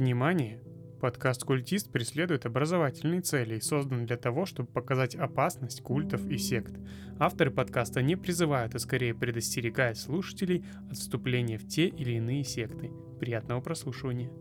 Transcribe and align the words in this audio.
Внимание! 0.00 0.62
Подкаст 0.98 1.44
«Культист» 1.44 1.92
преследует 1.92 2.46
образовательные 2.46 3.20
цели 3.20 3.56
и 3.56 3.60
создан 3.60 4.06
для 4.06 4.16
того, 4.16 4.46
чтобы 4.46 4.72
показать 4.72 5.14
опасность 5.14 5.82
культов 5.82 6.26
и 6.26 6.38
сект. 6.38 6.72
Авторы 7.18 7.50
подкаста 7.50 8.00
не 8.00 8.16
призывают, 8.16 8.74
а 8.74 8.78
скорее 8.78 9.14
предостерегают 9.14 9.98
слушателей 9.98 10.64
от 10.90 10.96
вступления 10.96 11.58
в 11.58 11.68
те 11.68 11.86
или 11.88 12.12
иные 12.12 12.44
секты. 12.44 12.90
Приятного 13.20 13.60
прослушивания. 13.60 14.32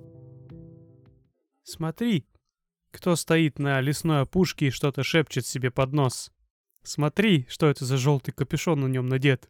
Смотри, 1.63 2.26
кто 2.91 3.17
стоит 3.17 3.60
на 3.60 3.81
лесной 3.81 4.21
опушке 4.21 4.67
и 4.67 4.71
что-то 4.71 5.03
шепчет 5.03 5.46
себе 5.46 5.71
под 5.71 5.91
нос. 5.91 6.31
Смотри, 6.83 7.46
что 7.49 7.69
это 7.69 7.83
за 7.83 7.97
желтый 7.97 8.33
капюшон 8.33 8.79
на 8.79 8.87
нем 8.87 9.10
надет. 9.10 9.49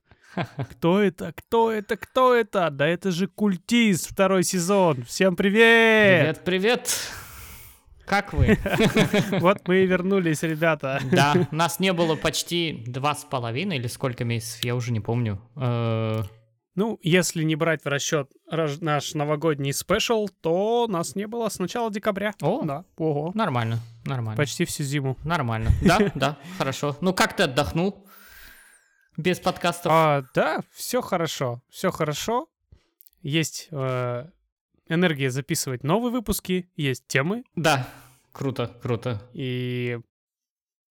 Кто 0.72 1.02
это? 1.02 1.34
Кто 1.34 1.72
это? 1.72 1.98
Кто 1.98 2.36
это? 2.36 2.70
Да 2.70 2.88
это 2.88 3.12
же 3.12 3.28
культист 3.28 4.12
второй 4.12 4.44
сезон. 4.44 5.04
Всем 5.04 5.36
привет! 5.36 6.20
Привет, 6.20 6.42
привет! 6.46 6.98
Как 8.06 8.34
вы? 8.34 8.58
Вот 9.40 9.68
мы 9.68 9.84
и 9.84 9.86
вернулись, 9.86 10.42
ребята. 10.42 11.00
Да, 11.12 11.48
нас 11.52 11.80
не 11.80 11.94
было 11.94 12.16
почти 12.16 12.84
два 12.88 13.14
с 13.16 13.24
половиной 13.24 13.78
или 13.78 13.88
сколько 13.88 14.24
месяцев, 14.26 14.64
я 14.66 14.76
уже 14.76 14.92
не 14.92 15.00
помню. 15.00 15.40
Э, 15.56 16.24
Ну, 16.76 16.98
если 17.04 17.44
не 17.44 17.56
брать 17.56 17.84
в 17.84 17.88
расчет 17.88 18.32
наш 18.50 19.14
новогодний 19.14 19.74
спешл, 19.74 20.28
то 20.42 20.88
нас 20.90 21.16
не 21.16 21.28
было 21.28 21.50
с 21.50 21.60
начала 21.60 21.92
декабря. 21.92 22.34
О. 22.42 22.64
Да, 22.64 22.84
ого. 22.98 23.32
Нормально, 23.36 23.80
нормально. 24.06 24.38
Почти 24.38 24.66
всю 24.66 24.84
зиму. 24.84 25.16
Нормально. 25.24 25.70
Да, 25.84 26.00
да, 26.16 26.38
хорошо. 26.58 26.98
Ну 27.02 27.14
как 27.14 27.36
ты 27.36 27.44
отдохнул? 27.44 28.08
Без 29.18 29.40
подкастов? 29.40 29.92
А, 29.94 30.24
да, 30.34 30.62
все 30.72 31.02
хорошо, 31.02 31.62
все 31.70 31.92
хорошо. 31.92 32.48
Есть 33.22 33.68
э, 33.72 34.26
энергия 34.88 35.30
записывать 35.30 35.84
новые 35.84 36.12
выпуски, 36.12 36.70
есть 36.76 37.08
темы, 37.08 37.44
Да, 37.56 37.88
круто, 38.32 38.76
круто. 38.82 39.22
и... 39.34 40.00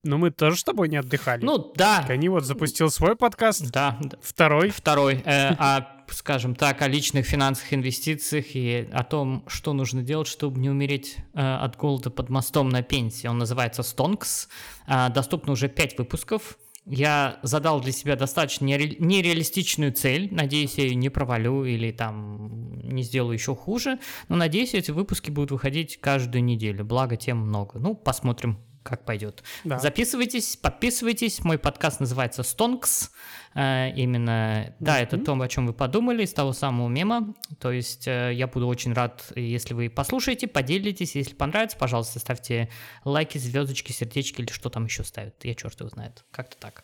Но 0.04 0.16
мы 0.16 0.30
тоже 0.30 0.58
с 0.58 0.64
тобой 0.64 0.88
не 0.88 0.96
отдыхали. 0.96 1.44
Ну 1.44 1.72
да, 1.74 2.04
Они 2.08 2.28
вот 2.28 2.44
запустил 2.44 2.88
свой 2.88 3.16
подкаст, 3.16 3.68
да. 3.72 3.98
второй. 4.22 4.70
Второй, 4.70 5.16
э, 5.24 5.54
а, 5.58 6.04
скажем 6.08 6.54
так, 6.54 6.82
о 6.82 6.88
личных 6.88 7.26
финансовых 7.26 7.74
инвестициях 7.74 8.54
и 8.54 8.88
о 8.92 9.02
том, 9.02 9.44
что 9.48 9.72
нужно 9.72 10.02
делать, 10.02 10.28
чтобы 10.28 10.60
не 10.60 10.70
умереть 10.70 11.16
э, 11.34 11.40
от 11.40 11.76
голода 11.76 12.10
под 12.10 12.28
мостом 12.28 12.68
на 12.68 12.82
пенсии. 12.82 13.26
Он 13.26 13.38
называется 13.38 13.82
Stonks. 13.82 14.48
А, 14.86 15.08
доступно 15.08 15.52
уже 15.52 15.68
5 15.68 15.98
выпусков. 15.98 16.58
Я 16.90 17.38
задал 17.42 17.80
для 17.80 17.92
себя 17.92 18.16
достаточно 18.16 18.64
нере- 18.64 18.96
нереалистичную 18.98 19.92
цель. 19.92 20.28
Надеюсь, 20.32 20.74
я 20.78 20.84
ее 20.84 20.94
не 20.94 21.10
провалю 21.10 21.64
или 21.64 21.90
там 21.90 22.80
не 22.82 23.02
сделаю 23.02 23.34
еще 23.34 23.54
хуже. 23.54 23.98
Но 24.28 24.36
надеюсь, 24.36 24.74
эти 24.74 24.90
выпуски 24.90 25.30
будут 25.30 25.50
выходить 25.50 25.98
каждую 26.00 26.42
неделю. 26.44 26.84
Благо 26.84 27.16
тем 27.16 27.38
много. 27.38 27.78
Ну, 27.78 27.94
посмотрим, 27.94 28.58
как 28.88 29.04
пойдет. 29.04 29.42
Да. 29.64 29.78
Записывайтесь, 29.78 30.56
подписывайтесь. 30.56 31.44
Мой 31.44 31.58
подкаст 31.58 32.00
называется 32.00 32.42
Stonks. 32.42 33.10
Э, 33.54 33.90
именно, 33.94 34.74
да, 34.80 35.00
это 35.00 35.18
то, 35.18 35.38
о 35.38 35.48
чем 35.48 35.66
вы 35.66 35.72
подумали, 35.72 36.24
из 36.24 36.32
того 36.32 36.52
самого 36.52 36.88
мема. 36.88 37.34
То 37.60 37.70
есть 37.70 38.08
э, 38.08 38.32
я 38.34 38.46
буду 38.46 38.66
очень 38.66 38.92
рад, 38.92 39.30
если 39.36 39.74
вы 39.74 39.90
послушаете, 39.90 40.48
поделитесь. 40.48 41.14
Если 41.14 41.34
понравится, 41.34 41.76
пожалуйста, 41.76 42.18
ставьте 42.18 42.70
лайки, 43.04 43.38
звездочки, 43.38 43.92
сердечки 43.92 44.40
или 44.40 44.50
что 44.50 44.70
там 44.70 44.86
еще 44.86 45.04
ставят. 45.04 45.44
Я 45.44 45.54
черт 45.54 45.78
его 45.80 45.90
знает. 45.90 46.24
Как-то 46.30 46.56
так. 46.56 46.82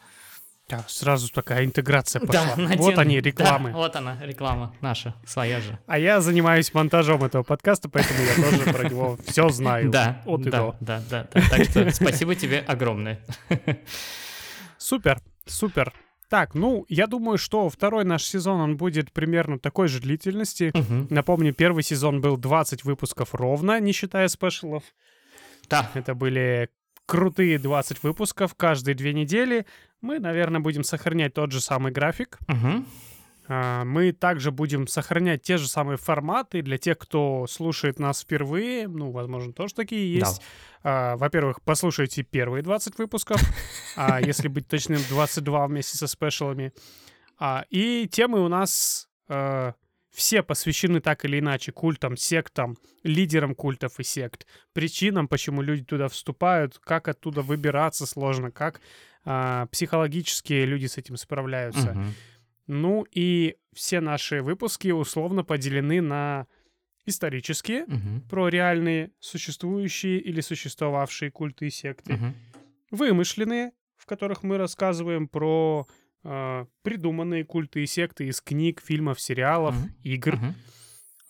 Да, 0.69 0.83
сразу 0.89 1.31
такая 1.31 1.65
интеграция 1.67 2.21
пошла. 2.21 2.57
надену. 2.57 2.83
вот 2.83 2.99
они, 2.99 3.21
Да, 3.21 3.29
рекламы. 3.29 3.73
вот 3.73 3.97
она, 3.97 4.19
реклама 4.23 4.75
наша, 4.81 5.15
своя 5.27 5.61
же. 5.61 5.79
А 5.87 5.99
я 5.99 6.23
занимаюсь 6.23 6.73
монтажом 6.73 7.23
этого 7.23 7.43
подкаста, 7.43 7.91
поэтому 7.91 8.19
я 8.23 8.35
тоже 8.35 8.73
про 8.73 8.89
него 8.89 9.19
все 9.27 9.49
знаю. 9.51 9.91
Да, 9.91 10.23
От 10.25 10.41
и 10.47 10.51
да, 10.51 10.59
до. 10.59 10.77
да, 10.81 11.03
да, 11.11 11.29
да. 11.33 11.41
Так 11.51 11.65
что 11.65 11.91
спасибо 11.91 12.35
тебе 12.35 12.61
огромное. 12.61 13.21
Супер, 14.79 15.21
супер. 15.47 15.93
Так, 16.31 16.55
ну, 16.55 16.85
я 16.89 17.07
думаю, 17.07 17.37
что 17.39 17.69
второй 17.69 18.05
наш 18.05 18.25
сезон, 18.25 18.61
он 18.61 18.77
будет 18.77 19.13
примерно 19.13 19.59
такой 19.59 19.89
же 19.89 20.01
длительности. 20.01 20.73
Мгм. 20.75 21.07
Напомню, 21.11 21.53
первый 21.53 21.83
сезон 21.83 22.21
был 22.21 22.37
20 22.39 22.85
выпусков 22.85 23.35
ровно, 23.35 23.79
не 23.81 23.93
считая 23.93 24.29
спешалов. 24.29 24.83
Да, 25.69 25.91
Это 25.95 26.15
были 26.15 26.71
крутые 27.07 27.59
20 27.59 28.03
выпусков 28.03 28.55
каждые 28.55 28.95
две 28.95 29.13
недели. 29.13 29.67
Мы, 30.01 30.19
наверное, 30.19 30.61
будем 30.61 30.85
сохранять 30.85 31.35
тот 31.35 31.53
же 31.53 31.61
самый 31.61 31.93
график. 31.93 32.39
А, 33.47 33.85
Мы 33.85 34.13
также 34.13 34.51
будем 34.51 34.87
сохранять 34.87 35.43
те 35.43 35.59
же 35.59 35.69
самые 35.69 35.99
форматы 35.99 36.63
для 36.63 36.79
тех, 36.79 36.97
кто 36.99 37.47
слушает 37.47 37.99
нас 37.99 38.23
впервые. 38.23 38.89
Ну, 38.89 39.11
возможно, 39.11 39.53
тоже 39.53 39.75
такие 39.75 40.19
Да. 40.21 40.27
есть. 40.27 40.43
А, 40.83 41.17
Во-первых, 41.17 41.61
послушайте 41.63 42.23
первые 42.23 42.63
20 42.63 42.97
выпусков, 42.99 43.41
а 43.97 44.19
если 44.21 44.49
быть 44.49 44.67
точным, 44.67 44.99
22 45.11 45.67
вместе 45.67 45.99
со 45.99 46.07
спешалами. 46.07 46.73
А, 47.39 47.67
И 47.69 48.09
темы 48.11 48.41
у 48.43 48.49
нас 48.49 49.09
все 50.15 50.43
посвящены 50.43 51.01
так 51.01 51.25
или 51.25 51.41
иначе 51.41 51.73
культам, 51.73 52.17
сектам, 52.17 52.79
лидерам 53.03 53.55
культов 53.55 53.99
и 53.99 54.05
сект, 54.05 54.47
причинам, 54.73 55.27
почему 55.29 55.61
люди 55.61 55.85
туда 55.85 56.09
вступают, 56.09 56.79
как 56.79 57.09
оттуда 57.09 57.43
выбираться 57.43 58.07
сложно, 58.07 58.51
как 58.53 58.81
а, 59.25 59.67
психологически 59.67 60.53
люди 60.53 60.87
с 60.87 60.99
этим 60.99 61.17
справляются. 61.17 61.91
Мгм. 61.95 62.15
Ну 62.67 63.07
и 63.11 63.57
все 63.75 64.01
наши 64.01 64.41
выпуски 64.41 64.89
условно 64.89 65.43
поделены 65.45 66.01
на 66.01 66.47
исторические, 67.07 67.85
Мгм. 67.87 68.23
про 68.31 68.49
реальные 68.49 69.11
существующие 69.21 70.21
или 70.21 70.41
существовавшие 70.41 71.31
культы 71.31 71.67
и 71.67 71.71
секты, 71.71 72.15
Мгм. 72.15 72.35
вымышленные, 72.91 73.73
в 73.97 74.07
которых 74.07 74.43
мы 74.43 74.59
рассказываем 74.59 75.29
про 75.29 75.87
э, 76.25 76.67
придуманные 76.83 77.45
культы 77.45 77.83
и 77.83 77.87
секты 77.87 78.27
из 78.27 78.41
книг, 78.41 78.81
фильмов, 78.83 79.21
сериалов, 79.21 79.75
Мгм. 79.77 79.91
игр. 80.03 80.37
Мгм. 80.37 80.55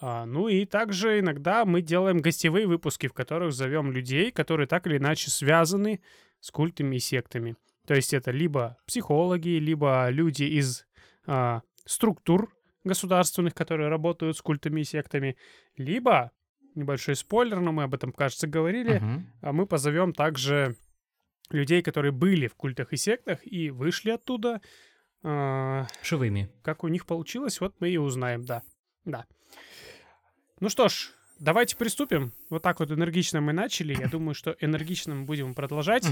А, 0.01 0.27
ну 0.27 0.49
и 0.49 0.65
также 0.67 1.21
иногда 1.21 1.65
мы 1.65 1.81
делаем 1.81 2.19
гостевые 2.19 2.67
выпуски, 2.67 3.07
в 3.07 3.13
которых 3.13 3.53
зовем 3.53 3.91
людей, 3.93 4.31
которые 4.31 4.67
так 4.67 4.87
или 4.87 4.99
иначе 4.99 5.31
связаны 5.31 6.01
с 6.41 6.51
культами 6.51 6.97
и 6.97 7.01
сектами. 7.01 7.57
То 7.87 7.95
есть 7.95 8.13
это 8.15 8.31
либо 8.31 8.77
психологи, 8.87 9.49
либо 9.51 10.09
люди 10.11 10.45
из 10.45 10.85
а, 11.27 11.63
структур 11.87 12.55
государственных, 12.83 13.55
которые 13.55 13.89
работают 13.89 14.37
с 14.37 14.43
культами 14.43 14.83
и 14.83 14.85
сектами, 14.85 15.37
либо, 15.77 16.33
небольшой 16.75 17.17
спойлер, 17.17 17.61
но 17.61 17.73
мы 17.73 17.85
об 17.85 17.95
этом, 17.95 18.13
кажется, 18.13 18.47
говорили, 18.47 19.03
а 19.41 19.53
мы 19.53 19.67
позовем 19.67 20.13
также 20.13 20.77
людей, 21.55 21.83
которые 21.83 22.13
были 22.13 22.47
в 22.47 22.55
культах 22.55 22.93
и 22.93 22.97
сектах 22.97 23.41
и 23.45 23.71
вышли 23.71 24.11
оттуда. 24.11 24.61
А, 25.23 25.87
Живыми. 26.03 26.51
как 26.63 26.85
у 26.85 26.89
них 26.89 27.07
получилось, 27.07 27.61
вот 27.61 27.75
мы 27.81 27.91
и 27.91 27.97
узнаем, 27.97 28.45
да. 28.45 28.63
Да. 29.05 29.25
Ну 30.61 30.69
что 30.69 30.89
ж, 30.89 31.11
давайте 31.39 31.77
приступим. 31.77 32.33
Вот 32.51 32.63
так 32.63 32.81
вот 32.81 32.91
энергично 32.91 33.41
мы 33.41 33.53
начали. 33.53 33.97
Я 33.99 34.09
думаю, 34.09 34.35
что 34.35 34.57
энергично 34.61 35.15
мы 35.15 35.25
будем 35.25 35.55
продолжать. 35.55 36.07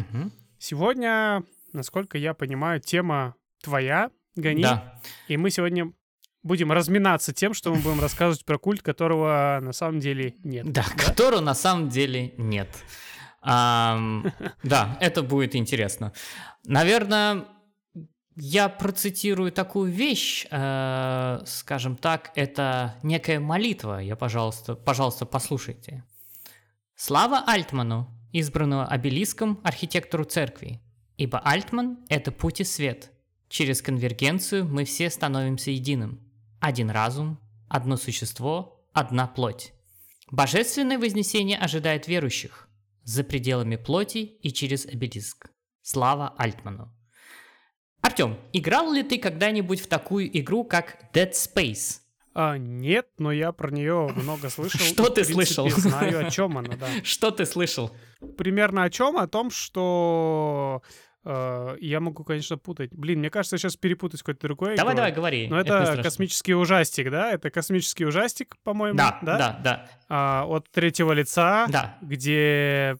Сегодня, 0.59 1.45
насколько 1.73 2.17
я 2.17 2.35
понимаю, 2.35 2.81
тема 2.81 3.35
твоя, 3.63 4.11
Гони. 4.35 4.63
Да. 4.63 5.01
И 5.29 5.37
мы 5.37 5.51
сегодня 5.51 5.93
будем 6.43 6.73
разминаться 6.73 7.33
тем, 7.33 7.53
что 7.55 7.75
мы 7.75 7.81
будем 7.81 8.01
рассказывать 8.01 8.45
про 8.45 8.59
культ, 8.59 8.83
которого 8.83 9.59
на 9.63 9.73
самом 9.73 10.01
деле 10.01 10.35
нет. 10.43 10.73
Да, 10.73 10.85
которого 10.97 11.41
на 11.41 11.55
самом 11.55 11.89
деле 11.89 12.33
нет. 12.39 12.69
Да, 14.63 14.99
это 15.01 15.23
будет 15.23 15.57
интересно. 15.57 16.13
Наверное, 16.65 17.45
я 18.37 18.69
процитирую 18.69 19.53
такую 19.53 19.91
вещь, 19.91 20.47
э, 20.51 21.41
скажем 21.45 21.97
так, 21.97 22.31
это 22.37 22.97
некая 23.03 23.41
молитва. 23.41 23.99
Я, 23.99 24.17
пожалуйста, 24.17 24.75
пожалуйста, 24.75 25.27
послушайте. 25.27 26.05
Слава 26.95 27.43
Альтману, 27.47 28.09
избранного 28.33 28.87
обелиском 28.87 29.61
архитектору 29.65 30.25
церкви, 30.25 30.81
ибо 31.17 31.41
Альтман— 31.41 31.99
это 32.09 32.31
путь 32.33 32.61
и 32.61 32.65
свет. 32.65 33.11
Через 33.49 33.83
конвергенцию 33.83 34.67
мы 34.67 34.85
все 34.85 35.11
становимся 35.11 35.73
единым. 35.73 36.21
Один 36.61 36.91
разум, 36.91 37.39
одно 37.69 37.97
существо, 37.97 38.87
одна 38.93 39.27
плоть. 39.27 39.75
Божественное 40.31 40.99
вознесение 40.99 41.59
ожидает 41.59 42.09
верующих 42.09 42.69
за 43.05 43.25
пределами 43.25 43.77
плоти 43.77 44.19
и 44.19 44.53
через 44.53 44.87
обелиск. 44.87 45.51
Слава 45.83 46.35
Альтману. 46.39 46.93
Артем, 48.01 48.37
играл 48.53 48.93
ли 48.93 49.03
ты 49.03 49.19
когда-нибудь 49.19 49.81
в 49.81 49.87
такую 49.87 50.37
игру, 50.39 50.65
как 50.65 51.11
Dead 51.13 51.31
Space? 51.33 52.01
А, 52.35 52.57
нет, 52.57 53.09
но 53.19 53.31
я 53.31 53.53
про 53.53 53.71
нее 53.71 54.09
много 54.15 54.49
слышал. 54.49 54.81
Что 54.85 55.09
ты 55.09 55.25
слышал? 55.25 55.69
Знаю, 55.69 56.27
о 56.27 56.31
чем 56.31 56.59
она, 56.59 56.77
да. 56.77 56.89
Что 57.05 57.31
ты 57.31 57.47
слышал? 57.47 57.95
Примерно 58.39 58.85
о 58.85 58.91
чем? 58.91 59.19
О 59.19 59.27
том, 59.29 59.51
что 59.51 60.83
я 61.25 62.01
могу, 62.01 62.25
конечно, 62.25 62.59
путать. 62.59 62.91
Блин, 62.93 63.21
мне 63.21 63.31
кажется, 63.31 63.55
я 63.55 63.59
сейчас 63.59 63.77
перепутать 63.77 64.21
с 64.21 64.23
какой-то 64.23 64.49
другой 64.49 64.77
Давай, 64.77 64.95
давай, 64.95 65.13
говори. 65.13 65.49
Но 65.49 65.61
это, 65.61 66.01
космический 66.03 66.55
ужастик, 66.55 67.11
да? 67.11 67.31
Это 67.33 67.51
космический 67.51 68.05
ужастик, 68.05 68.57
по-моему, 68.65 68.99
да? 68.99 69.19
Да, 69.23 69.39
да, 69.39 69.61
да. 69.63 69.89
А, 70.09 70.45
от 70.47 70.69
третьего 70.71 71.13
лица, 71.13 71.67
да. 71.69 71.97
где 72.03 72.97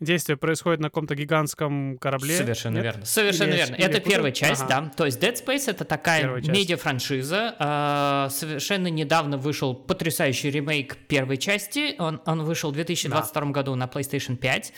действие 0.00 0.36
происходит 0.36 0.80
на 0.80 0.88
каком-то 0.88 1.14
гигантском 1.14 1.98
корабле. 1.98 2.36
Совершенно 2.36 2.76
Нет? 2.76 2.84
верно. 2.84 3.04
Совершенно 3.04 3.50
Или 3.50 3.56
верно. 3.56 3.74
или 3.74 3.84
Это 3.84 3.98
путаю? 3.98 4.10
первая 4.12 4.32
часть, 4.32 4.62
Ага. 4.62 4.80
да. 4.80 4.90
То 4.96 5.06
есть 5.06 5.22
Dead 5.22 5.34
Space 5.34 5.70
это 5.70 5.84
такая 5.84 6.26
медиафраншиза. 6.40 7.54
А, 7.58 8.28
совершенно 8.30 8.88
недавно 8.88 9.36
вышел 9.36 9.74
потрясающий 9.74 10.50
ремейк 10.50 10.96
первой 11.06 11.36
части. 11.36 11.94
Он, 11.98 12.20
он 12.24 12.42
вышел 12.44 12.70
в 12.70 12.74
2022 12.74 13.50
году 13.52 13.74
на 13.74 13.84
PlayStation 13.84 14.36
5. 14.36 14.72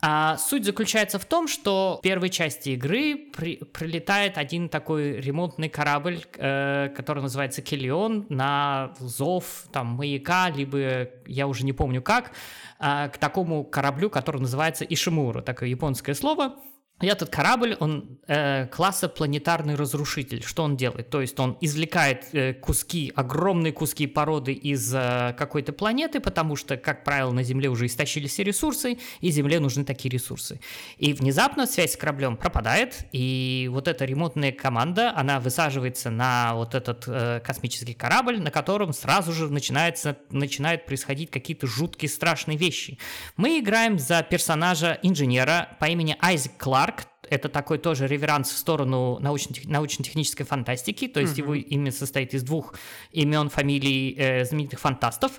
А 0.00 0.36
суть 0.36 0.64
заключается 0.64 1.18
в 1.18 1.24
том, 1.24 1.48
что 1.48 1.96
в 1.98 2.02
первой 2.02 2.30
части 2.30 2.70
игры 2.70 3.16
при- 3.36 3.56
прилетает 3.56 4.38
один 4.38 4.68
такой 4.68 5.20
ремонтный 5.20 5.68
корабль, 5.68 6.20
э, 6.36 6.90
который 6.96 7.20
называется 7.20 7.62
Келион, 7.62 8.26
на 8.28 8.94
зов 9.00 9.64
там 9.72 9.88
маяка, 9.88 10.50
либо 10.50 11.08
я 11.26 11.48
уже 11.48 11.64
не 11.64 11.72
помню 11.72 12.00
как, 12.00 12.30
а, 12.78 13.08
к 13.08 13.18
такому 13.18 13.64
кораблю, 13.64 14.08
который 14.08 14.40
называется 14.40 14.84
Ишимуру, 14.84 15.42
такое 15.42 15.68
японское 15.68 16.14
слово. 16.14 16.54
Этот 17.00 17.30
корабль, 17.30 17.76
он 17.78 18.18
э, 18.26 18.66
класса 18.66 19.08
планетарный 19.08 19.76
разрушитель. 19.76 20.42
Что 20.44 20.64
он 20.64 20.76
делает? 20.76 21.10
То 21.10 21.20
есть 21.20 21.38
он 21.38 21.56
извлекает 21.60 22.26
э, 22.32 22.54
куски, 22.54 23.12
огромные 23.14 23.72
куски 23.72 24.08
породы 24.08 24.52
из 24.52 24.92
э, 24.92 25.32
какой-то 25.38 25.72
планеты, 25.72 26.18
потому 26.18 26.56
что, 26.56 26.76
как 26.76 27.04
правило, 27.04 27.30
на 27.30 27.44
Земле 27.44 27.68
уже 27.68 27.86
истощили 27.86 28.26
все 28.26 28.42
ресурсы, 28.42 28.98
и 29.20 29.30
Земле 29.30 29.60
нужны 29.60 29.84
такие 29.84 30.10
ресурсы. 30.10 30.60
И 30.96 31.12
внезапно 31.12 31.66
связь 31.66 31.92
с 31.92 31.96
кораблем 31.96 32.36
пропадает, 32.36 33.06
и 33.12 33.68
вот 33.70 33.86
эта 33.86 34.04
ремонтная 34.04 34.50
команда, 34.50 35.12
она 35.14 35.38
высаживается 35.38 36.10
на 36.10 36.54
вот 36.54 36.74
этот 36.74 37.04
э, 37.06 37.40
космический 37.44 37.94
корабль, 37.94 38.40
на 38.40 38.50
котором 38.50 38.92
сразу 38.92 39.32
же 39.32 39.48
начинается, 39.48 40.16
начинают 40.30 40.84
происходить 40.84 41.30
какие-то 41.30 41.68
жуткие, 41.68 42.08
страшные 42.08 42.58
вещи. 42.58 42.98
Мы 43.36 43.60
играем 43.60 44.00
за 44.00 44.24
персонажа 44.24 44.98
инженера 45.04 45.76
по 45.78 45.84
имени 45.84 46.16
Айзек 46.20 46.56
Кларк. 46.56 46.87
Это 47.30 47.48
такой 47.48 47.78
тоже 47.78 48.06
реверанс 48.06 48.50
в 48.50 48.56
сторону 48.56 49.18
научно- 49.20 49.54
научно-технической 49.64 50.46
фантастики. 50.46 51.08
То 51.08 51.20
есть 51.20 51.32
Мгм. 51.38 51.42
его 51.42 51.54
имя 51.54 51.92
состоит 51.92 52.34
из 52.34 52.42
двух 52.42 52.74
имен, 53.12 53.48
фамилий 53.50 54.14
э, 54.18 54.44
знаменитых 54.44 54.80
фантастов. 54.80 55.32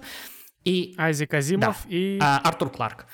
И 0.66 0.94
Айзек 0.98 1.34
Азимов 1.34 1.78
и 1.88 2.20
а, 2.22 2.40
Артур 2.44 2.70
Кларк. 2.70 3.08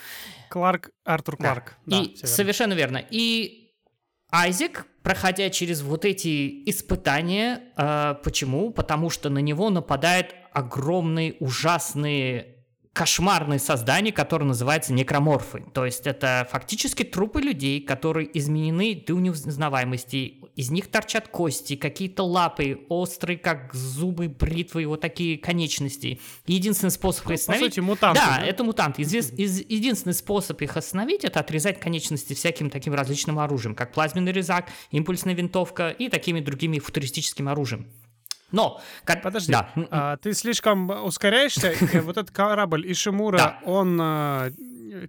Кларк, 0.50 0.90
Артур 1.04 1.38
Да. 1.38 1.44
Кларк. 1.54 1.78
Да, 1.86 1.98
и 1.98 2.04
всё 2.04 2.14
верно. 2.16 2.28
совершенно 2.28 2.74
верно. 2.74 3.06
И 3.12 3.72
Айзек, 4.32 4.86
проходя 5.04 5.50
через 5.50 5.82
вот 5.82 6.04
эти 6.06 6.68
испытания, 6.70 7.62
э, 7.78 8.16
почему? 8.24 8.72
Потому 8.72 9.10
что 9.10 9.30
на 9.30 9.40
него 9.40 9.70
нападают 9.70 10.36
огромные, 10.52 11.34
ужасные 11.40 12.55
кошмарные 12.96 13.60
создания, 13.60 14.14
которые 14.14 14.48
называются 14.48 14.94
некроморфы. 14.94 15.66
То 15.74 15.86
есть 15.86 16.08
это 16.08 16.48
фактически 16.50 17.04
трупы 17.04 17.42
людей, 17.42 17.82
которые 17.82 18.26
изменены 18.38 19.04
до 19.06 19.20
неузнаваемости. 19.20 20.36
Из 20.56 20.72
них 20.72 20.88
торчат 20.88 21.28
кости, 21.28 21.76
какие-то 21.76 22.24
лапы, 22.24 22.86
острые, 22.88 23.38
как 23.38 23.74
зубы, 23.74 24.30
бритвы, 24.30 24.86
вот 24.88 25.02
такие 25.02 25.38
конечности. 25.38 26.22
Единственный 26.48 26.90
способ 26.92 27.24
их 27.26 27.26
Ну, 27.26 27.30
По 27.32 27.34
остановить... 27.36 27.66
сути, 27.74 27.80
мутанты. 27.82 28.22
Да, 28.26 28.42
это 28.42 28.64
мутанты. 28.64 29.02
Извес- 29.02 29.36
из- 29.36 29.60
единственный 29.70 30.14
способ 30.14 30.62
их 30.62 30.78
остановить 30.78 31.26
это 31.26 31.42
отрезать 31.42 31.82
конечности 31.82 32.34
всяким 32.34 32.70
таким 32.70 32.94
различным 32.94 33.40
оружием, 33.40 33.76
как 33.76 33.92
плазменный 33.92 34.32
резак, 34.32 34.70
импульсная 34.92 35.34
винтовка 35.34 35.90
и 35.90 36.08
такими 36.08 36.40
другими 36.40 36.80
футуристическим 36.80 37.50
оружием. 37.50 37.88
Но, 38.56 38.82
как... 39.04 39.22
Подожди, 39.22 39.52
Да. 39.52 39.70
а, 39.92 40.18
ты 40.18 40.34
слишком 40.34 40.90
ускоряешься. 41.06 41.74
Вот 42.06 42.18
этот 42.18 42.32
корабль 42.32 42.90
Ишимура, 42.92 43.38
Да. 43.38 43.60
он 43.66 44.00
а, 44.02 44.50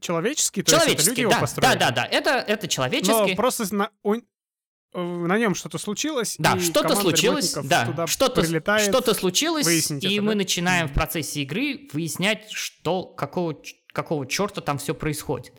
человеческий? 0.01 0.63
То 0.63 0.73
есть 0.73 0.83
это 0.83 0.91
люди 0.91 0.97
Человеческий, 0.97 1.21
его 1.23 1.31
да, 1.31 1.39
построили? 1.39 1.79
да, 1.79 1.91
да, 1.91 1.91
да, 1.93 2.05
это, 2.07 2.31
это 2.31 2.65
Но 2.65 2.69
человеческий. 2.69 3.35
просто 3.37 3.73
на, 3.75 3.91
э, 4.05 5.01
на 5.01 5.39
нем 5.39 5.55
что-то 5.55 5.79
случилось, 5.79 6.35
Да, 6.39 6.59
что-то 6.59 6.97
случилось, 6.97 7.55
да, 7.65 8.07
что-то, 8.09 8.43
прилетает. 8.43 8.89
что-то 8.89 9.15
случилось, 9.15 9.91
и 9.91 10.15
это, 10.17 10.23
мы 10.25 10.33
да? 10.33 10.39
начинаем 10.39 10.89
в 10.89 10.93
процессе 10.93 11.43
игры 11.43 11.89
выяснять, 11.93 12.51
что, 12.51 13.05
какого, 13.05 13.57
какого 13.93 14.27
черта 14.27 14.61
там 14.61 14.79
все 14.79 14.93
происходит. 14.95 15.55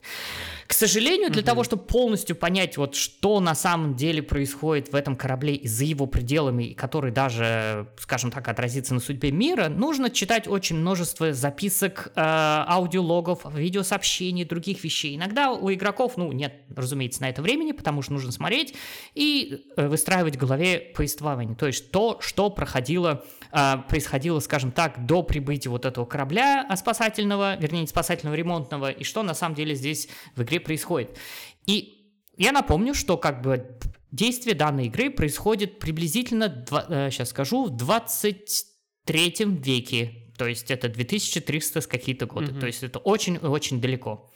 К 0.68 0.74
сожалению, 0.74 1.32
для 1.32 1.42
Мгм. 1.42 1.46
того, 1.48 1.64
чтобы 1.64 1.84
полностью 1.84 2.36
понять, 2.36 2.76
вот 2.76 2.94
что 2.96 3.40
на 3.40 3.56
самом 3.56 3.96
деле 3.96 4.22
происходит 4.22 4.92
в 4.92 4.96
этом 4.96 5.16
корабле 5.16 5.56
и 5.56 5.66
за 5.68 5.86
его 5.86 6.08
пределами, 6.08 6.66
и 6.66 6.74
который 6.74 7.12
даже, 7.12 7.88
скажем 7.98 8.32
так, 8.32 8.48
отразится 8.50 8.94
на 8.94 9.00
судьбе 9.00 9.32
мира, 9.32 9.70
нужно 9.70 10.10
читать 10.10 10.46
очень 10.46 10.76
множество 10.76 11.32
записок, 11.32 12.12
э, 12.16 12.22
аудиологов, 12.22 13.46
видеосообщений, 13.56 14.44
других 14.44 14.84
вещей. 14.84 15.16
Иногда 15.16 15.52
у 15.52 15.72
игроков, 15.72 16.18
ну, 16.18 16.34
нет, 16.34 16.54
разумеется, 16.76 17.22
на 17.22 17.30
это 17.30 17.42
времени, 17.42 17.72
потому 17.72 18.02
что 18.02 18.12
нужно 18.14 18.34
смотреть 18.34 18.74
и 19.16 19.64
э, 19.78 19.88
выстраивать 19.88 20.36
в 20.36 20.40
голове 20.40 20.92
повествование. 20.94 21.56
То 21.56 21.68
есть 21.68 21.92
то, 21.92 22.18
что 22.20 22.50
проходило, 22.50 23.24
э, 23.54 23.74
происходило, 23.88 24.40
скажем 24.42 24.72
так, 24.72 25.06
до 25.06 25.24
прибытия 25.24 25.70
вот 25.70 25.86
этого 25.86 26.04
корабля 26.06 26.66
а, 26.68 26.76
спасательного, 26.76 27.56
вернее, 27.56 27.82
не 27.82 27.88
спасательного, 27.88 28.36
ремонтного, 28.36 28.92
и 28.92 29.06
что 29.06 29.24
на 29.24 29.34
самом 29.34 29.56
деле 29.56 29.74
здесь 29.74 30.10
в 30.36 30.44
игре 30.44 30.57
происходит. 30.60 31.18
И 31.66 32.12
я 32.38 32.52
напомню, 32.52 32.94
что 32.94 33.18
как 33.18 33.42
бы 33.42 33.78
действие 34.12 34.56
данной 34.56 34.88
игры 34.88 35.10
происходит 35.10 35.80
приблизительно, 35.80 36.48
два- 36.48 36.86
э, 36.88 37.12
сейчас 37.12 37.30
скажу, 37.30 37.66
в 37.66 37.70
23 37.72 39.62
веке. 39.62 40.34
То 40.38 40.48
есть 40.48 40.70
это 40.70 40.88
2300 40.88 41.82
с 41.82 41.88
какие-то 41.88 42.26
годы. 42.28 42.52
Мгм. 42.52 42.60
То 42.60 42.68
есть 42.68 42.84
это 42.84 43.00
очень-очень 43.00 43.82
далеко. 43.82 44.32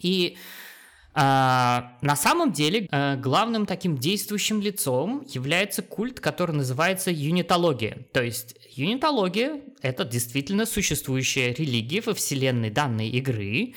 И 0.00 0.36
а, 1.20 1.96
на 2.00 2.14
самом 2.14 2.52
деле 2.52 2.86
э, 2.90 3.16
главным 3.16 3.66
таким 3.66 3.98
действующим 3.98 4.60
лицом 4.60 5.26
является 5.26 5.82
культ, 5.82 6.20
который 6.20 6.54
называется 6.54 7.10
юнитология. 7.10 8.06
То 8.12 8.22
есть 8.22 8.54
юнитология— 8.70 9.60
это 9.82 10.04
действительно 10.04 10.64
существующая 10.64 11.52
религия 11.52 12.02
во 12.02 12.14
вселенной 12.14 12.70
данной 12.70 13.08
игры. 13.08 13.74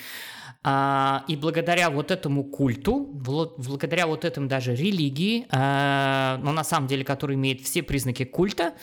А, 0.63 1.23
и 1.27 1.35
благодаря 1.35 1.89
вот 1.89 2.11
этому 2.11 2.43
культу, 2.43 2.99
благодаря 3.13 4.05
вот 4.05 4.25
этому 4.25 4.47
даже 4.47 4.75
религии, 4.75 5.47
а, 5.49 6.37
но 6.43 6.51
на 6.51 6.63
самом 6.63 6.87
деле, 6.87 7.03
который 7.03 7.35
имеет 7.35 7.61
все 7.61 7.81
признаки 7.81 8.25
культа, 8.25 8.73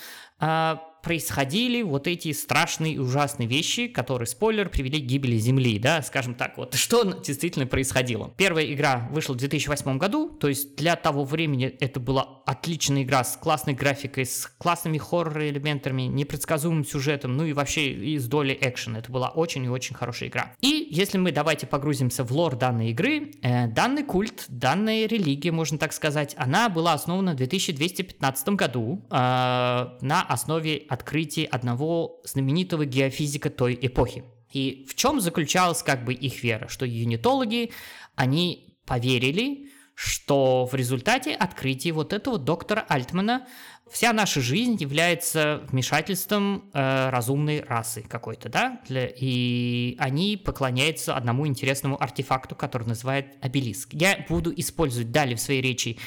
а, 0.40 0.87
происходили 1.02 1.82
вот 1.82 2.06
эти 2.06 2.32
страшные 2.32 2.94
и 2.94 2.98
ужасные 2.98 3.48
вещи, 3.48 3.88
которые, 3.88 4.26
спойлер, 4.26 4.68
привели 4.68 5.00
к 5.00 5.04
гибели 5.04 5.36
Земли, 5.36 5.78
да, 5.78 6.02
скажем 6.02 6.34
так, 6.34 6.56
вот 6.58 6.74
что 6.88 7.04
действительно 7.04 7.66
происходило. 7.66 8.32
Первая 8.36 8.72
игра 8.72 9.08
вышла 9.10 9.34
в 9.34 9.36
2008 9.36 9.98
году, 9.98 10.28
то 10.28 10.48
есть 10.48 10.76
для 10.76 10.96
того 10.96 11.24
времени 11.24 11.66
это 11.66 12.00
была 12.00 12.42
отличная 12.46 13.02
игра 13.02 13.24
с 13.24 13.36
классной 13.36 13.74
графикой, 13.74 14.26
с 14.26 14.50
классными 14.58 14.98
хоррор-элементами, 14.98 16.02
непредсказуемым 16.02 16.84
сюжетом, 16.84 17.36
ну 17.36 17.44
и 17.44 17.52
вообще 17.52 17.92
и 17.92 18.18
с 18.18 18.26
долей 18.26 18.58
экшена. 18.60 18.98
Это 18.98 19.12
была 19.12 19.28
очень 19.28 19.64
и 19.64 19.68
очень 19.68 19.94
хорошая 19.94 20.28
игра. 20.28 20.52
И 20.60 20.88
если 20.90 21.18
мы 21.18 21.32
давайте 21.32 21.66
погрузимся 21.66 22.24
в 22.24 22.32
лор 22.32 22.56
данной 22.56 22.90
игры, 22.90 23.32
э, 23.42 23.66
данный 23.68 24.02
культ, 24.02 24.46
данная 24.48 25.06
религия, 25.06 25.52
можно 25.52 25.78
так 25.78 25.92
сказать, 25.92 26.34
она 26.38 26.68
была 26.68 26.94
основана 26.94 27.32
в 27.32 27.36
2215 27.36 28.48
году 28.50 29.04
э, 29.10 29.14
на 29.14 30.22
основе 30.28 30.86
открытия 30.88 31.44
одного 31.44 32.20
знаменитого 32.24 32.84
геофизика 32.84 33.50
той 33.50 33.78
эпохи. 33.80 34.24
И 34.52 34.86
в 34.88 34.94
чем 34.94 35.20
заключалась 35.20 35.82
как 35.82 36.04
бы 36.04 36.14
их 36.14 36.42
вера? 36.42 36.68
Что 36.68 36.86
юнитологи, 36.86 37.72
они 38.14 38.76
поверили, 38.86 39.68
что 39.94 40.64
в 40.64 40.74
результате 40.74 41.34
открытия 41.34 41.92
вот 41.92 42.12
этого 42.12 42.38
доктора 42.38 42.84
Альтмана 42.88 43.46
вся 43.90 44.12
наша 44.12 44.40
жизнь 44.40 44.76
является 44.78 45.62
вмешательством 45.70 46.70
э, 46.72 47.10
разумной 47.10 47.62
расы 47.62 48.02
какой-то, 48.02 48.48
да? 48.48 48.80
И 48.88 49.96
они 49.98 50.36
поклоняются 50.36 51.16
одному 51.16 51.46
интересному 51.46 52.00
артефакту, 52.00 52.54
который 52.54 52.86
называют 52.86 53.26
обелиск. 53.40 53.88
Я 53.92 54.24
буду 54.28 54.52
использовать 54.54 55.10
далее 55.10 55.36
в 55.36 55.40
своей 55.40 55.62
речи 55.62 55.98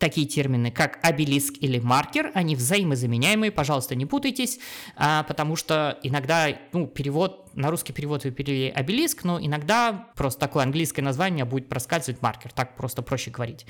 такие 0.00 0.26
термины, 0.26 0.72
как 0.72 0.98
обелиск 1.02 1.54
или 1.60 1.78
маркер, 1.78 2.32
они 2.34 2.56
взаимозаменяемые, 2.56 3.52
пожалуйста, 3.52 3.94
не 3.94 4.06
путайтесь, 4.06 4.58
а, 4.96 5.22
потому 5.24 5.54
что 5.54 5.98
иногда, 6.02 6.48
ну, 6.72 6.86
перевод, 6.86 7.50
на 7.54 7.70
русский 7.70 7.92
перевод 7.92 8.24
вы 8.24 8.30
перевели 8.30 8.70
обелиск, 8.70 9.24
но 9.24 9.38
иногда 9.38 10.08
просто 10.16 10.40
такое 10.40 10.62
английское 10.64 11.02
название 11.02 11.44
будет 11.44 11.68
проскальзывать 11.68 12.22
маркер, 12.22 12.50
так 12.52 12.76
просто 12.76 13.02
проще 13.02 13.30
говорить. 13.30 13.66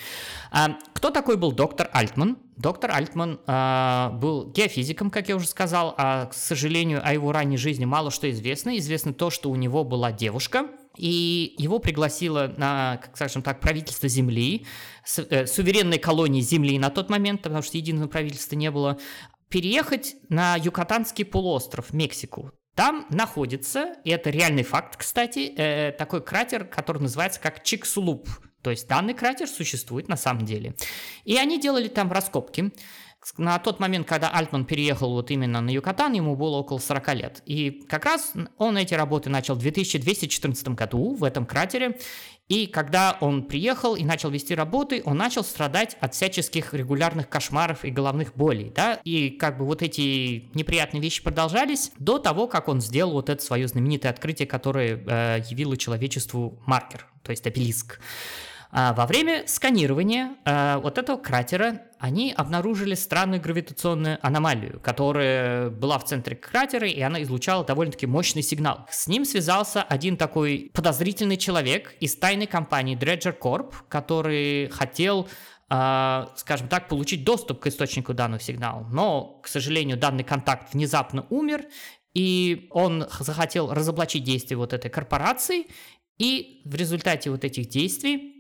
А, 0.53 0.79
кто 0.93 1.11
такой 1.11 1.37
был 1.37 1.53
доктор 1.53 1.91
Альтман? 1.93 2.39
Доктор 2.57 2.93
Альтман 2.93 3.41
а, 3.47 4.11
был 4.11 4.47
геофизиком, 4.51 5.11
как 5.11 5.29
я 5.29 5.37
уже 5.37 5.49
сказал, 5.49 5.95
а, 5.99 6.27
к 6.27 6.35
сожалению, 6.35 7.01
о 7.05 7.13
его 7.13 7.33
ранней 7.33 7.57
жизни 7.57 7.85
мало 7.85 8.11
что 8.11 8.31
известно. 8.31 8.79
Известно 8.79 9.13
то, 9.13 9.31
что 9.31 9.51
у 9.51 9.57
него 9.57 9.83
была 9.83 10.13
девушка, 10.13 10.69
и 10.97 11.55
его 11.59 11.79
пригласило 11.79 12.53
на, 12.57 13.01
скажем 13.15 13.43
так, 13.43 13.61
правительство 13.61 14.09
Земли, 14.09 14.67
э, 15.17 15.47
суверенной 15.47 15.99
колонии 15.99 16.41
Земли 16.41 16.79
на 16.79 16.91
тот 16.91 17.11
момент, 17.11 17.43
потому 17.43 17.63
что 17.63 17.77
единого 17.77 18.09
правительства 18.09 18.57
не 18.57 18.71
было, 18.71 18.99
переехать 19.49 20.17
на 20.29 20.57
Юкатанский 20.57 21.25
полуостров, 21.25 21.93
Мексику. 21.93 22.53
Там 22.75 23.07
находится, 23.11 23.95
и 24.05 24.11
это 24.11 24.31
реальный 24.31 24.63
факт, 24.63 24.97
кстати, 24.97 25.53
э, 25.57 25.93
такой 25.93 26.23
кратер, 26.23 26.65
который 26.65 27.03
называется 27.03 27.41
как 27.41 27.63
Чиксулуп. 27.63 28.29
То 28.63 28.71
есть 28.71 28.89
данный 28.89 29.15
кратер 29.15 29.49
существует 29.49 30.09
на 30.09 30.17
самом 30.17 30.45
деле. 30.45 30.75
И 31.25 31.37
они 31.37 31.61
делали 31.61 31.89
там 31.89 32.13
раскопки. 32.13 32.73
На 33.37 33.59
тот 33.59 33.81
момент, 33.81 34.09
когда 34.09 34.31
Альтман 34.31 34.65
переехал 34.65 35.13
вот 35.13 35.31
именно 35.31 35.61
на 35.61 35.71
Юкатан, 35.71 36.13
ему 36.15 36.37
было 36.37 36.57
около 36.57 36.79
40 36.79 37.15
лет. 37.15 37.43
И 37.45 37.83
как 37.89 38.07
раз 38.07 38.33
он 38.57 38.79
эти 38.79 38.95
работы 38.95 39.29
начал 39.29 39.55
в 39.55 39.59
2214 39.59 40.69
году 40.69 41.15
в 41.15 41.25
этом 41.25 41.45
кратере. 41.45 41.99
И 42.49 42.67
когда 42.67 43.17
он 43.21 43.45
приехал 43.45 43.95
и 43.95 44.03
начал 44.03 44.31
вести 44.31 44.57
работы, 44.57 45.03
он 45.05 45.19
начал 45.19 45.45
страдать 45.45 45.97
от 46.01 46.15
всяческих 46.15 46.75
регулярных 46.75 47.29
кошмаров 47.29 47.85
и 47.85 47.93
головных 47.93 48.35
болей, 48.35 48.73
да, 48.75 48.95
и 49.05 49.31
как 49.31 49.57
бы 49.57 49.65
вот 49.65 49.83
эти 49.83 50.51
неприятные 50.55 51.01
вещи 51.01 51.23
продолжались 51.23 51.93
до 52.01 52.19
того, 52.19 52.49
как 52.49 52.67
он 52.67 52.81
сделал 52.81 53.13
вот 53.13 53.29
это 53.29 53.41
свое 53.41 53.69
знаменитое 53.69 54.11
открытие, 54.11 54.49
которое 54.49 54.97
э, 54.97 55.45
явило 55.49 55.77
человечеству 55.77 56.61
маркер, 56.67 57.07
то 57.23 57.31
есть 57.31 57.47
обелиск. 57.47 58.01
А 58.73 58.93
во 58.93 59.07
время 59.07 59.45
сканирования 59.47 60.37
э, 60.45 60.77
вот 60.79 60.97
этого 60.97 61.17
кратера 61.17 61.83
они 61.99 62.33
обнаружили 62.33 62.95
странную 62.95 63.41
гравитационную 63.41 64.19
аномалию, 64.23 64.81
которая 64.81 65.71
была 65.71 65.99
в 65.99 66.05
центре 66.05 66.37
кратера, 66.37 66.87
и 66.87 67.01
она 67.01 67.21
излучала 67.23 67.65
довольно-таки 67.65 68.07
мощный 68.07 68.43
сигнал. 68.43 68.87
С 68.91 69.09
ним 69.09 69.25
связался 69.25 69.83
один 69.83 70.17
такой 70.17 70.71
подозрительный 70.73 71.37
человек 71.37 71.95
из 72.01 72.17
тайной 72.17 72.47
компании 72.47 72.97
Dredger 72.97 73.37
Corp, 73.39 73.75
который 73.89 74.69
хотел 74.69 75.29
Uh, 75.73 76.27
скажем 76.35 76.67
так, 76.67 76.89
получить 76.89 77.23
доступ 77.23 77.61
к 77.61 77.69
источнику 77.69 78.13
данного 78.13 78.43
сигнала. 78.43 78.85
Но, 78.91 79.39
к 79.41 79.47
сожалению, 79.47 79.97
данный 79.97 80.25
контакт 80.25 80.75
внезапно 80.75 81.27
умер, 81.31 81.65
и 82.13 82.67
он 82.71 83.07
захотел 83.21 83.73
разоблачить 83.73 84.25
действия 84.25 84.57
вот 84.57 84.73
этой 84.73 84.91
корпорации, 84.91 85.69
и 86.19 86.63
в 86.65 86.75
результате 86.75 87.31
вот 87.31 87.45
этих 87.45 87.69
действий 87.69 88.40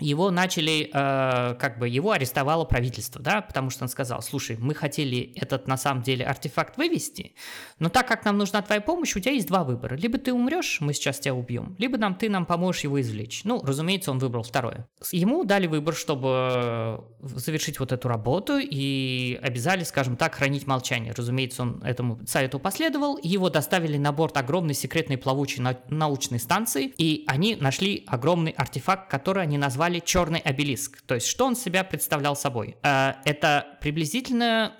его 0.00 0.30
начали, 0.30 0.90
э, 0.92 1.54
как 1.54 1.78
бы 1.78 1.88
его 1.88 2.12
арестовало 2.12 2.64
правительство, 2.64 3.20
да, 3.22 3.40
потому 3.40 3.70
что 3.70 3.84
он 3.84 3.88
сказал, 3.88 4.22
слушай, 4.22 4.56
мы 4.58 4.74
хотели 4.74 5.32
этот 5.36 5.66
на 5.66 5.76
самом 5.76 6.02
деле 6.02 6.24
артефакт 6.26 6.76
вывести, 6.76 7.34
но 7.78 7.88
так 7.88 8.06
как 8.06 8.24
нам 8.24 8.36
нужна 8.36 8.62
твоя 8.62 8.80
помощь, 8.80 9.16
у 9.16 9.20
тебя 9.20 9.32
есть 9.32 9.48
два 9.48 9.64
выбора. 9.64 9.96
Либо 9.96 10.18
ты 10.18 10.32
умрешь, 10.32 10.78
мы 10.80 10.92
сейчас 10.92 11.18
тебя 11.18 11.34
убьем, 11.34 11.76
либо 11.78 11.96
нам, 11.96 12.14
ты 12.14 12.28
нам 12.28 12.44
поможешь 12.46 12.84
его 12.84 13.00
извлечь. 13.00 13.42
Ну, 13.44 13.62
разумеется, 13.62 14.10
он 14.10 14.18
выбрал 14.18 14.42
второе. 14.42 14.88
Ему 15.12 15.44
дали 15.44 15.66
выбор, 15.66 15.94
чтобы 15.94 17.04
завершить 17.20 17.80
вот 17.80 17.92
эту 17.92 18.08
работу 18.08 18.58
и 18.58 19.38
обязали, 19.42 19.84
скажем 19.84 20.16
так, 20.16 20.34
хранить 20.34 20.66
молчание. 20.66 21.12
Разумеется, 21.16 21.62
он 21.62 21.82
этому 21.82 22.20
совету 22.26 22.58
последовал, 22.58 23.18
его 23.22 23.50
доставили 23.50 23.96
на 23.96 24.12
борт 24.12 24.36
огромной 24.36 24.74
секретной 24.74 25.16
плавучей 25.16 25.64
научной 25.88 26.38
станции, 26.38 26.92
и 26.98 27.24
они 27.26 27.56
нашли 27.56 28.04
огромный 28.06 28.52
артефакт, 28.52 29.10
который 29.10 29.42
они 29.42 29.58
назвали 29.58 29.85
назвали 29.86 30.00
черный 30.04 30.40
обелиск. 30.40 31.02
То 31.02 31.14
есть, 31.14 31.26
что 31.26 31.46
он 31.46 31.56
себя 31.56 31.84
представлял 31.84 32.36
собой? 32.36 32.76
Э, 32.82 33.14
это 33.24 33.78
приблизительно 33.80 34.72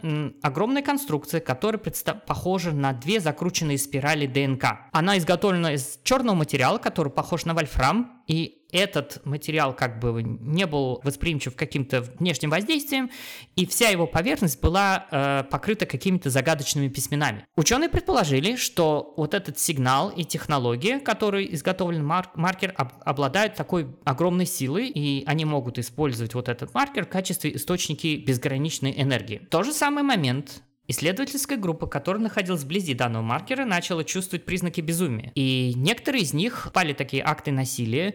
огромная 0.42 0.82
конструкция, 0.82 1.40
которая 1.40 1.80
похожа 2.26 2.72
на 2.72 2.92
две 2.92 3.20
закрученные 3.20 3.78
спирали 3.78 4.26
ДНК. 4.26 4.64
Она 4.92 5.16
изготовлена 5.18 5.74
из 5.74 6.00
черного 6.02 6.34
материала, 6.34 6.78
который 6.78 7.12
похож 7.12 7.44
на 7.44 7.54
вольфрам, 7.54 8.22
и 8.26 8.65
этот 8.76 9.24
материал 9.24 9.74
как 9.74 9.98
бы 9.98 10.22
не 10.22 10.66
был 10.66 11.00
восприимчив 11.02 11.54
к 11.54 11.58
каким-то 11.58 12.02
внешним 12.18 12.50
воздействиям, 12.50 13.10
и 13.56 13.66
вся 13.66 13.88
его 13.88 14.06
поверхность 14.06 14.60
была 14.60 15.06
э, 15.10 15.44
покрыта 15.50 15.86
какими-то 15.86 16.30
загадочными 16.30 16.88
письменами. 16.88 17.46
Ученые 17.56 17.88
предположили, 17.88 18.56
что 18.56 19.14
вот 19.16 19.34
этот 19.34 19.58
сигнал 19.58 20.10
и 20.10 20.24
технология, 20.24 21.00
который 21.00 21.52
изготовлен 21.54 22.04
мар- 22.04 22.30
маркер, 22.34 22.74
об- 22.76 22.92
обладают 23.04 23.54
такой 23.54 23.88
огромной 24.04 24.46
силой, 24.46 24.88
и 24.88 25.24
они 25.26 25.44
могут 25.44 25.78
использовать 25.78 26.34
вот 26.34 26.48
этот 26.48 26.74
маркер 26.74 27.06
в 27.06 27.08
качестве 27.08 27.54
источники 27.56 28.16
безграничной 28.16 28.94
энергии. 28.96 29.38
В 29.38 29.48
тот 29.48 29.66
же 29.66 29.72
самый 29.72 30.02
момент 30.02 30.62
Исследовательская 30.88 31.58
группа, 31.58 31.86
которая 31.86 32.22
находилась 32.22 32.62
вблизи 32.62 32.94
данного 32.94 33.22
маркера, 33.22 33.64
начала 33.64 34.04
чувствовать 34.04 34.44
признаки 34.44 34.80
безумия. 34.80 35.32
И 35.34 35.72
некоторые 35.74 36.22
из 36.22 36.32
них 36.32 36.68
пали 36.72 36.92
такие 36.92 37.24
акты 37.24 37.50
насилия, 37.50 38.14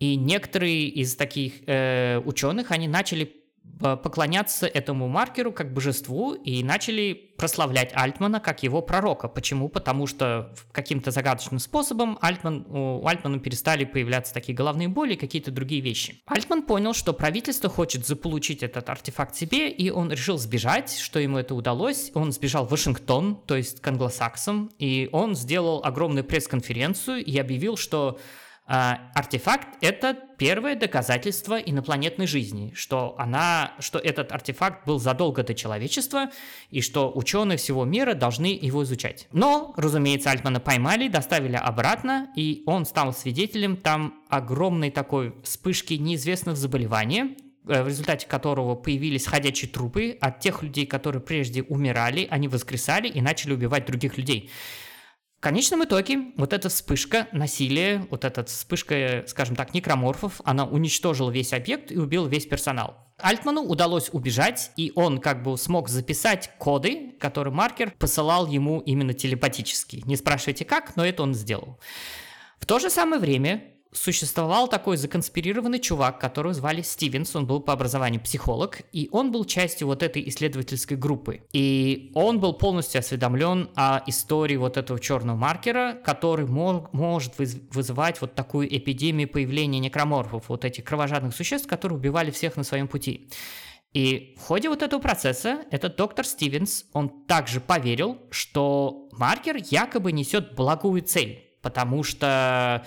и 0.00 0.16
некоторые 0.16 0.88
из 0.88 1.14
таких 1.14 1.62
э, 1.66 2.18
ученых, 2.24 2.72
они 2.72 2.88
начали 2.88 3.40
поклоняться 3.80 4.66
этому 4.66 5.08
маркеру 5.08 5.52
как 5.52 5.72
божеству 5.72 6.34
и 6.34 6.62
начали 6.62 7.14
прославлять 7.38 7.92
Альтмана 7.94 8.38
как 8.38 8.62
его 8.62 8.82
пророка. 8.82 9.28
Почему? 9.28 9.68
Потому 9.68 10.06
что 10.06 10.54
каким-то 10.72 11.10
загадочным 11.10 11.58
способом 11.58 12.18
Альтман, 12.20 12.66
у 12.68 13.06
Альтмана 13.06 13.38
перестали 13.38 13.84
появляться 13.84 14.34
такие 14.34 14.54
головные 14.54 14.88
боли 14.88 15.14
и 15.14 15.16
какие-то 15.16 15.50
другие 15.50 15.80
вещи. 15.80 16.22
Альтман 16.26 16.62
понял, 16.62 16.92
что 16.92 17.14
правительство 17.14 17.70
хочет 17.70 18.06
заполучить 18.06 18.62
этот 18.62 18.88
артефакт 18.90 19.34
себе, 19.34 19.70
и 19.70 19.90
он 19.90 20.10
решил 20.10 20.36
сбежать, 20.36 20.98
что 20.98 21.18
ему 21.18 21.38
это 21.38 21.54
удалось. 21.54 22.10
Он 22.14 22.32
сбежал 22.32 22.66
в 22.66 22.70
Вашингтон, 22.70 23.40
то 23.46 23.56
есть 23.56 23.80
к 23.80 23.86
англосаксам, 23.86 24.70
и 24.78 25.08
он 25.12 25.34
сделал 25.34 25.82
огромную 25.82 26.24
пресс-конференцию 26.24 27.24
и 27.24 27.38
объявил, 27.38 27.78
что 27.78 28.18
артефакт— 28.70 29.66
это 29.80 30.16
первое 30.38 30.76
доказательство 30.76 31.56
инопланетной 31.56 32.28
жизни, 32.28 32.72
что, 32.76 33.16
она, 33.18 33.72
что 33.80 33.98
этот 33.98 34.30
артефакт 34.30 34.86
был 34.86 35.00
задолго 35.00 35.42
до 35.42 35.54
человечества 35.54 36.30
и 36.70 36.80
что 36.80 37.10
ученые 37.12 37.58
всего 37.58 37.84
мира 37.84 38.14
должны 38.14 38.46
его 38.46 38.84
изучать. 38.84 39.26
Но, 39.32 39.74
разумеется, 39.76 40.30
Альтмана 40.30 40.60
поймали, 40.60 41.08
доставили 41.08 41.56
обратно, 41.56 42.28
и 42.36 42.62
он 42.64 42.86
стал 42.86 43.12
свидетелем 43.12 43.76
там 43.76 44.14
огромной 44.28 44.92
такой 44.92 45.34
вспышки 45.42 45.94
неизвестных 45.94 46.56
заболеваний, 46.56 47.36
э, 47.66 47.82
в 47.82 47.88
результате 47.88 48.28
которого 48.28 48.76
появились 48.76 49.26
ходячие 49.26 49.68
трупы 49.68 50.16
от 50.20 50.38
тех 50.38 50.62
людей, 50.62 50.86
которые 50.86 51.20
прежде 51.20 51.62
умирали, 51.64 52.28
они 52.30 52.46
воскресали 52.46 53.08
и 53.08 53.20
начали 53.20 53.54
убивать 53.54 53.84
других 53.86 54.16
людей. 54.16 54.48
В 55.40 55.42
конечном 55.42 55.82
итоге 55.84 56.32
вот 56.36 56.52
эта 56.52 56.68
вспышка 56.68 57.26
насилия, 57.32 58.06
вот 58.10 58.26
эта 58.26 58.44
вспышка, 58.44 59.24
скажем 59.26 59.56
так, 59.56 59.72
некроморфов, 59.72 60.42
она 60.44 60.66
уничтожила 60.66 61.30
весь 61.30 61.54
объект 61.54 61.90
и 61.90 61.96
убил 61.96 62.26
весь 62.26 62.44
персонал. 62.44 62.98
Альтману 63.16 63.62
удалось 63.62 64.10
убежать, 64.12 64.70
и 64.76 64.92
он 64.94 65.18
как 65.18 65.42
бы 65.42 65.56
смог 65.56 65.88
записать 65.88 66.50
коды, 66.58 67.12
которые 67.18 67.54
маркер 67.54 67.94
посылал 67.98 68.48
ему 68.48 68.80
именно 68.80 69.14
телепатически. 69.14 70.02
Не 70.04 70.16
спрашивайте 70.16 70.66
как, 70.66 70.94
но 70.96 71.06
это 71.06 71.22
он 71.22 71.32
сделал. 71.32 71.80
В 72.58 72.66
то 72.66 72.78
же 72.78 72.90
самое 72.90 73.18
время 73.18 73.64
существовал 73.92 74.68
такой 74.68 74.96
законспирированный 74.96 75.80
чувак, 75.80 76.20
которого 76.20 76.54
звали 76.54 76.82
Стивенс, 76.82 77.34
он 77.34 77.46
был 77.46 77.60
по 77.60 77.72
образованию 77.72 78.20
психолог, 78.20 78.82
и 78.92 79.08
он 79.10 79.32
был 79.32 79.44
частью 79.44 79.88
вот 79.88 80.02
этой 80.02 80.28
исследовательской 80.28 80.96
группы. 80.96 81.42
И 81.52 82.12
он 82.14 82.38
был 82.38 82.52
полностью 82.52 83.00
осведомлен 83.00 83.70
о 83.74 84.02
истории 84.06 84.56
вот 84.56 84.76
этого 84.76 85.00
черного 85.00 85.36
маркера, 85.36 85.98
который 86.04 86.46
мог, 86.46 86.92
может 86.92 87.34
вызывать 87.38 88.20
вот 88.20 88.34
такую 88.34 88.74
эпидемию 88.74 89.28
появления 89.28 89.80
некроморфов, 89.80 90.48
вот 90.48 90.64
этих 90.64 90.84
кровожадных 90.84 91.34
существ, 91.34 91.66
которые 91.66 91.98
убивали 91.98 92.30
всех 92.30 92.56
на 92.56 92.62
своем 92.62 92.86
пути. 92.86 93.28
И 93.92 94.36
в 94.38 94.42
ходе 94.42 94.68
вот 94.68 94.82
этого 94.82 95.00
процесса 95.00 95.64
этот 95.72 95.96
доктор 95.96 96.24
Стивенс, 96.24 96.84
он 96.92 97.08
также 97.26 97.60
поверил, 97.60 98.18
что 98.30 99.08
маркер 99.10 99.56
якобы 99.56 100.12
несет 100.12 100.54
благую 100.54 101.02
цель, 101.02 101.44
потому 101.60 102.04
что 102.04 102.86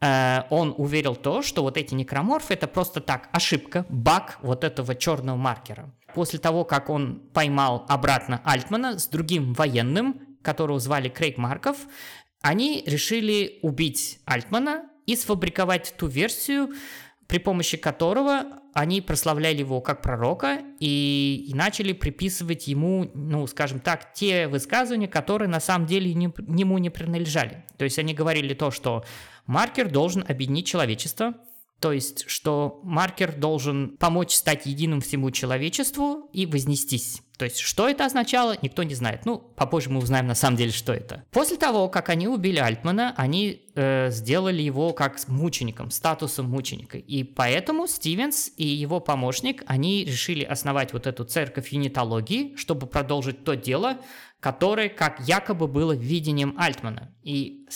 он 0.00 0.74
уверил 0.76 1.16
то, 1.16 1.42
что 1.42 1.62
вот 1.62 1.76
эти 1.76 1.94
некроморфы 1.94 2.54
это 2.54 2.68
просто 2.68 3.00
так 3.00 3.28
ошибка, 3.32 3.84
баг 3.88 4.38
вот 4.42 4.62
этого 4.64 4.94
черного 4.94 5.36
маркера. 5.36 5.92
После 6.14 6.38
того, 6.38 6.64
как 6.64 6.88
он 6.88 7.20
поймал 7.32 7.84
обратно 7.88 8.40
Альтмана 8.44 8.98
с 8.98 9.08
другим 9.08 9.54
военным, 9.54 10.20
которого 10.42 10.78
звали 10.78 11.08
Крейг 11.08 11.36
Марков, 11.36 11.76
они 12.40 12.82
решили 12.86 13.58
убить 13.62 14.20
Альтмана 14.24 14.84
и 15.06 15.16
сфабриковать 15.16 15.94
ту 15.96 16.06
версию, 16.06 16.70
при 17.26 17.38
помощи 17.38 17.76
которого 17.76 18.44
они 18.72 19.00
прославляли 19.00 19.58
его 19.58 19.80
как 19.80 20.02
пророка 20.02 20.60
и, 20.80 21.46
и 21.48 21.54
начали 21.54 21.92
приписывать 21.92 22.68
ему, 22.68 23.10
ну, 23.12 23.46
скажем 23.46 23.80
так, 23.80 24.14
те 24.14 24.48
высказывания, 24.48 25.08
которые 25.08 25.48
на 25.48 25.60
самом 25.60 25.86
деле 25.86 26.14
не, 26.14 26.26
ему 26.26 26.78
не 26.78 26.88
принадлежали. 26.88 27.64
То 27.76 27.84
есть 27.84 27.98
они 27.98 28.14
говорили 28.14 28.54
то, 28.54 28.70
что 28.70 29.04
Маркер 29.48 29.90
должен 29.90 30.24
объединить 30.28 30.66
человечество, 30.66 31.34
то 31.80 31.92
есть, 31.92 32.28
что 32.28 32.80
маркер 32.82 33.32
должен 33.34 33.96
помочь 33.98 34.32
стать 34.32 34.66
единым 34.66 35.00
всему 35.00 35.30
человечеству 35.30 36.28
и 36.32 36.44
вознестись. 36.44 37.22
То 37.38 37.44
есть, 37.44 37.58
что 37.58 37.88
это 37.88 38.04
означало, 38.04 38.56
никто 38.62 38.82
не 38.82 38.94
знает. 38.94 39.24
Ну, 39.24 39.38
попозже 39.38 39.90
мы 39.90 40.00
узнаем 40.00 40.26
на 40.26 40.34
самом 40.34 40.56
деле, 40.56 40.72
что 40.72 40.92
это. 40.92 41.24
После 41.30 41.56
того, 41.56 41.88
как 41.88 42.08
они 42.08 42.26
убили 42.26 42.58
Альтмана, 42.58 43.14
они 43.16 43.62
э, 43.76 44.10
сделали 44.10 44.60
его 44.60 44.92
как 44.92 45.16
мучеником, 45.28 45.92
статусом 45.92 46.50
мученика. 46.50 46.98
И 46.98 47.22
поэтому 47.22 47.86
Стивенс 47.86 48.50
и 48.56 48.66
его 48.66 48.98
помощник, 48.98 49.62
они 49.66 50.04
решили 50.04 50.42
основать 50.42 50.92
вот 50.92 51.06
эту 51.06 51.24
церковь 51.24 51.72
юнитологии, 51.72 52.56
чтобы 52.56 52.88
продолжить 52.88 53.44
то 53.44 53.54
дело, 53.54 53.98
которое 54.40 54.88
как 54.88 55.20
якобы 55.20 55.68
было 55.68 55.92
видением 55.92 56.56
Альтмана. 56.58 57.14
И 57.22 57.66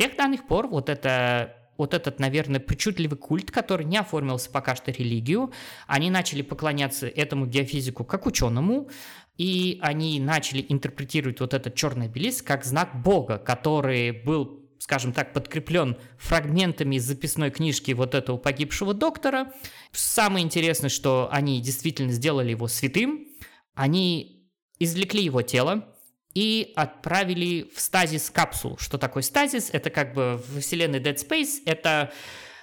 тех 0.00 0.16
данных 0.16 0.46
пор 0.46 0.66
вот 0.66 0.88
это 0.88 1.56
вот 1.76 1.92
этот, 1.92 2.18
наверное, 2.20 2.58
причудливый 2.58 3.18
культ, 3.18 3.50
который 3.50 3.84
не 3.84 3.98
оформился 3.98 4.50
пока 4.50 4.74
что 4.74 4.90
религию. 4.90 5.52
Они 5.86 6.10
начали 6.10 6.40
поклоняться 6.40 7.06
этому 7.06 7.44
геофизику 7.44 8.04
как 8.04 8.26
ученому, 8.26 8.88
и 9.36 9.78
они 9.82 10.18
начали 10.18 10.64
интерпретировать 10.66 11.40
вот 11.40 11.52
этот 11.52 11.74
черный 11.74 12.06
обелиск 12.06 12.46
как 12.46 12.64
знак 12.64 13.02
Бога, 13.02 13.36
который 13.36 14.10
был 14.10 14.58
скажем 14.78 15.12
так, 15.12 15.34
подкреплен 15.34 15.98
фрагментами 16.16 16.96
из 16.96 17.04
записной 17.04 17.50
книжки 17.50 17.92
вот 17.92 18.14
этого 18.14 18.38
погибшего 18.38 18.94
доктора. 18.94 19.52
Самое 19.92 20.42
интересное, 20.42 20.88
что 20.88 21.28
они 21.30 21.60
действительно 21.60 22.12
сделали 22.12 22.52
его 22.52 22.66
святым. 22.66 23.26
Они 23.74 24.48
извлекли 24.78 25.22
его 25.22 25.42
тело, 25.42 25.89
и 26.34 26.72
отправили 26.76 27.70
в 27.74 27.80
стазис 27.80 28.30
капсул. 28.30 28.78
Что 28.78 28.98
такое 28.98 29.22
стазис? 29.22 29.70
Это 29.72 29.90
как 29.90 30.14
бы 30.14 30.42
в 30.48 30.60
вселенной 30.60 31.00
Dead 31.00 31.16
Space, 31.16 31.62
это 31.66 32.12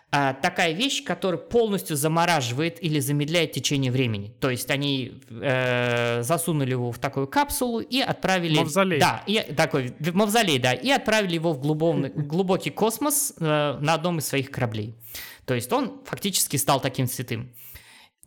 а, 0.09 0.33
такая 0.33 0.71
вещь, 0.71 1.03
которая 1.03 1.39
полностью 1.39 1.97
замораживает 1.97 2.81
или 2.81 2.99
замедляет 2.99 3.51
течение 3.51 3.91
времени. 3.91 4.33
То 4.39 4.49
есть 4.49 4.71
они 4.71 5.21
э, 5.29 6.21
засунули 6.23 6.71
его 6.71 6.93
в 6.93 6.97
такую 6.97 7.27
капсулу 7.27 7.81
и 7.81 7.99
отправили... 7.99 8.55
Мавзолей. 8.57 8.99
Да, 9.01 9.21
и, 9.27 9.39
такой 9.53 9.93
мавзолей, 10.13 10.59
да, 10.59 10.71
и 10.71 10.89
отправили 10.91 11.35
его 11.35 11.51
в 11.51 11.59
глубокий, 11.59 12.07
глубокий 12.07 12.69
космос 12.69 13.33
э, 13.37 13.43
на 13.81 13.93
одном 13.95 14.19
из 14.19 14.27
своих 14.27 14.49
кораблей. 14.49 14.95
То 15.45 15.53
есть 15.53 15.71
он 15.73 16.01
фактически 16.05 16.55
стал 16.55 16.79
таким 16.79 17.07
святым. 17.07 17.51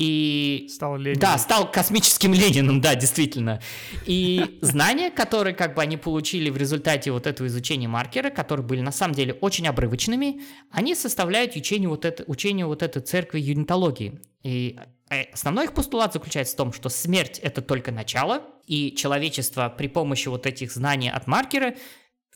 И... 0.00 0.66
Стал 0.70 0.96
Лениным. 0.96 1.20
Да, 1.20 1.36
стал 1.36 1.70
космическим 1.70 2.32
Лениным, 2.32 2.80
да, 2.80 2.94
действительно. 2.94 3.60
И 4.06 4.58
знания, 4.62 5.10
которые 5.10 5.54
как 5.54 5.74
бы 5.74 5.82
они 5.82 5.98
получили 5.98 6.48
в 6.48 6.56
результате 6.56 7.12
вот 7.12 7.26
этого 7.26 7.46
изучения 7.48 7.86
маркера, 7.86 8.30
которые 8.30 8.64
были 8.64 8.80
на 8.80 8.92
самом 8.92 9.14
деле 9.14 9.34
очень 9.34 9.68
обрывочными, 9.68 10.40
они 10.70 10.94
составляют 10.94 11.54
учение 11.54 11.90
вот, 11.90 12.06
это, 12.06 12.24
учение 12.26 12.64
вот 12.64 12.82
этой 12.82 13.02
церкви 13.02 13.40
юнитологии. 13.40 14.22
И 14.42 14.78
э, 15.10 15.24
основной 15.34 15.66
их 15.66 15.74
постулат 15.74 16.14
заключается 16.14 16.54
в 16.54 16.56
том, 16.56 16.72
что 16.72 16.88
смерть— 16.88 17.38
это 17.42 17.60
только 17.60 17.92
начало, 17.92 18.42
и 18.66 18.94
человечество 18.96 19.68
при 19.68 19.88
помощи 19.88 20.28
вот 20.28 20.46
этих 20.46 20.72
знаний 20.72 21.10
от 21.10 21.26
маркера 21.26 21.74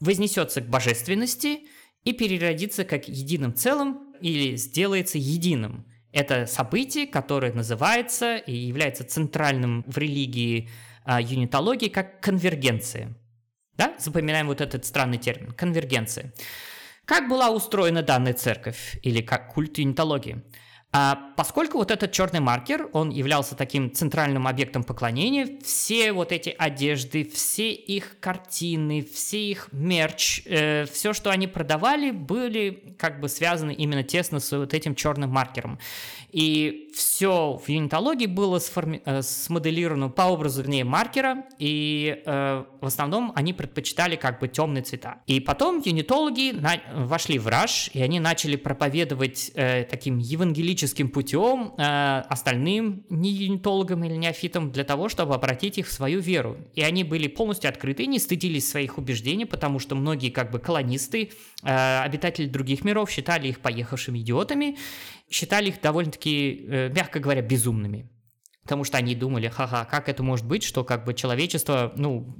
вознесется 0.01 0.61
к 0.61 0.69
божественности 0.69 1.61
и 2.05 2.13
переродится 2.13 2.85
как 2.85 3.09
единым 3.09 3.55
целым 3.55 4.13
или 4.21 4.55
сделается 4.57 5.17
единым— 5.17 5.87
это 6.15 6.47
событие, 6.47 7.07
которое 7.07 7.53
называется 7.53 8.37
и 8.37 8.55
является 8.55 9.05
центральным 9.05 9.85
в 9.87 9.99
религии 9.99 10.71
а, 11.05 11.21
юнитологии 11.21 11.89
как 11.89 12.21
конвергенция. 12.21 13.13
Да? 13.77 13.95
Запоминаем 13.99 14.47
вот 14.47 14.61
этот 14.61 14.87
странный 14.87 15.19
термин– 15.19 15.51
конвергенция. 15.57 16.33
Как 17.05 17.29
была 17.29 17.51
устроена 17.51 18.03
данная 18.03 18.33
церковь 18.33 18.97
или 19.03 19.21
как 19.21 19.53
культ 19.53 19.77
юнитологии? 19.79 20.43
А 20.97 21.33
поскольку 21.37 21.79
вот 21.79 21.91
этот 21.91 22.13
черный 22.13 22.39
маркер, 22.39 22.89
он 22.93 23.11
являлся 23.11 23.57
таким 23.57 23.93
центральным 23.93 24.47
объектом 24.47 24.85
поклонения, 24.85 25.59
все 25.65 26.13
вот 26.13 26.31
эти 26.31 26.55
одежды, 26.57 27.25
все 27.25 27.73
их 27.73 28.21
картины, 28.21 29.05
все 29.13 29.45
их 29.45 29.71
мерч, 29.73 30.43
э, 30.45 30.87
все, 30.87 31.13
что 31.13 31.31
они 31.31 31.49
продавали, 31.49 32.13
были 32.13 32.95
как 32.97 33.19
бы 33.19 33.29
связаны 33.29 33.75
именно 33.75 34.05
тесно 34.05 34.39
с 34.39 34.57
вот 34.57 34.73
этим 34.73 34.95
черным 34.95 35.31
маркером. 35.31 35.81
И 36.35 36.91
все 36.93 37.61
в 37.65 37.69
юнитологии 37.69 38.27
было 38.27 38.59
сформи- 38.59 39.01
э, 39.05 39.23
смоделировано 39.23 40.09
по 40.09 40.23
образу, 40.23 40.63
вернее, 40.63 40.83
маркера, 40.83 41.45
и 41.61 42.23
э, 42.27 42.65
в 42.81 42.85
основном 42.85 43.31
они 43.37 43.53
предпочитали 43.53 44.17
как 44.17 44.41
бы 44.41 44.49
темные 44.49 44.83
цвета. 44.83 45.23
И 45.29 45.39
потом 45.39 45.81
юнитологи 45.85 46.51
на- 46.51 46.81
вошли 47.07 47.39
в 47.39 47.47
раж, 47.47 47.89
и 47.95 48.03
они 48.03 48.19
начали 48.19 48.57
проповедовать 48.57 49.53
э, 49.55 49.85
таким 49.85 50.19
евангелическим 50.19 51.09
путем 51.09 51.75
э, 51.79 52.23
остальным 52.29 53.05
неюнитологам 53.11 54.03
или 54.03 54.15
неофитам 54.17 54.73
для 54.73 54.83
того, 54.83 55.09
чтобы 55.09 55.37
обратить 55.37 55.79
их 55.79 55.87
в 55.87 55.93
свою 55.93 56.19
веру. 56.19 56.57
И 56.75 56.83
они 56.83 57.05
были 57.05 57.29
полностью 57.29 57.69
открыты, 57.69 58.07
не 58.07 58.19
стыдились 58.19 58.69
своих 58.69 58.99
убеждений, 58.99 59.45
потому 59.45 59.79
что 59.79 59.95
многие 59.95 60.31
как 60.31 60.51
бы 60.51 60.59
колонисты, 60.59 61.31
э, 61.63 62.01
обитатели 62.01 62.47
других 62.47 62.85
миров 62.85 63.09
считали 63.09 63.47
их 63.47 63.61
поехавшими 63.61 64.19
идиотами, 64.19 64.77
считали 65.35 65.69
их 65.69 65.81
довольно-таки, 65.81 66.67
э, 66.69 66.89
мягко 66.95 67.19
говоря, 67.19 67.43
безумными. 67.43 68.09
Потому 68.63 68.85
что 68.85 68.97
они 68.97 69.15
думали, 69.15 69.49
ха-ха, 69.49 69.85
как 69.85 70.09
это 70.09 70.23
может 70.23 70.47
быть, 70.47 70.63
что 70.63 70.85
как 70.85 71.05
бы 71.05 71.13
человечество, 71.13 71.93
ну, 71.97 72.35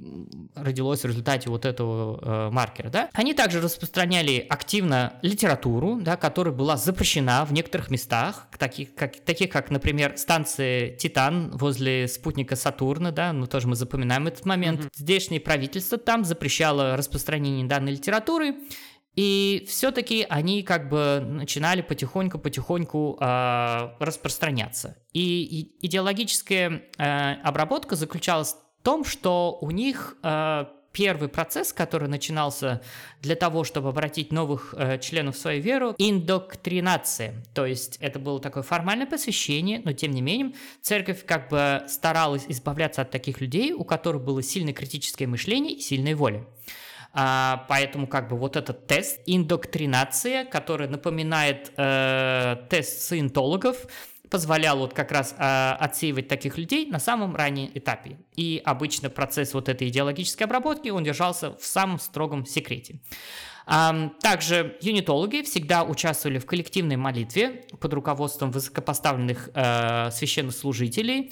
родилось 0.55 1.01
в 1.01 1.05
результате 1.05 1.51
вот 1.51 1.65
этого 1.65 2.47
э, 2.47 2.49
маркера, 2.51 2.89
да? 2.89 3.09
Они 3.13 3.35
также 3.35 3.61
распространяли 3.61 4.43
активно 4.49 5.19
литературу, 5.21 5.99
да, 6.01 6.17
которая 6.17 6.51
была 6.51 6.77
запрещена 6.77 7.45
в 7.45 7.53
некоторых 7.53 7.91
местах, 7.91 8.47
таких 8.57 8.95
как, 8.95 9.23
таких 9.23 9.51
как, 9.51 9.69
например, 9.69 10.17
станция 10.17 10.95
Титан 10.95 11.51
возле 11.51 12.07
спутника 12.07 12.55
Сатурна, 12.55 13.11
да, 13.11 13.31
ну, 13.31 13.45
тоже 13.45 13.67
мы 13.67 13.75
запоминаем 13.75 14.25
этот 14.25 14.45
момент. 14.45 14.79
Mm-hmm. 14.79 14.89
Здешнее 14.95 15.41
правительство 15.41 15.99
там 15.99 16.25
запрещало 16.25 16.97
распространение 16.97 17.67
данной 17.67 17.91
литературы, 17.91 18.55
и 19.15 19.65
все-таки 19.69 20.25
они 20.29 20.63
как 20.63 20.89
бы 20.89 21.23
начинали 21.25 21.81
потихоньку-потихоньку 21.81 23.17
э, 23.19 23.89
распространяться. 23.99 24.97
И, 25.13 25.43
и 25.43 25.85
идеологическая 25.85 26.83
э, 26.97 27.33
обработка 27.43 27.95
заключалась 27.95 28.55
в 28.81 28.83
том, 28.83 29.05
что 29.05 29.57
у 29.61 29.71
них 29.71 30.17
э, 30.21 30.65
первый 30.95 31.27
процесс, 31.27 31.73
который 31.73 32.07
начинался 32.07 32.81
для 33.21 33.35
того, 33.35 33.63
чтобы 33.63 33.89
обратить 33.89 34.31
новых 34.31 34.73
э, 34.77 34.97
членов 34.99 35.35
в 35.35 35.39
свою 35.39 35.61
веру, 35.61 35.93
индоктринация. 35.97 37.43
То 37.53 37.65
есть 37.65 37.97
это 37.99 38.17
было 38.17 38.39
такое 38.39 38.63
формальное 38.63 39.05
посвящение, 39.05 39.81
но 39.83 39.91
тем 39.91 40.11
не 40.11 40.21
менее 40.21 40.53
церковь 40.81 41.25
как 41.25 41.49
бы 41.49 41.83
старалась 41.87 42.45
избавляться 42.47 43.01
от 43.01 43.11
таких 43.11 43.41
людей, 43.41 43.73
у 43.73 43.83
которых 43.83 44.23
было 44.23 44.41
сильное 44.41 44.73
критическое 44.73 45.27
мышление 45.27 45.73
и 45.73 45.81
сильная 45.81 46.15
воля. 46.15 46.45
А, 47.17 47.65
поэтому 47.69 48.07
как 48.07 48.27
бы 48.27 48.37
вот 48.37 48.57
этот 48.57 48.87
тест, 48.87 49.21
индоктринация, 49.25 50.43
который 50.43 50.89
напоминает 50.89 51.71
э, 51.77 52.57
тест 52.69 52.99
саентологов, 53.03 53.87
позволял 54.29 54.79
вот 54.79 54.93
как 54.93 55.13
раз 55.13 55.33
э, 55.37 55.71
отсеивать 55.79 56.27
таких 56.27 56.57
людей 56.57 56.87
на 56.87 56.99
самом 56.99 57.33
раннем 57.33 57.71
этапе. 57.73 58.17
И 58.35 58.61
обычно 58.65 59.09
процесс 59.09 59.53
вот 59.53 59.69
этой 59.69 59.87
идеологической 59.87 60.45
обработки, 60.45 60.89
он 60.89 61.05
держался 61.05 61.55
в 61.55 61.63
самом 61.63 61.99
строгом 61.99 62.45
секрете. 62.45 62.99
Также 63.65 64.77
юнитологи 64.81 65.41
всегда 65.41 65.83
участвовали 65.83 66.37
в 66.37 66.45
коллективной 66.45 66.97
молитве 66.97 67.65
под 67.79 67.93
руководством 67.95 68.51
высокопоставленных 68.51 69.49
э, 69.55 70.11
священнослужителей. 70.11 71.31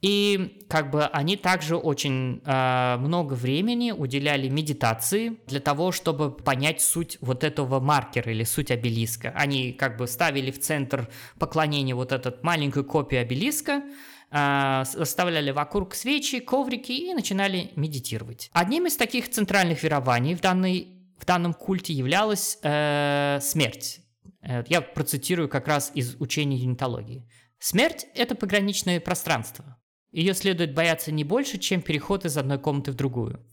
И 0.00 0.64
как 0.68 0.90
бы 0.90 1.04
они 1.04 1.36
также 1.36 1.76
очень 1.76 2.40
э, 2.44 2.96
много 2.98 3.34
времени 3.34 3.92
уделяли 3.92 4.48
медитации 4.48 5.38
для 5.46 5.60
того, 5.60 5.92
чтобы 5.92 6.30
понять 6.30 6.80
суть 6.80 7.18
вот 7.20 7.44
этого 7.44 7.80
маркера 7.80 8.32
или 8.32 8.44
суть 8.44 8.70
обелиска. 8.70 9.32
Они 9.36 9.72
как 9.72 9.98
бы 9.98 10.06
ставили 10.06 10.50
в 10.50 10.58
центр 10.58 11.08
поклонения 11.38 11.94
вот 11.94 12.12
эту 12.12 12.34
маленькую 12.42 12.86
копию 12.86 13.20
обелиска, 13.20 13.82
э, 14.30 14.80
оставляли 14.80 15.50
вокруг 15.50 15.94
свечи, 15.94 16.40
коврики 16.40 16.92
и 16.92 17.12
начинали 17.12 17.70
медитировать. 17.76 18.48
Одним 18.54 18.86
из 18.86 18.96
таких 18.96 19.30
центральных 19.30 19.82
верований 19.82 20.34
в, 20.34 20.40
данной, 20.40 20.88
в 21.18 21.26
данном 21.26 21.52
культе 21.52 21.92
являлась 21.92 22.58
э, 22.62 23.38
смерть. 23.42 24.00
Э, 24.40 24.64
я 24.68 24.80
процитирую 24.80 25.50
как 25.50 25.68
раз 25.68 25.92
из 25.94 26.16
учения 26.20 26.56
юнитологии. 26.56 27.28
Смерть– 27.58 28.06
это 28.14 28.34
пограничное 28.34 28.98
пространство. 29.00 29.76
Ее 30.12 30.34
следует 30.34 30.74
бояться 30.74 31.12
не 31.12 31.24
больше, 31.24 31.58
чем 31.58 31.82
переход 31.82 32.24
из 32.24 32.36
одной 32.36 32.58
комнаты 32.58 32.92
в 32.92 32.96
другую. 32.96 33.46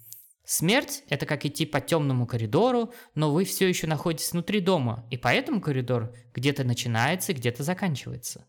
Смерть– 0.43 1.03
это 1.09 1.25
как 1.25 1.45
идти 1.45 1.65
по 1.65 1.81
темному 1.81 2.25
коридору, 2.25 2.93
но 3.15 3.33
вы 3.33 3.43
все 3.43 3.67
еще 3.67 3.85
находитесь 3.85 4.31
внутри 4.31 4.61
дома, 4.61 5.05
и 5.11 5.17
поэтому 5.17 5.59
коридор 5.59 6.15
где-то 6.33 6.63
начинается 6.63 7.33
и 7.33 7.35
где-то 7.35 7.63
заканчивается. 7.63 8.47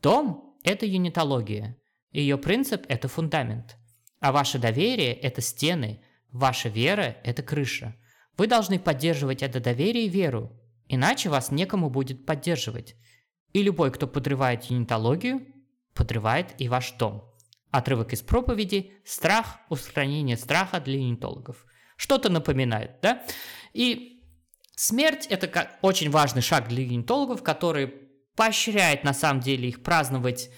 Дом– 0.00 0.56
это 0.64 0.86
юнитология. 0.86 1.76
Ее 2.10 2.38
принцип– 2.38 2.86
это 2.88 3.08
фундамент. 3.08 3.76
А 4.18 4.32
ваше 4.32 4.58
доверие– 4.58 5.12
это 5.14 5.42
стены, 5.42 6.02
ваша 6.32 6.70
вера– 6.70 7.18
это 7.22 7.42
крыша. 7.42 7.94
Вы 8.38 8.46
должны 8.46 8.78
поддерживать 8.78 9.42
это 9.42 9.60
доверие 9.60 10.06
и 10.06 10.08
веру, 10.08 10.58
иначе 10.88 11.28
вас 11.28 11.50
некому 11.50 11.90
будет 11.90 12.24
поддерживать. 12.24 12.96
И 13.52 13.62
любой, 13.62 13.92
кто 13.92 14.06
подрывает 14.06 14.64
юнитологию, 14.64 15.46
подрывает 15.94 16.54
и 16.58 16.68
ваш 16.68 16.92
дом. 16.92 17.35
Отрывок 17.70 18.12
из 18.12 18.22
проповеди 18.22 18.92
«Страх. 19.04 19.58
Устранение 19.68 20.36
страха 20.36 20.80
для 20.80 20.98
юнитологов». 20.98 21.66
Что-то 21.96 22.28
напоминает, 22.28 23.00
да? 23.02 23.22
И 23.72 24.22
смерть– 24.74 25.26
это 25.30 25.70
очень 25.82 26.10
важный 26.10 26.42
шаг 26.42 26.68
для 26.68 26.84
юнитологов, 26.84 27.42
который 27.42 27.86
поощряет 28.36 29.02
на 29.02 29.14
самом 29.14 29.40
деле 29.40 29.68
их 29.68 29.82
праздновать 29.82 30.50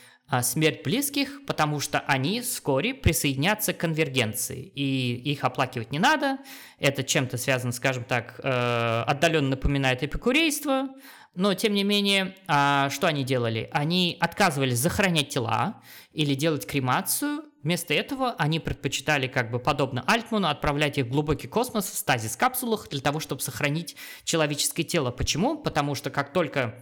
смерть 0.43 0.83
близких, 0.85 1.45
потому 1.47 1.81
что 1.81 2.01
они 2.01 2.41
вскоре 2.41 2.95
присоединятся 2.95 3.73
к 3.73 3.79
конвергенции, 3.79 4.61
и 4.75 5.15
их 5.15 5.45
оплакивать 5.45 5.91
не 5.91 5.99
надо. 5.99 6.39
Это 6.79 7.03
чем-то 7.03 7.39
связано, 7.39 7.73
скажем 7.73 8.05
так, 8.05 8.39
э, 8.43 9.05
отдаленно 9.07 9.51
напоминает 9.51 10.03
эпикурейство, 10.03 10.91
но 11.39 11.55
тем 11.55 11.73
не 11.73 11.85
менее, 11.85 12.35
а, 12.49 12.91
что 12.91 13.07
они 13.07 13.23
делали? 13.23 13.71
Они 13.73 14.17
отказывались 14.19 14.79
захоронять 14.79 15.29
тела 15.29 15.81
или 16.13 16.35
делать 16.35 16.67
кремацию. 16.67 17.45
Вместо 17.63 17.95
этого 17.95 18.33
они 18.39 18.59
предпочитали, 18.59 19.29
как 19.29 19.51
бы 19.53 19.61
подобно 19.61 20.03
Альтману, 20.07 20.49
отправлять 20.49 20.99
их 20.99 21.07
в 21.07 21.11
глубокий 21.11 21.47
космос 21.47 21.91
в 21.91 21.97
стазис-капсулах 21.97 22.89
для 22.89 23.01
того, 23.01 23.21
чтобы 23.21 23.41
сохранить 23.41 23.95
человеческое 24.25 24.83
тело. 24.83 25.13
Почему? 25.13 25.57
Потому 25.59 25.95
что 25.95 26.11
как 26.11 26.33
только 26.33 26.75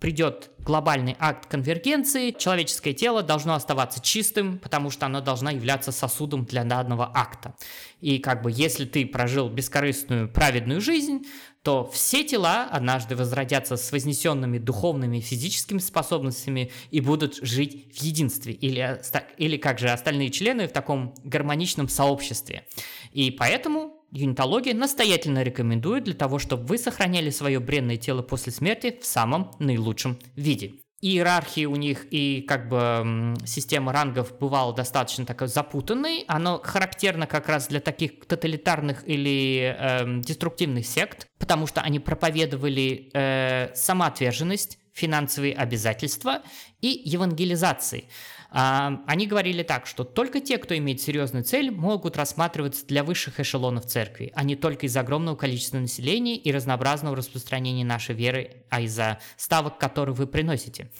придет 0.00 0.50
глобальный 0.58 1.16
акт 1.18 1.46
конвергенции, 1.46 2.32
человеческое 2.32 2.92
тело 2.92 3.22
должно 3.22 3.54
оставаться 3.54 4.00
чистым, 4.00 4.58
потому 4.58 4.90
что 4.90 5.06
оно 5.06 5.20
должно 5.20 5.50
являться 5.50 5.92
сосудом 5.92 6.44
для 6.44 6.64
данного 6.64 7.10
акта. 7.14 7.54
И 8.00 8.18
как 8.18 8.42
бы 8.42 8.50
если 8.52 8.84
ты 8.84 9.06
прожил 9.06 9.48
бескорыстную 9.48 10.28
праведную 10.28 10.80
жизнь, 10.80 11.26
то 11.62 11.90
все 11.90 12.22
тела 12.22 12.68
однажды 12.70 13.16
возродятся 13.16 13.76
с 13.76 13.90
вознесенными 13.90 14.58
духовными 14.58 15.18
и 15.18 15.20
физическими 15.20 15.78
способностями 15.78 16.70
и 16.90 17.00
будут 17.00 17.36
жить 17.42 17.92
в 17.92 18.02
единстве, 18.02 18.52
или, 18.52 19.00
или 19.38 19.56
как 19.56 19.78
же 19.78 19.88
остальные 19.88 20.30
члены 20.30 20.68
в 20.68 20.72
таком 20.72 21.14
гармоничном 21.24 21.88
сообществе. 21.88 22.66
И 23.12 23.30
поэтому 23.30 23.95
Юнитология 24.10 24.74
настоятельно 24.74 25.42
рекомендует 25.42 26.04
для 26.04 26.14
того, 26.14 26.38
чтобы 26.38 26.64
вы 26.64 26.78
сохраняли 26.78 27.30
свое 27.30 27.60
бренное 27.60 27.96
тело 27.96 28.22
после 28.22 28.52
смерти 28.52 28.98
в 29.00 29.06
самом 29.06 29.50
наилучшем 29.58 30.18
виде. 30.36 30.74
Иерархии 31.02 31.66
у 31.66 31.76
них 31.76 32.06
и 32.10 32.40
как 32.48 32.68
бы 32.68 33.34
система 33.44 33.92
рангов 33.92 34.38
бывала 34.38 34.74
достаточно 34.74 35.26
такой 35.26 35.48
запутанной. 35.48 36.24
Оно 36.26 36.60
характерно 36.62 37.26
как 37.26 37.48
раз 37.48 37.68
для 37.68 37.80
таких 37.80 38.24
тоталитарных 38.26 39.06
или 39.06 39.76
э, 39.78 40.20
деструктивных 40.22 40.86
сект, 40.86 41.28
потому 41.38 41.66
что 41.66 41.82
они 41.82 42.00
проповедовали 42.00 43.10
э, 43.12 43.74
самоотверженность, 43.74 44.78
финансовые 44.94 45.54
обязательства 45.54 46.42
и 46.80 47.02
евангелизации. 47.04 48.08
А, 48.50 49.02
они 49.06 49.26
говорили 49.26 49.62
так, 49.62 49.86
что 49.86 50.04
только 50.04 50.40
те, 50.40 50.58
кто 50.58 50.76
имеет 50.76 51.00
серьезную 51.00 51.44
цель, 51.44 51.70
могут 51.70 52.16
рассматриваться 52.16 52.86
для 52.86 53.04
высших 53.04 53.40
эшелонов 53.40 53.86
церкви, 53.86 54.32
а 54.34 54.44
не 54.44 54.56
только 54.56 54.86
из-за 54.86 55.00
огромного 55.00 55.36
количества 55.36 55.78
населения 55.78 56.36
и 56.36 56.52
разнообразного 56.52 57.16
распространения 57.16 57.84
нашей 57.84 58.14
веры, 58.14 58.64
а 58.70 58.80
из-за 58.80 59.18
ставок, 59.36 59.78
которые 59.78 60.14
вы 60.14 60.26
приносите. 60.26 60.90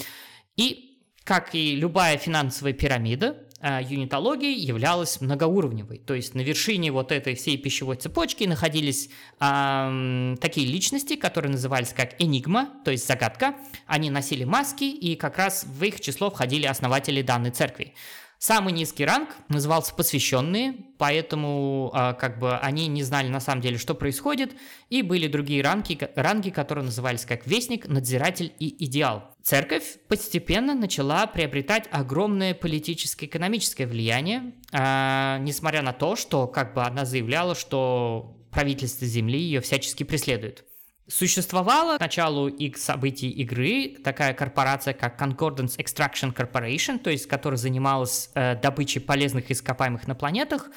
И, 0.57 1.01
как 1.25 1.55
и 1.55 1.77
любая 1.77 2.19
финансовая 2.19 2.73
пирамида, 2.73 3.46
а, 3.59 3.81
юнитология 3.81 4.51
являлась 4.51 5.21
многоуровневой. 5.21 5.99
То 5.99 6.15
есть 6.15 6.35
на 6.35 6.41
вершине 6.41 6.93
вот 6.93 7.11
этой 7.11 7.35
всей 7.35 7.57
пищевой 7.57 7.97
цепочки 7.97 8.45
находились 8.45 9.09
э, 9.41 10.35
такие 10.41 10.67
личности, 10.67 11.17
которые 11.17 11.53
назывались 11.53 11.95
как 11.95 12.21
энигма, 12.21 12.69
то 12.85 12.91
есть 12.91 13.07
загадка. 13.07 13.55
Они 13.87 14.11
носили 14.11 14.45
маски, 14.45 14.85
и 14.85 15.17
как 15.17 15.39
раз 15.39 15.65
в 15.65 15.83
их 15.85 16.01
число 16.01 16.31
входили 16.31 16.67
основатели 16.67 17.23
данной 17.23 17.51
церкви. 17.51 17.95
Самый 18.39 18.75
низкий 18.75 19.05
ранг 19.05 19.31
назывался 19.49 19.95
посвященные, 19.95 20.75
поэтому 20.99 21.91
э, 21.95 22.15
как 22.21 22.39
бы 22.39 22.57
они 22.59 22.87
не 22.87 23.03
знали 23.03 23.29
на 23.29 23.41
самом 23.41 23.63
деле, 23.63 23.79
что 23.79 23.95
происходит, 23.95 24.55
и 24.91 25.01
были 25.01 25.27
другие 25.27 25.63
ранги, 25.63 25.99
ранги, 26.15 26.51
которые 26.51 26.85
назывались 26.85 27.25
как 27.25 27.47
вестник, 27.47 27.89
надзиратель 27.89 28.53
и 28.59 28.85
идеал. 28.85 29.35
Церковь 29.43 29.99
постепенно 30.09 30.75
начала 30.75 31.27
приобретать 31.27 31.89
огромное 31.91 32.53
политическое 32.53 33.27
экономическое 33.27 33.87
влияние, 33.87 34.53
э, 34.71 35.39
несмотря 35.41 35.81
на 35.81 35.95
то, 35.95 36.15
что 36.15 36.47
как 36.47 36.75
бы 36.75 36.83
она 36.83 37.07
заявляла, 37.07 37.55
что 37.55 38.37
правительство 38.51 39.07
Земли 39.07 39.39
ее 39.39 39.61
всячески 39.61 40.03
преследует. 40.03 40.65
Существовала 41.09 41.99
к 41.99 42.01
началу 42.01 42.49
их 42.49 42.79
событий 42.79 43.31
игры 43.31 43.97
такая 44.03 44.35
корпорация, 44.35 44.93
как 44.93 45.21
Concordance 45.21 45.77
Extraction 45.79 46.35
Corporation, 46.35 46.99
то 46.99 47.11
есть 47.11 47.27
которая 47.27 47.59
занималась 47.59 48.31
э, 48.35 48.57
добычей 48.57 49.01
полезных 49.01 49.51
ископаемых 49.53 50.09
на 50.09 50.17
планетах, 50.17 50.69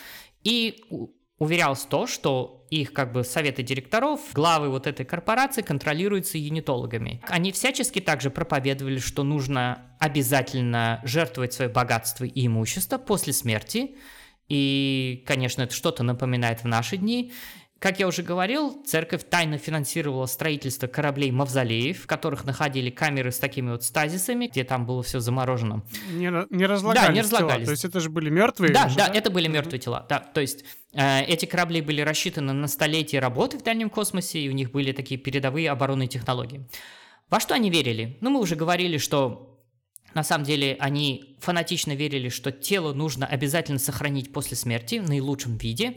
и 0.44 0.84
уверялось 1.40 1.82
то, 1.82 2.06
что 2.06 2.68
их 2.70 2.94
как 2.94 3.12
бы 3.12 3.24
советы 3.24 3.64
директоров, 3.64 4.20
главы 4.34 4.70
вот 4.70 4.86
этой 4.86 5.06
корпорации 5.06 5.64
контролируются 5.64 6.38
юнитологами. 6.38 7.22
Они 7.28 7.52
всячески 7.52 8.00
также 8.00 8.30
проповедовали, 8.30 9.00
что 9.00 9.24
нужно 9.24 9.96
обязательно 10.00 11.02
жертвовать 11.06 11.54
свое 11.54 11.72
богатство 11.72 12.26
и 12.26 12.46
имущество 12.46 13.00
после 13.00 13.34
смерти, 13.34 13.96
и, 14.50 15.24
конечно, 15.28 15.62
это 15.62 15.74
что-то 15.74 16.04
напоминает 16.04 16.62
в 16.64 16.66
наши 16.66 16.98
дни. 16.98 17.32
Как 17.80 17.98
я 17.98 18.08
уже 18.08 18.24
говорил, 18.24 18.84
церковь 18.86 19.24
тайно 19.30 19.58
финансировала 19.58 20.26
строительство 20.26 20.88
кораблей-мавзолеев, 20.88 22.04
в 22.04 22.08
которых 22.08 22.44
находили 22.44 22.90
камеры 22.90 23.32
с 23.32 23.40
такими 23.40 23.72
вот 23.72 23.84
стазисами, 23.84 24.48
где 24.48 24.66
там 24.66 24.86
было 24.86 25.02
все 25.02 25.22
заморожено. 25.22 25.84
Не, 26.12 26.30
не 26.54 26.66
разлагались 26.66 27.08
Да, 27.08 27.14
не 27.14 27.22
разлагались. 27.22 27.56
Тела. 27.56 27.66
То 27.66 27.72
есть 27.72 27.86
это 27.86 28.00
же 28.02 28.10
были 28.10 28.30
мертвые? 28.30 28.74
Да, 28.74 28.90
же, 28.90 28.98
да, 28.98 29.08
да, 29.08 29.14
это 29.14 29.32
были 29.32 29.48
мертвые 29.48 29.80
тела. 29.80 30.06
Да, 30.10 30.20
то 30.20 30.42
есть 30.42 30.66
э, 30.94 31.24
эти 31.24 31.46
корабли 31.46 31.80
были 31.82 32.02
рассчитаны 32.02 32.52
на 32.52 32.68
столетия 32.68 33.20
работы 33.20 33.58
в 33.58 33.64
дальнем 33.64 33.90
космосе, 33.90 34.40
и 34.40 34.50
у 34.50 34.52
них 34.52 34.72
были 34.72 34.92
такие 34.92 35.18
передовые 35.18 35.72
оборонные 35.72 36.10
технологии. 36.10 36.68
Во 37.30 37.40
что 37.40 37.54
они 37.54 37.70
верили? 37.70 38.18
Ну, 38.20 38.30
мы 38.30 38.42
уже 38.42 38.58
говорили, 38.58 38.98
что 38.98 39.58
на 40.14 40.24
самом 40.24 40.44
деле 40.44 40.76
они 40.80 41.38
фанатично 41.40 41.94
верили, 41.94 42.28
что 42.28 42.52
тело 42.52 42.94
нужно 42.94 43.26
обязательно 43.26 43.80
сохранить 43.80 44.34
после 44.34 44.58
смерти 44.58 45.00
в 45.00 45.08
наилучшем 45.08 45.58
виде. 45.58 45.96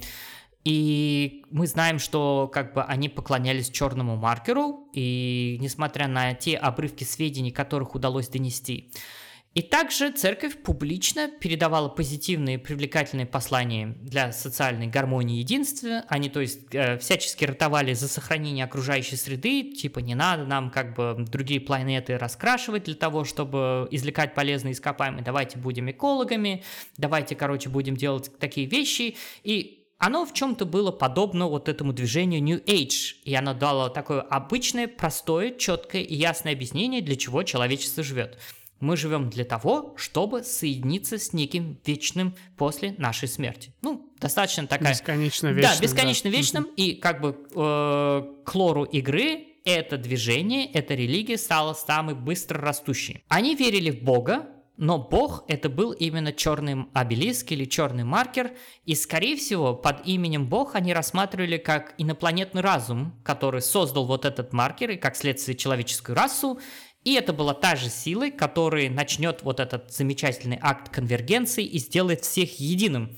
И 0.65 1.45
мы 1.51 1.67
знаем, 1.67 1.99
что 1.99 2.49
как 2.53 2.75
бы 2.75 2.83
они 2.83 3.09
поклонялись 3.09 3.71
черному 3.71 4.17
маркеру, 4.17 4.89
и 4.93 5.59
несмотря 5.61 6.07
на 6.07 6.35
те 6.35 6.57
обрывки 6.57 7.05
сведений, 7.05 7.51
которых 7.51 7.95
удалось 7.95 8.29
донести. 8.29 8.91
И 9.55 9.61
также 9.61 10.11
церковь 10.11 10.63
публично 10.63 11.29
передавала 11.29 11.91
позитивные 11.91 12.59
привлекательные 12.59 13.27
послания 13.27 13.95
для 14.01 14.33
социальной 14.33 14.87
гармонии 14.87 15.37
и 15.37 15.41
единства. 15.41 16.05
Они, 16.09 16.31
то 16.31 16.41
есть, 16.41 16.75
э, 16.75 16.97
всячески 16.97 17.45
ратовали 17.45 17.93
за 17.93 18.09
сохранение 18.09 18.65
окружающей 18.65 19.17
среды, 19.17 19.75
типа 19.75 19.99
не 19.99 20.15
надо 20.15 20.47
нам 20.47 20.71
как 20.71 20.95
бы 20.95 21.17
другие 21.29 21.61
планеты 21.61 22.17
раскрашивать 22.17 22.85
для 22.85 22.95
того, 22.95 23.25
чтобы 23.25 23.89
извлекать 23.91 24.35
полезные 24.35 24.73
ископаемые. 24.73 25.23
Давайте 25.23 25.59
будем 25.59 25.91
экологами, 25.91 26.65
давайте, 26.97 27.37
короче, 27.37 27.69
будем 27.69 27.95
делать 27.95 28.31
такие 28.39 28.67
вещи. 28.67 29.17
И 29.45 29.82
оно 30.03 30.27
в 30.27 30.35
чем-то 30.35 30.67
было 30.67 30.91
подобно 30.91 31.47
вот 31.47 31.69
этому 31.69 31.93
движению 31.93 32.43
New 32.43 32.59
Age, 32.65 33.15
и 33.23 33.33
оно 33.37 33.55
дало 33.55 33.89
такое 33.89 34.21
обычное, 34.21 34.89
простое, 34.89 35.55
четкое 35.55 36.03
и 36.03 36.17
ясное 36.17 36.55
объяснение, 36.55 37.03
для 37.03 37.15
чего 37.15 37.45
человечество 37.45 38.03
живет. 38.03 38.37
Мы 38.81 38.97
живем 38.97 39.31
для 39.31 39.45
того, 39.45 39.95
чтобы 39.97 40.43
соединиться 40.43 41.19
с 41.19 41.33
неким 41.33 41.79
вечным 41.87 42.35
после 42.57 42.97
нашей 42.99 43.29
смерти. 43.29 43.77
Ну, 43.81 44.13
достаточно 44.19 44.67
такая... 44.67 44.93
Бесконечно 44.93 45.53
вечным. 45.53 45.73
Да, 45.73 45.81
бесконечно 45.81 46.31
да. 46.33 46.37
вечным, 46.37 46.65
и 46.65 46.95
как 46.95 47.21
бы 47.21 47.39
э, 47.55 48.43
к 48.45 48.55
лору 48.57 48.83
игры 48.83 49.47
это 49.65 49.99
движение, 49.99 50.67
эта 50.73 50.95
религия 50.95 51.39
стала 51.39 51.75
самой 51.75 52.17
быстро 52.17 52.61
растущей. 52.61 53.23
Они 53.29 53.55
верили 53.55 53.93
в 53.93 54.03
Бога, 54.03 54.49
но 54.77 54.99
бог 54.99 55.45
это 55.49 55.69
был 55.69 55.93
именно 55.93 56.33
черный 56.33 56.87
обелиск 56.95 57.53
или 57.53 57.65
черный 57.65 58.05
маркер, 58.05 58.53
и 58.85 58.95
скорее 58.95 59.37
всего 59.37 59.75
под 59.75 60.07
именем 60.07 60.47
бог 60.49 60.75
они 60.75 60.95
рассматривали 60.95 61.59
как 61.59 61.95
инопланетный 61.99 62.63
разум, 62.63 63.15
который 63.23 63.61
создал 63.61 64.07
вот 64.07 64.25
этот 64.25 64.53
маркер 64.53 64.91
и 64.91 64.97
как 64.97 65.17
следствие 65.17 65.57
человеческую 65.57 66.17
расу, 66.17 66.59
и 67.05 67.15
это 67.15 67.33
была 67.33 67.53
та 67.53 67.75
же 67.77 67.89
сила, 67.89 68.31
которая 68.31 68.89
начнет 68.89 69.43
вот 69.43 69.61
этот 69.61 69.93
замечательный 69.93 70.59
акт 70.61 70.89
конвергенции 70.89 71.65
и 71.65 71.79
сделает 71.79 72.23
всех 72.23 72.61
единым. 72.61 73.17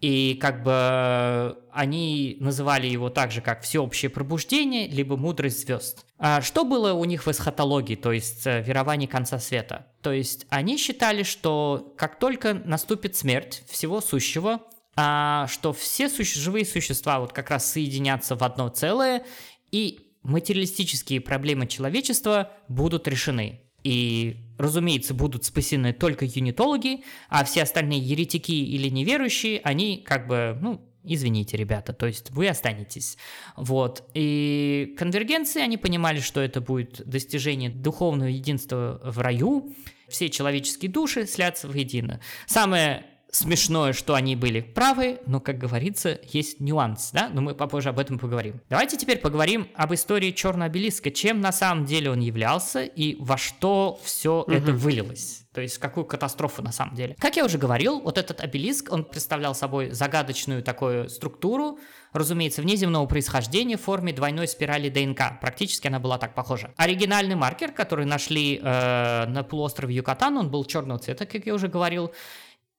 И 0.00 0.38
как 0.40 0.62
бы 0.62 1.58
они 1.72 2.38
называли 2.40 2.86
его 2.86 3.10
также 3.10 3.42
как 3.42 3.62
всеобщее 3.62 4.10
пробуждение, 4.10 4.88
либо 4.88 5.16
мудрость 5.16 5.66
звезд. 5.66 6.06
А 6.18 6.40
что 6.40 6.64
было 6.64 6.94
у 6.94 7.04
них 7.04 7.26
в 7.26 7.30
эсхатологии, 7.30 7.96
то 7.96 8.12
есть 8.12 8.46
э, 8.46 8.62
веровании 8.62 9.06
конца 9.06 9.38
света? 9.38 9.86
То 10.02 10.12
есть 10.12 10.46
они 10.48 10.78
считали, 10.78 11.22
что 11.22 11.94
как 11.98 12.18
только 12.18 12.54
наступит 12.54 13.14
смерть 13.14 13.62
всего 13.68 14.00
сущего, 14.00 14.60
а, 14.96 15.46
что 15.48 15.72
все 15.72 16.08
суще- 16.08 16.38
живые 16.38 16.64
существа 16.64 17.20
вот 17.20 17.32
как 17.32 17.50
раз 17.50 17.70
соединятся 17.70 18.36
в 18.36 18.42
одно 18.42 18.68
целое, 18.68 19.22
и 19.70 20.10
материалистические 20.22 21.20
проблемы 21.20 21.66
человечества 21.66 22.52
будут 22.68 23.08
решены. 23.08 23.60
И, 23.82 24.36
разумеется, 24.60 25.14
будут 25.14 25.44
спасены 25.44 25.92
только 25.92 26.24
юнитологи, 26.24 27.02
а 27.28 27.44
все 27.44 27.62
остальные 27.62 28.00
еретики 28.00 28.52
или 28.52 28.88
неверующие, 28.88 29.60
они 29.64 29.98
как 30.06 30.26
бы, 30.26 30.58
ну, 30.60 30.80
извините, 31.04 31.56
ребята, 31.56 31.92
то 31.92 32.06
есть 32.06 32.30
вы 32.30 32.48
останетесь. 32.48 33.16
Вот. 33.56 34.08
И 34.14 34.94
конвергенции, 34.98 35.62
они 35.62 35.76
понимали, 35.76 36.20
что 36.20 36.40
это 36.40 36.60
будет 36.60 37.06
достижение 37.06 37.70
духовного 37.70 38.28
единства 38.28 39.00
в 39.02 39.18
раю, 39.18 39.74
все 40.08 40.28
человеческие 40.28 40.90
души 40.90 41.26
слятся 41.26 41.68
воедино. 41.68 42.20
Самое 42.46 43.06
смешное, 43.32 43.92
что 43.92 44.14
они 44.14 44.36
были 44.36 44.60
правы, 44.60 45.20
но, 45.26 45.40
как 45.40 45.58
говорится, 45.58 46.18
есть 46.32 46.60
нюанс, 46.60 47.10
да, 47.12 47.28
но 47.32 47.40
мы 47.40 47.54
попозже 47.54 47.90
об 47.90 47.98
этом 47.98 48.18
поговорим. 48.18 48.60
Давайте 48.68 48.96
теперь 48.96 49.18
поговорим 49.18 49.68
об 49.74 49.94
истории 49.94 50.30
черного 50.30 50.66
обелиска, 50.66 51.10
чем 51.10 51.40
на 51.40 51.52
самом 51.52 51.84
деле 51.84 52.10
он 52.10 52.20
являлся 52.20 52.82
и 52.82 53.16
во 53.20 53.36
что 53.36 53.98
все 54.02 54.42
угу. 54.42 54.52
это 54.52 54.72
вылилось. 54.72 55.44
То 55.52 55.60
есть 55.60 55.78
какую 55.78 56.04
катастрофу 56.04 56.62
на 56.62 56.70
самом 56.70 56.94
деле. 56.94 57.16
Как 57.18 57.36
я 57.36 57.44
уже 57.44 57.58
говорил, 57.58 58.00
вот 58.00 58.18
этот 58.18 58.40
обелиск, 58.40 58.92
он 58.92 59.04
представлял 59.04 59.52
собой 59.52 59.90
загадочную 59.90 60.62
такую 60.62 61.08
структуру, 61.08 61.80
разумеется, 62.12 62.62
внеземного 62.62 63.06
происхождения 63.06 63.76
в 63.76 63.80
форме 63.80 64.12
двойной 64.12 64.46
спирали 64.46 64.88
ДНК. 64.88 65.40
Практически 65.40 65.88
она 65.88 65.98
была 65.98 66.18
так 66.18 66.34
похожа. 66.34 66.72
Оригинальный 66.76 67.34
маркер, 67.34 67.72
который 67.72 68.06
нашли 68.06 68.60
э, 68.62 69.26
на 69.26 69.42
полуострове 69.42 69.94
Юкатан, 69.96 70.36
он 70.36 70.50
был 70.50 70.64
черного 70.64 71.00
цвета, 71.00 71.26
как 71.26 71.44
я 71.46 71.54
уже 71.54 71.66
говорил. 71.66 72.12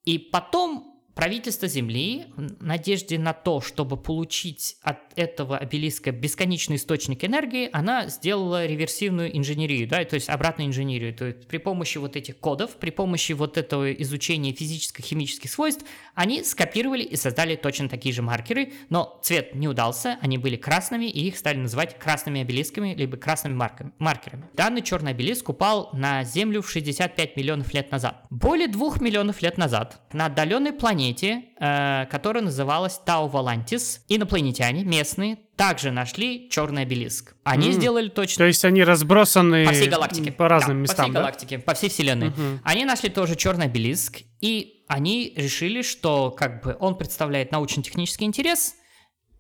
И 0.06 0.18
потом 0.18 1.02
правительство 1.16 1.68
Земли 1.68 2.26
в 2.36 2.64
надежде 2.64 3.20
на 3.20 3.34
то, 3.34 3.62
чтобы 3.62 3.98
получить 3.98 4.78
от 4.82 5.11
этого 5.16 5.58
обелиска 5.58 6.12
бесконечный 6.12 6.78
источник 6.78 7.24
энергии, 7.24 7.70
она 7.72 8.08
сделала 8.08 8.66
реверсивную 8.66 9.36
инженерию, 9.38 9.88
да, 9.88 10.04
то 10.06 10.16
есть 10.16 10.30
обратную 10.30 10.68
инженерию. 10.68 11.14
То 11.14 11.26
есть 11.26 11.48
при 11.48 11.58
помощи 11.58 11.98
вот 11.98 12.16
этих 12.16 12.38
кодов, 12.38 12.76
при 12.78 12.90
помощи 12.90 13.34
вот 13.34 13.58
этого 13.58 13.92
изучения 13.94 14.54
физическо-химических 14.54 15.50
свойств, 15.50 15.86
они 16.16 16.44
скопировали 16.44 17.04
и 17.04 17.16
создали 17.16 17.56
точно 17.56 17.90
такие 17.90 18.14
же 18.14 18.22
маркеры, 18.22 18.74
но 18.90 19.20
цвет 19.24 19.56
не 19.56 19.68
удался, 19.68 20.18
они 20.22 20.38
были 20.38 20.56
красными, 20.56 21.06
и 21.06 21.28
их 21.28 21.38
стали 21.38 21.58
называть 21.58 21.98
красными 21.98 22.42
обелисками, 22.42 22.94
либо 22.94 23.18
красными 23.18 23.62
маркерами. 24.00 24.46
Данный 24.54 24.82
черный 24.82 25.12
обелиск 25.12 25.50
упал 25.50 25.90
на 25.94 26.24
Землю 26.24 26.62
в 26.62 26.70
65 26.70 27.38
миллионов 27.38 27.74
лет 27.74 27.92
назад. 27.92 28.26
Более 28.30 28.68
двух 28.68 29.02
миллионов 29.02 29.42
лет 29.42 29.58
назад 29.58 30.02
на 30.14 30.26
отдаленной 30.28 30.74
планете, 30.74 31.44
э, 31.60 32.06
которая 32.10 32.44
называлась 32.44 32.98
Тау 32.98 33.28
Валантис, 33.28 34.04
инопланетяне 34.08 34.84
местные 35.02 35.40
также 35.56 35.92
нашли 35.92 36.50
черный 36.50 36.84
обелиск. 36.84 37.36
Они 37.44 37.70
mm. 37.70 37.74
сделали 37.74 38.10
точно... 38.10 38.38
То 38.44 38.48
есть 38.48 38.64
они 38.66 38.84
разбросаны 38.84 39.66
по 39.66 39.74
всей 39.74 39.90
галактике. 39.90 40.32
По 40.32 40.48
разным 40.48 40.78
да, 40.78 40.82
местам, 40.84 40.98
По 40.98 41.04
всей 41.04 41.14
да? 41.14 41.20
галактике, 41.20 41.60
по 41.60 41.74
всей 41.74 41.90
Вселенной. 41.90 42.28
Mm-hmm. 42.28 42.60
Они 42.64 42.86
нашли 42.86 43.10
тоже 43.10 43.36
черный 43.36 43.66
обелиск, 43.66 44.22
и 44.42 44.84
они 44.88 45.34
решили, 45.36 45.82
что 45.82 46.32
как 46.32 46.64
бы 46.64 46.78
он 46.80 46.98
представляет 46.98 47.52
научно-технический 47.52 48.26
интерес, 48.26 48.76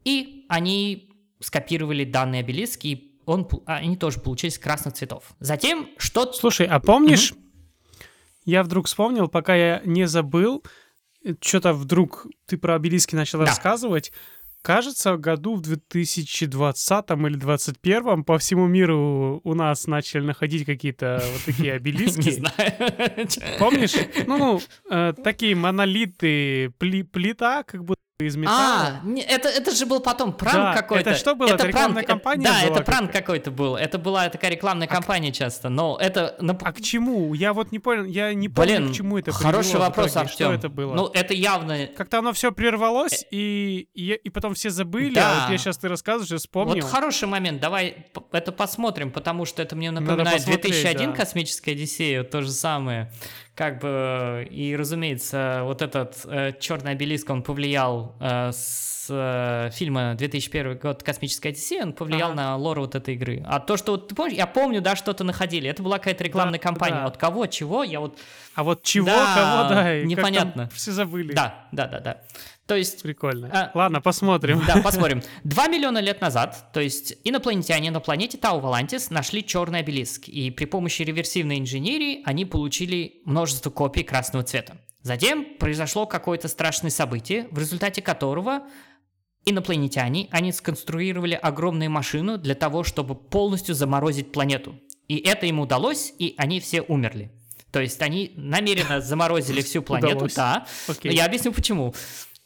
и 0.04 0.45
они 0.50 1.10
скопировали 1.39 2.06
данный 2.06 2.39
обелиск, 2.39 2.86
и 2.86 3.19
он, 3.26 3.47
они 3.65 3.97
тоже 3.97 4.19
получились 4.19 4.58
красных 4.58 4.95
цветов. 4.95 5.24
Затем 5.39 5.89
что... 5.97 6.34
Слушай, 6.34 6.67
а 6.67 6.80
помнишь, 6.80 7.34
mm-hmm. 7.34 8.06
я 8.45 8.63
вдруг 8.63 8.88
вспомнил, 8.88 9.28
пока 9.28 9.56
я 9.56 9.82
не 9.86 10.08
забыл, 10.08 10.63
что-то 11.39 11.74
вдруг 11.74 12.28
ты 12.47 12.58
про 12.58 12.76
обелиски 12.76 13.15
начал 13.15 13.39
да. 13.39 13.45
рассказывать. 13.45 14.12
Кажется, 14.62 15.17
году 15.17 15.56
в 15.56 15.62
2020 15.62 17.10
или 17.10 17.36
2021 17.36 18.24
по 18.24 18.38
всему 18.38 18.67
миру 18.67 19.41
у 19.43 19.54
нас 19.56 19.88
начали 19.88 20.21
находить 20.21 20.65
какие-то 20.65 21.24
вот 21.34 21.41
такие 21.45 21.74
обелиски. 21.78 22.21
Не 22.21 22.32
знаю. 22.32 23.28
Помнишь? 23.58 23.95
Ну, 24.28 24.38
ну 24.38 24.62
э, 24.89 25.13
такие 25.24 25.56
монолиты, 25.56 26.69
плита, 26.78 27.63
как 27.63 27.84
будто 27.84 28.01
из 28.28 28.36
металла. 28.36 29.02
А, 29.04 29.20
это, 29.28 29.50
это 29.50 29.72
же 29.72 29.86
был 29.86 30.00
потом 30.00 30.34
пранк 30.34 30.56
да, 30.56 30.74
какой-то. 30.74 31.10
Это 31.12 31.20
что 31.20 31.36
было? 31.36 31.48
Это, 31.48 31.56
это 31.56 31.68
рекламная 31.68 32.04
кампания 32.04 32.44
Да, 32.44 32.62
была 32.66 32.76
это 32.76 32.84
пранк 32.84 33.12
какой-то 33.12 33.52
был. 33.52 33.76
Это 33.76 33.98
была 33.98 34.30
такая 34.30 34.52
рекламная 34.52 34.88
а 34.88 34.92
кампания 34.92 35.32
к... 35.32 35.36
часто, 35.36 35.70
но 35.70 35.98
это... 36.00 36.36
А 36.40 36.74
к 36.74 36.82
чему? 36.82 37.34
Я 37.34 37.54
вот 37.54 37.72
не 37.72 37.80
понял, 37.80 38.06
я 38.06 38.34
не 38.34 38.50
помню, 38.50 38.78
Блин, 38.78 38.92
к 38.92 38.96
чему 38.96 39.18
это 39.18 39.32
хороший 39.32 39.80
вопрос, 39.80 40.16
Артем. 40.16 40.32
Что 40.32 40.54
это 40.54 40.70
было? 40.70 40.94
Ну, 40.94 41.08
это 41.08 41.34
явно... 41.34 41.88
Как-то 41.88 42.20
оно 42.20 42.34
все 42.34 42.52
прервалось, 42.52 43.26
и, 43.32 43.88
и, 43.94 44.14
и 44.14 44.30
потом 44.30 44.54
все 44.54 44.70
забыли, 44.70 45.16
да. 45.16 45.32
а 45.32 45.42
вот 45.42 45.52
я 45.52 45.58
сейчас 45.58 45.78
ты 45.78 45.88
рассказываешь, 45.88 46.32
я 46.32 46.38
вспомнил. 46.38 46.82
Вот 46.82 46.92
хороший 46.92 47.28
момент, 47.28 47.62
давай 47.62 48.08
это 48.32 48.52
посмотрим, 48.52 49.12
потому 49.12 49.46
что 49.46 49.62
это 49.62 49.76
мне 49.76 49.92
напоминает 49.92 50.46
2001 50.46 51.12
да. 51.12 51.16
«Космическая 51.16 51.72
Одиссея», 51.72 52.24
то 52.24 52.42
же 52.42 52.52
самое 52.52 53.12
как 53.56 53.80
бы, 53.80 54.48
и, 54.50 54.76
разумеется, 54.76 55.62
вот 55.64 55.82
этот 55.82 56.26
э, 56.26 56.54
черный 56.60 56.92
обелиск, 56.92 57.30
он 57.30 57.44
повлиял 57.44 58.16
э, 58.20 58.52
с 58.52 58.91
э, 59.10 59.70
фильма 59.74 60.16
2001 60.16 60.78
год 60.78 61.04
«Космическая 61.04 61.50
Одиссея», 61.50 61.84
он 61.84 61.94
повлиял 61.94 62.32
ага. 62.32 62.36
на 62.36 62.56
лор 62.56 62.80
вот 62.80 62.96
этой 62.96 63.16
игры. 63.16 63.44
А 63.48 63.60
то, 63.60 63.78
что, 63.78 63.94
вот, 63.94 64.08
ты 64.08 64.16
помнишь, 64.16 64.38
я 64.38 64.48
помню, 64.48 64.82
да, 64.82 64.96
что-то 64.96 65.24
находили, 65.24 65.70
это 65.70 65.84
была 65.84 65.98
какая-то 65.98 66.24
рекламная 66.24 66.60
да, 66.60 66.64
кампания, 66.64 67.02
да. 67.02 67.06
от 67.06 67.18
кого, 67.18 67.46
чего, 67.48 67.84
я 67.84 68.00
вот... 68.00 68.18
А 68.56 68.64
вот 68.64 68.84
чего, 68.84 69.06
да, 69.08 69.36
кого, 69.36 69.70
да, 69.70 70.02
непонятно. 70.02 70.70
все 70.74 70.92
забыли. 70.92 71.34
Да, 71.34 71.68
да, 71.72 71.88
да, 71.88 72.00
да. 72.00 72.22
То 72.68 72.76
есть... 72.76 73.02
Прикольно. 73.02 73.50
А, 73.52 73.72
Ладно, 73.74 74.02
посмотрим. 74.02 74.62
Да, 74.66 74.82
посмотрим. 74.82 75.22
Два 75.44 75.68
миллиона 75.68 76.00
лет 76.00 76.22
назад, 76.22 76.72
то 76.74 76.80
есть 76.80 77.16
инопланетяне 77.24 77.92
на 77.92 78.00
планете 78.00 78.38
Тау-Валантис 78.38 79.10
нашли 79.10 79.46
черный 79.46 79.80
обелиск, 79.80 80.28
и 80.28 80.52
при 80.52 80.66
помощи 80.66 81.02
реверсивной 81.02 81.60
инженерии 81.60 82.22
они 82.26 82.46
получили 82.46 83.22
множество 83.26 83.70
копий 83.70 84.04
красного 84.04 84.44
цвета. 84.44 84.78
Затем 85.04 85.58
произошло 85.60 86.06
какое-то 86.06 86.48
страшное 86.48 86.92
событие, 86.92 87.48
в 87.52 87.58
результате 87.58 88.02
которого 88.02 88.62
инопланетяне, 89.46 90.28
они 90.32 90.52
сконструировали 90.52 91.34
огромную 91.34 91.90
машину 91.90 92.38
для 92.38 92.56
того, 92.56 92.84
чтобы 92.84 93.16
полностью 93.16 93.76
заморозить 93.76 94.32
планету. 94.32 94.80
И 95.08 95.18
это 95.18 95.46
им 95.46 95.60
удалось, 95.60 96.14
и 96.20 96.36
они 96.38 96.60
все 96.60 96.82
умерли. 96.82 97.32
То 97.72 97.82
есть 97.82 98.02
они 98.02 98.34
намеренно 98.36 99.02
заморозили 99.02 99.62
всю 99.62 99.82
планету, 99.82 100.28
да. 100.36 100.66
Я 101.04 101.26
объясню 101.26 101.52
почему. 101.54 101.94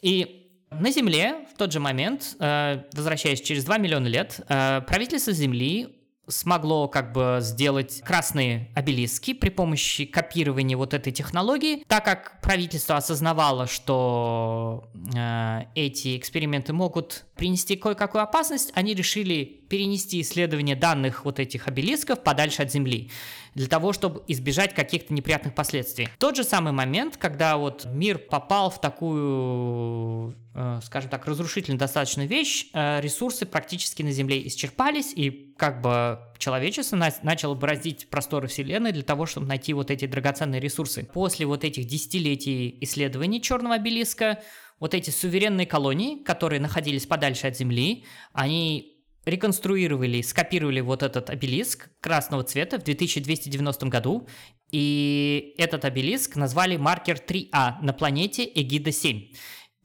И 0.00 0.46
на 0.70 0.90
Земле 0.90 1.46
в 1.52 1.58
тот 1.58 1.72
же 1.72 1.80
момент, 1.80 2.36
э, 2.38 2.82
возвращаясь 2.92 3.40
через 3.40 3.64
2 3.64 3.78
миллиона 3.78 4.06
лет, 4.06 4.40
э, 4.48 4.80
правительство 4.86 5.32
Земли 5.32 5.95
смогло 6.28 6.88
как 6.88 7.12
бы 7.12 7.38
сделать 7.40 8.02
красные 8.04 8.70
обелиски 8.74 9.32
при 9.32 9.50
помощи 9.50 10.04
копирования 10.04 10.76
вот 10.76 10.94
этой 10.94 11.12
технологии, 11.12 11.84
так 11.86 12.04
как 12.04 12.40
правительство 12.40 12.96
осознавало, 12.96 13.66
что 13.66 14.88
э, 15.14 15.64
эти 15.74 16.16
эксперименты 16.16 16.72
могут 16.72 17.24
принести 17.36 17.76
кое-какую 17.76 18.22
опасность, 18.22 18.72
они 18.74 18.94
решили 18.94 19.44
перенести 19.44 20.20
исследование 20.20 20.76
данных 20.76 21.24
вот 21.24 21.38
этих 21.38 21.68
обелисков 21.68 22.22
подальше 22.22 22.62
от 22.62 22.72
Земли 22.72 23.10
для 23.56 23.68
того, 23.68 23.94
чтобы 23.94 24.22
избежать 24.28 24.74
каких-то 24.74 25.14
неприятных 25.14 25.54
последствий. 25.54 26.10
Тот 26.18 26.36
же 26.36 26.44
самый 26.44 26.72
момент, 26.72 27.16
когда 27.16 27.56
вот 27.56 27.86
мир 27.86 28.18
попал 28.18 28.68
в 28.68 28.78
такую, 28.82 30.36
э, 30.54 30.80
скажем 30.84 31.08
так, 31.08 31.26
разрушительную 31.26 31.78
достаточно 31.78 32.26
вещь, 32.26 32.66
э, 32.74 33.00
ресурсы 33.00 33.46
практически 33.46 34.02
на 34.02 34.12
Земле 34.12 34.46
исчерпались, 34.46 35.14
и 35.16 35.54
как 35.56 35.80
бы 35.80 36.18
человечество 36.36 36.96
на- 36.96 37.14
начало 37.22 37.54
бороздить 37.54 38.10
просторы 38.10 38.46
Вселенной 38.46 38.92
для 38.92 39.02
того, 39.02 39.24
чтобы 39.24 39.46
найти 39.46 39.72
вот 39.72 39.90
эти 39.90 40.06
драгоценные 40.06 40.60
ресурсы. 40.60 41.08
После 41.10 41.46
вот 41.46 41.64
этих 41.64 41.86
десятилетий 41.86 42.76
исследований 42.82 43.40
черного 43.40 43.76
обелиска, 43.76 44.42
вот 44.78 44.92
эти 44.92 45.08
суверенные 45.08 45.66
колонии, 45.66 46.22
которые 46.22 46.60
находились 46.60 47.06
подальше 47.06 47.46
от 47.46 47.56
Земли, 47.56 48.04
они 48.34 48.95
реконструировали, 49.26 50.22
скопировали 50.22 50.80
вот 50.80 51.02
этот 51.02 51.28
обелиск 51.30 51.90
красного 52.00 52.44
цвета 52.44 52.78
в 52.78 52.84
2290 52.84 53.86
году, 53.86 54.28
и 54.70 55.54
этот 55.58 55.84
обелиск 55.84 56.36
назвали 56.36 56.76
маркер 56.76 57.16
3А 57.16 57.82
на 57.82 57.92
планете 57.92 58.44
Эгида-7. 58.46 59.34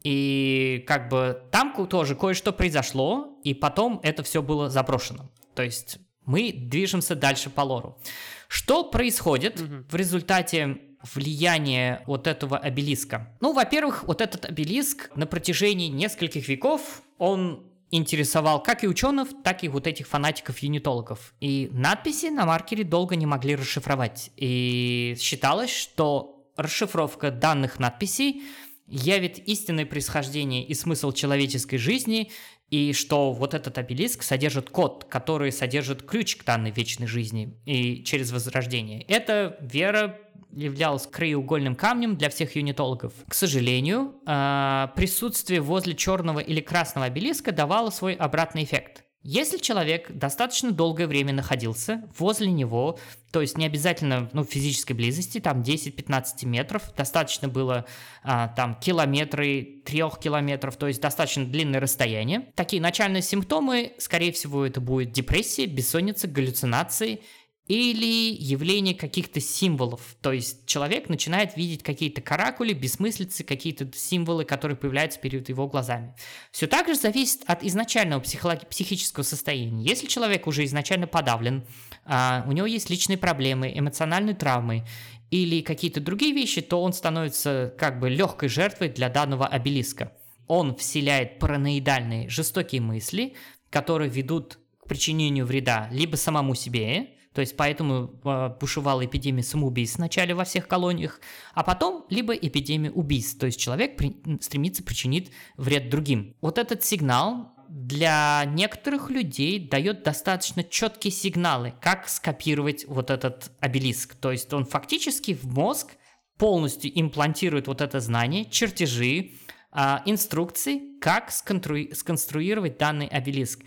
И 0.04 0.84
как 0.86 1.08
бы 1.08 1.42
там 1.50 1.86
тоже 1.88 2.14
кое-что 2.14 2.52
произошло, 2.52 3.38
и 3.44 3.54
потом 3.54 4.00
это 4.02 4.22
все 4.22 4.42
было 4.42 4.70
заброшено. 4.70 5.30
То 5.54 5.62
есть 5.62 5.98
мы 6.24 6.52
движемся 6.52 7.14
дальше 7.14 7.50
по 7.50 7.62
лору. 7.62 8.00
Что 8.48 8.84
происходит 8.84 9.60
mm-hmm. 9.60 9.88
в 9.88 9.94
результате 9.94 10.78
влияния 11.14 12.02
вот 12.06 12.26
этого 12.26 12.58
обелиска? 12.58 13.36
Ну, 13.40 13.52
во-первых, 13.52 14.04
вот 14.04 14.20
этот 14.20 14.44
обелиск 14.44 15.10
на 15.16 15.26
протяжении 15.26 15.88
нескольких 15.88 16.48
веков, 16.48 17.02
он 17.18 17.71
интересовал 17.92 18.60
как 18.62 18.82
и 18.82 18.88
ученых, 18.88 19.28
так 19.44 19.62
и 19.62 19.68
вот 19.68 19.86
этих 19.86 20.08
фанатиков-юнитологов. 20.08 21.34
И 21.40 21.68
надписи 21.70 22.26
на 22.26 22.46
маркере 22.46 22.82
долго 22.82 23.14
не 23.14 23.26
могли 23.26 23.54
расшифровать. 23.54 24.30
И 24.36 25.14
считалось, 25.20 25.70
что 25.70 26.48
расшифровка 26.56 27.30
данных 27.30 27.78
надписей 27.78 28.42
явит 28.88 29.38
истинное 29.38 29.86
происхождение 29.86 30.64
и 30.64 30.74
смысл 30.74 31.12
человеческой 31.12 31.76
жизни 31.76 32.30
и 32.72 32.94
что 32.94 33.32
вот 33.32 33.52
этот 33.52 33.76
обелиск 33.76 34.22
содержит 34.22 34.70
код, 34.70 35.04
который 35.04 35.52
содержит 35.52 36.02
ключ 36.02 36.36
к 36.36 36.44
данной 36.44 36.70
вечной 36.70 37.06
жизни 37.06 37.54
и 37.66 38.02
через 38.02 38.32
возрождение. 38.32 39.02
Эта 39.02 39.58
вера 39.60 40.18
являлась 40.50 41.06
краеугольным 41.06 41.74
камнем 41.74 42.16
для 42.16 42.30
всех 42.30 42.56
юнитологов. 42.56 43.12
К 43.28 43.34
сожалению, 43.34 44.14
а, 44.24 44.90
присутствие 44.96 45.60
возле 45.60 45.94
черного 45.94 46.40
или 46.40 46.60
красного 46.60 47.06
обелиска 47.06 47.52
давало 47.52 47.90
свой 47.90 48.14
обратный 48.14 48.64
эффект. 48.64 49.01
Если 49.24 49.58
человек 49.58 50.10
достаточно 50.10 50.72
долгое 50.72 51.06
время 51.06 51.32
находился 51.32 52.02
возле 52.18 52.50
него, 52.50 52.98
то 53.30 53.40
есть 53.40 53.56
не 53.56 53.64
обязательно 53.64 54.28
ну, 54.32 54.44
в 54.44 54.50
физической 54.50 54.94
близости, 54.94 55.38
там 55.38 55.62
10-15 55.62 56.44
метров, 56.44 56.92
достаточно 56.96 57.46
было 57.46 57.86
а, 58.24 58.48
там 58.48 58.74
километры, 58.74 59.80
трех 59.84 60.18
километров, 60.18 60.76
то 60.76 60.88
есть 60.88 61.00
достаточно 61.00 61.46
длинное 61.46 61.78
расстояние. 61.78 62.48
Такие 62.56 62.82
начальные 62.82 63.22
симптомы, 63.22 63.92
скорее 63.98 64.32
всего, 64.32 64.66
это 64.66 64.80
будет 64.80 65.12
депрессия, 65.12 65.66
бессонница, 65.66 66.26
галлюцинации– 66.26 67.20
или 67.72 68.36
явление 68.38 68.94
каких-то 68.94 69.40
символов. 69.40 70.14
То 70.20 70.30
есть 70.30 70.66
человек 70.66 71.08
начинает 71.08 71.56
видеть 71.56 71.82
какие-то 71.82 72.20
каракули, 72.20 72.74
бессмыслицы, 72.74 73.44
какие-то 73.44 73.88
символы, 73.94 74.44
которые 74.44 74.76
появляются 74.76 75.18
перед 75.18 75.48
его 75.48 75.66
глазами. 75.66 76.14
Все 76.50 76.66
так 76.66 76.86
же 76.86 76.96
зависит 76.96 77.44
от 77.46 77.64
изначального 77.64 78.20
психолог... 78.20 78.68
психического 78.68 79.22
состояния. 79.22 79.82
Если 79.82 80.06
человек 80.06 80.46
уже 80.46 80.66
изначально 80.66 81.06
подавлен, 81.06 81.64
а, 82.04 82.44
у 82.46 82.52
него 82.52 82.66
есть 82.66 82.90
личные 82.90 83.16
проблемы, 83.16 83.72
эмоциональные 83.74 84.34
травмы 84.34 84.84
или 85.30 85.62
какие-то 85.62 86.02
другие 86.02 86.34
вещи, 86.34 86.60
то 86.60 86.82
он 86.82 86.92
становится 86.92 87.74
как 87.78 88.00
бы 88.00 88.10
легкой 88.10 88.50
жертвой 88.50 88.90
для 88.90 89.08
данного 89.08 89.46
обелиска. 89.46 90.12
Он 90.46 90.76
вселяет 90.76 91.38
параноидальные 91.38 92.28
жестокие 92.28 92.82
мысли, 92.82 93.32
которые 93.70 94.10
ведут 94.10 94.58
к 94.78 94.88
причинению 94.88 95.46
вреда 95.46 95.88
либо 95.90 96.16
самому 96.16 96.54
себе, 96.54 97.12
то 97.32 97.40
есть 97.40 97.56
поэтому 97.56 98.20
э, 98.24 98.54
бушевала 98.60 99.04
эпидемия 99.04 99.42
самоубийств 99.42 99.98
вначале 99.98 100.34
во 100.34 100.44
всех 100.44 100.68
колониях, 100.68 101.20
а 101.54 101.62
потом 101.62 102.04
либо 102.10 102.34
эпидемия 102.34 102.90
убийств, 102.90 103.38
то 103.38 103.46
есть 103.46 103.58
человек 103.58 103.96
при, 103.96 104.16
стремится 104.40 104.82
причинить 104.82 105.30
вред 105.56 105.88
другим. 105.88 106.36
Вот 106.40 106.58
этот 106.58 106.84
сигнал 106.84 107.52
для 107.72 108.44
некоторых 108.44 109.08
людей 109.08 109.58
дает 109.58 110.02
достаточно 110.02 110.62
четкие 110.62 111.10
сигналы, 111.10 111.72
как 111.80 112.06
скопировать 112.06 112.84
вот 112.86 113.10
этот 113.10 113.50
обелиск. 113.60 114.14
То 114.14 114.30
есть 114.30 114.52
он 114.52 114.66
фактически 114.66 115.32
в 115.32 115.44
мозг 115.46 115.92
полностью 116.36 116.90
имплантирует 116.94 117.68
вот 117.68 117.80
это 117.80 118.00
знание, 118.00 118.44
чертежи, 118.44 119.30
э, 119.72 119.98
инструкции, 120.04 120.98
как 121.00 121.30
сконструировать 121.30 122.76
данный 122.76 123.06
обелиск. 123.06 123.64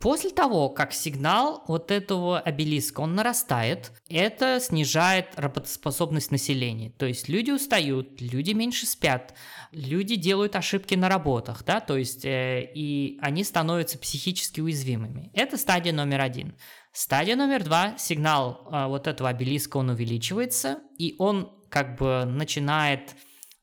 После 0.00 0.30
того, 0.30 0.70
как 0.70 0.94
сигнал 0.94 1.62
вот 1.68 1.90
этого 1.90 2.40
обелиска, 2.40 3.02
он 3.02 3.14
нарастает, 3.14 3.92
это 4.08 4.58
снижает 4.58 5.26
работоспособность 5.36 6.30
населения. 6.30 6.88
То 6.88 7.04
есть 7.04 7.28
люди 7.28 7.50
устают, 7.50 8.18
люди 8.18 8.52
меньше 8.52 8.86
спят, 8.86 9.34
люди 9.72 10.16
делают 10.16 10.56
ошибки 10.56 10.94
на 10.94 11.10
работах, 11.10 11.64
да, 11.66 11.80
то 11.80 11.98
есть 11.98 12.24
э, 12.24 12.70
и 12.74 13.18
они 13.20 13.44
становятся 13.44 13.98
психически 13.98 14.62
уязвимыми. 14.62 15.30
Это 15.34 15.58
стадия 15.58 15.92
номер 15.92 16.22
один. 16.22 16.56
Стадия 16.92 17.36
номер 17.36 17.62
два, 17.62 17.98
сигнал 17.98 18.68
э, 18.72 18.86
вот 18.86 19.06
этого 19.06 19.28
обелиска, 19.28 19.76
он 19.76 19.90
увеличивается, 19.90 20.78
и 20.96 21.14
он 21.18 21.52
как 21.68 21.98
бы 21.98 22.24
начинает 22.24 23.14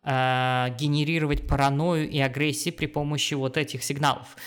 э, 0.03 0.67
генерировать 0.79 1.47
паранойю 1.47 2.07
и 2.07 2.19
агрессию 2.19 2.75
при 2.75 2.85
помощи 2.85 3.33
вот 3.33 3.57
этих 3.57 3.83
сигналов. 3.83 4.37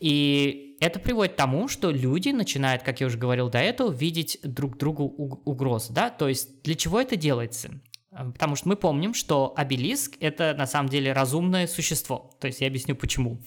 И 0.00 0.65
это 0.80 0.98
приводит 0.98 1.34
к 1.34 1.36
тому, 1.36 1.68
что 1.68 1.90
люди 1.90 2.30
начинают, 2.30 2.82
как 2.82 3.00
я 3.00 3.06
уже 3.06 3.18
говорил 3.18 3.48
до 3.48 3.58
этого, 3.58 3.92
видеть 3.92 4.38
друг 4.42 4.76
другу 4.76 5.04
угрозы, 5.04 5.92
да, 5.92 6.10
то 6.10 6.28
есть 6.28 6.62
для 6.62 6.74
чего 6.74 7.00
это 7.00 7.16
делается? 7.16 7.80
А, 8.10 8.30
потому 8.30 8.56
что 8.56 8.68
мы 8.68 8.76
помним, 8.76 9.14
что 9.14 9.52
обелиск– 9.56 10.16
это 10.20 10.54
на 10.54 10.66
самом 10.66 10.88
деле 10.88 11.12
разумное 11.12 11.66
существо. 11.66 12.30
То 12.40 12.46
есть 12.46 12.60
я 12.60 12.66
объясню 12.66 12.96
почему. 12.96 13.40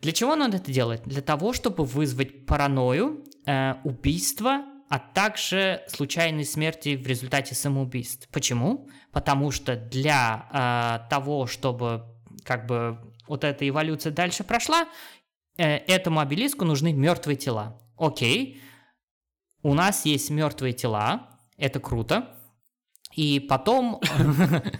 Для 0.00 0.12
чего 0.12 0.34
надо 0.34 0.58
это 0.58 0.70
делать? 0.72 1.02
Для 1.04 1.22
того, 1.22 1.52
чтобы 1.52 1.84
вызвать 1.84 2.44
паранойю, 2.44 3.24
э, 3.46 3.74
убийство, 3.84 4.64
а 4.88 4.98
также 4.98 5.82
случайные 5.88 6.44
смерти 6.44 6.96
в 6.96 7.06
результате 7.06 7.54
самоубийств. 7.54 8.28
Почему? 8.30 8.88
Потому 9.12 9.50
что 9.50 9.76
для 9.76 10.48
э, 11.06 11.08
того, 11.08 11.46
чтобы 11.46 12.04
как 12.44 12.66
бы 12.66 12.98
вот 13.26 13.44
эта 13.44 13.66
эволюция 13.66 14.12
дальше 14.12 14.44
прошла, 14.44 14.86
этому 15.56 16.20
обелиску 16.20 16.64
нужны 16.64 16.92
мертвые 16.92 17.36
тела. 17.36 17.80
Окей, 17.96 18.60
у 19.62 19.74
нас 19.74 20.04
есть 20.04 20.30
мертвые 20.30 20.72
тела, 20.72 21.38
это 21.56 21.80
круто. 21.80 22.36
И 23.14 23.40
потом, 23.40 24.00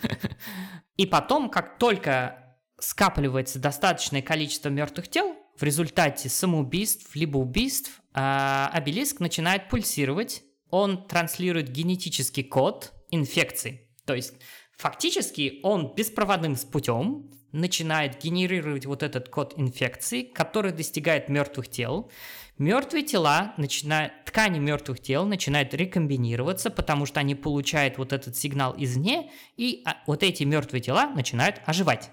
и 0.96 1.06
потом, 1.06 1.50
как 1.50 1.78
только 1.78 2.58
скапливается 2.80 3.58
достаточное 3.58 4.22
количество 4.22 4.68
мертвых 4.68 5.08
тел, 5.08 5.36
в 5.56 5.62
результате 5.62 6.28
самоубийств 6.28 7.14
либо 7.14 7.38
убийств 7.38 8.02
а, 8.14 8.70
обелиск 8.72 9.20
начинает 9.20 9.68
пульсировать, 9.68 10.42
он 10.70 11.06
транслирует 11.06 11.70
генетический 11.70 12.42
код 12.42 12.92
инфекции. 13.10 13.88
То 14.06 14.14
есть 14.14 14.34
фактически 14.82 15.60
он 15.62 15.94
беспроводным 15.94 16.56
путем 16.56 17.30
начинает 17.52 18.20
генерировать 18.20 18.84
вот 18.84 19.04
этот 19.04 19.28
код 19.28 19.54
инфекции, 19.56 20.22
который 20.22 20.72
достигает 20.72 21.28
мертвых 21.28 21.68
тел. 21.68 22.10
Мертвые 22.58 23.04
тела 23.04 23.54
начинают, 23.58 24.12
ткани 24.24 24.58
мертвых 24.58 24.98
тел 25.00 25.24
начинают 25.24 25.72
рекомбинироваться, 25.72 26.68
потому 26.68 27.06
что 27.06 27.20
они 27.20 27.36
получают 27.36 27.96
вот 27.96 28.12
этот 28.12 28.36
сигнал 28.36 28.74
извне, 28.76 29.30
и 29.56 29.82
а, 29.86 29.98
вот 30.08 30.24
эти 30.24 30.42
мертвые 30.42 30.80
тела 30.80 31.06
начинают 31.06 31.60
оживать. 31.64 32.10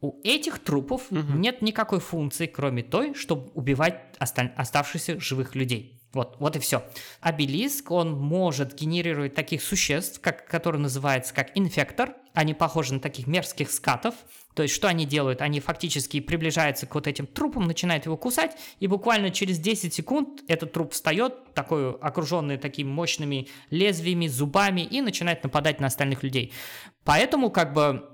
У 0.00 0.20
этих 0.22 0.60
трупов 0.60 1.10
угу. 1.10 1.32
нет 1.34 1.60
никакой 1.60 1.98
функции, 1.98 2.46
кроме 2.46 2.84
той, 2.84 3.14
чтобы 3.14 3.50
убивать 3.54 4.00
оста- 4.20 4.54
оставшихся 4.56 5.18
живых 5.18 5.56
людей. 5.56 5.99
Вот, 6.12 6.36
вот 6.40 6.56
и 6.56 6.58
все. 6.58 6.82
Обелиск, 7.20 7.90
он 7.92 8.12
может 8.12 8.74
генерировать 8.74 9.34
таких 9.34 9.62
существ, 9.62 10.20
как, 10.20 10.46
которые 10.46 10.82
называются 10.82 11.32
как 11.32 11.56
инфектор. 11.56 12.16
Они 12.34 12.52
похожи 12.52 12.94
на 12.94 13.00
таких 13.00 13.28
мерзких 13.28 13.70
скатов. 13.70 14.14
То 14.54 14.64
есть, 14.64 14.74
что 14.74 14.88
они 14.88 15.06
делают? 15.06 15.40
Они 15.40 15.60
фактически 15.60 16.18
приближаются 16.18 16.86
к 16.86 16.94
вот 16.96 17.06
этим 17.06 17.28
трупам, 17.28 17.66
начинают 17.66 18.06
его 18.06 18.16
кусать, 18.16 18.56
и 18.80 18.88
буквально 18.88 19.30
через 19.30 19.60
10 19.60 19.94
секунд 19.94 20.42
этот 20.48 20.72
труп 20.72 20.92
встает, 20.92 21.54
такой 21.54 21.92
окруженный 21.92 22.56
такими 22.56 22.88
мощными 22.88 23.48
лезвиями, 23.70 24.26
зубами, 24.26 24.80
и 24.80 25.00
начинает 25.02 25.44
нападать 25.44 25.80
на 25.80 25.86
остальных 25.86 26.24
людей. 26.24 26.52
Поэтому, 27.04 27.50
как 27.50 27.72
бы, 27.72 28.08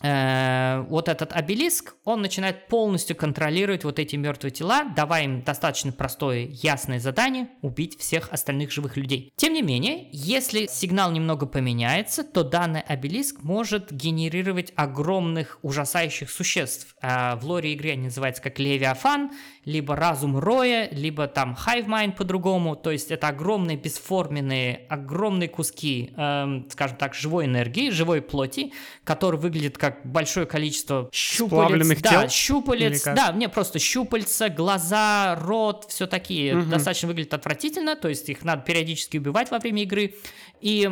вот 0.00 1.08
этот 1.08 1.32
обелиск, 1.32 1.94
он 2.04 2.22
начинает 2.22 2.66
полностью 2.66 3.14
контролировать 3.14 3.84
вот 3.84 3.98
эти 3.98 4.16
мертвые 4.16 4.50
тела, 4.50 4.84
давая 4.84 5.24
им 5.24 5.42
достаточно 5.42 5.92
простое, 5.92 6.48
ясное 6.50 6.98
задание 6.98 7.48
убить 7.60 7.98
всех 7.98 8.32
остальных 8.32 8.72
живых 8.72 8.96
людей. 8.96 9.32
Тем 9.36 9.52
не 9.52 9.62
менее, 9.62 10.08
если 10.12 10.66
сигнал 10.66 11.12
немного 11.12 11.46
поменяется, 11.46 12.24
то 12.24 12.42
данный 12.42 12.80
обелиск 12.80 13.42
может 13.42 13.92
генерировать 13.92 14.72
огромных 14.76 15.58
ужасающих 15.62 16.30
существ. 16.30 16.96
Э, 17.00 17.36
в 17.36 17.44
лоре 17.44 17.72
игры 17.72 17.90
они 17.90 18.04
называются 18.04 18.42
как 18.42 18.58
Левиафан, 18.58 19.30
либо 19.64 19.94
разум 19.94 20.38
Роя, 20.38 20.88
либо 20.90 21.28
там 21.28 21.56
Hive 21.66 21.86
Mind 21.86 22.16
по-другому. 22.16 22.74
То 22.74 22.90
есть 22.90 23.10
это 23.10 23.28
огромные 23.28 23.76
бесформенные, 23.76 24.86
огромные 24.88 25.48
куски, 25.48 26.12
эм, 26.16 26.66
скажем 26.70 26.96
так, 26.96 27.14
живой 27.14 27.44
энергии, 27.44 27.90
живой 27.90 28.22
плоти, 28.22 28.72
которые 29.04 29.40
выглядят 29.40 29.78
как 29.78 30.04
большое 30.04 30.46
количество 30.46 31.08
щупалец. 31.12 32.00
да, 32.02 32.10
тел? 32.10 32.28
щупалец. 32.28 33.04
Да, 33.04 33.32
мне 33.32 33.48
просто 33.48 33.78
щупальца, 33.78 34.48
глаза, 34.48 35.38
рот, 35.40 35.86
все 35.88 36.06
такие. 36.06 36.56
Угу. 36.56 36.70
Достаточно 36.70 37.08
выглядит 37.08 37.34
отвратительно, 37.34 37.94
то 37.94 38.08
есть 38.08 38.28
их 38.28 38.44
надо 38.44 38.62
периодически 38.62 39.18
убивать 39.18 39.50
во 39.50 39.58
время 39.58 39.82
игры. 39.82 40.14
И 40.60 40.90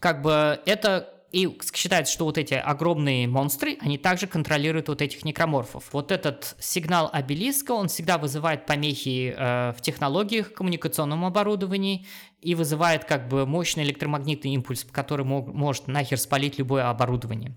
как 0.00 0.22
бы 0.22 0.58
это 0.66 1.11
и 1.32 1.48
считается, 1.74 2.12
что 2.12 2.26
вот 2.26 2.36
эти 2.36 2.52
огромные 2.52 3.26
монстры, 3.26 3.78
они 3.80 3.96
также 3.96 4.26
контролируют 4.26 4.88
вот 4.88 5.00
этих 5.00 5.24
некроморфов. 5.24 5.84
Вот 5.92 6.12
этот 6.12 6.54
сигнал 6.60 7.08
обелиска, 7.10 7.72
он 7.72 7.88
всегда 7.88 8.18
вызывает 8.18 8.66
помехи 8.66 9.34
э, 9.36 9.72
в 9.72 9.80
технологиях, 9.80 10.52
коммуникационном 10.52 11.24
оборудовании 11.24 12.06
и 12.42 12.54
вызывает 12.54 13.06
как 13.06 13.28
бы 13.28 13.46
мощный 13.46 13.84
электромагнитный 13.84 14.52
импульс, 14.52 14.86
который 14.90 15.24
мог, 15.24 15.48
может 15.48 15.88
нахер 15.88 16.18
спалить 16.18 16.58
любое 16.58 16.90
оборудование. 16.90 17.56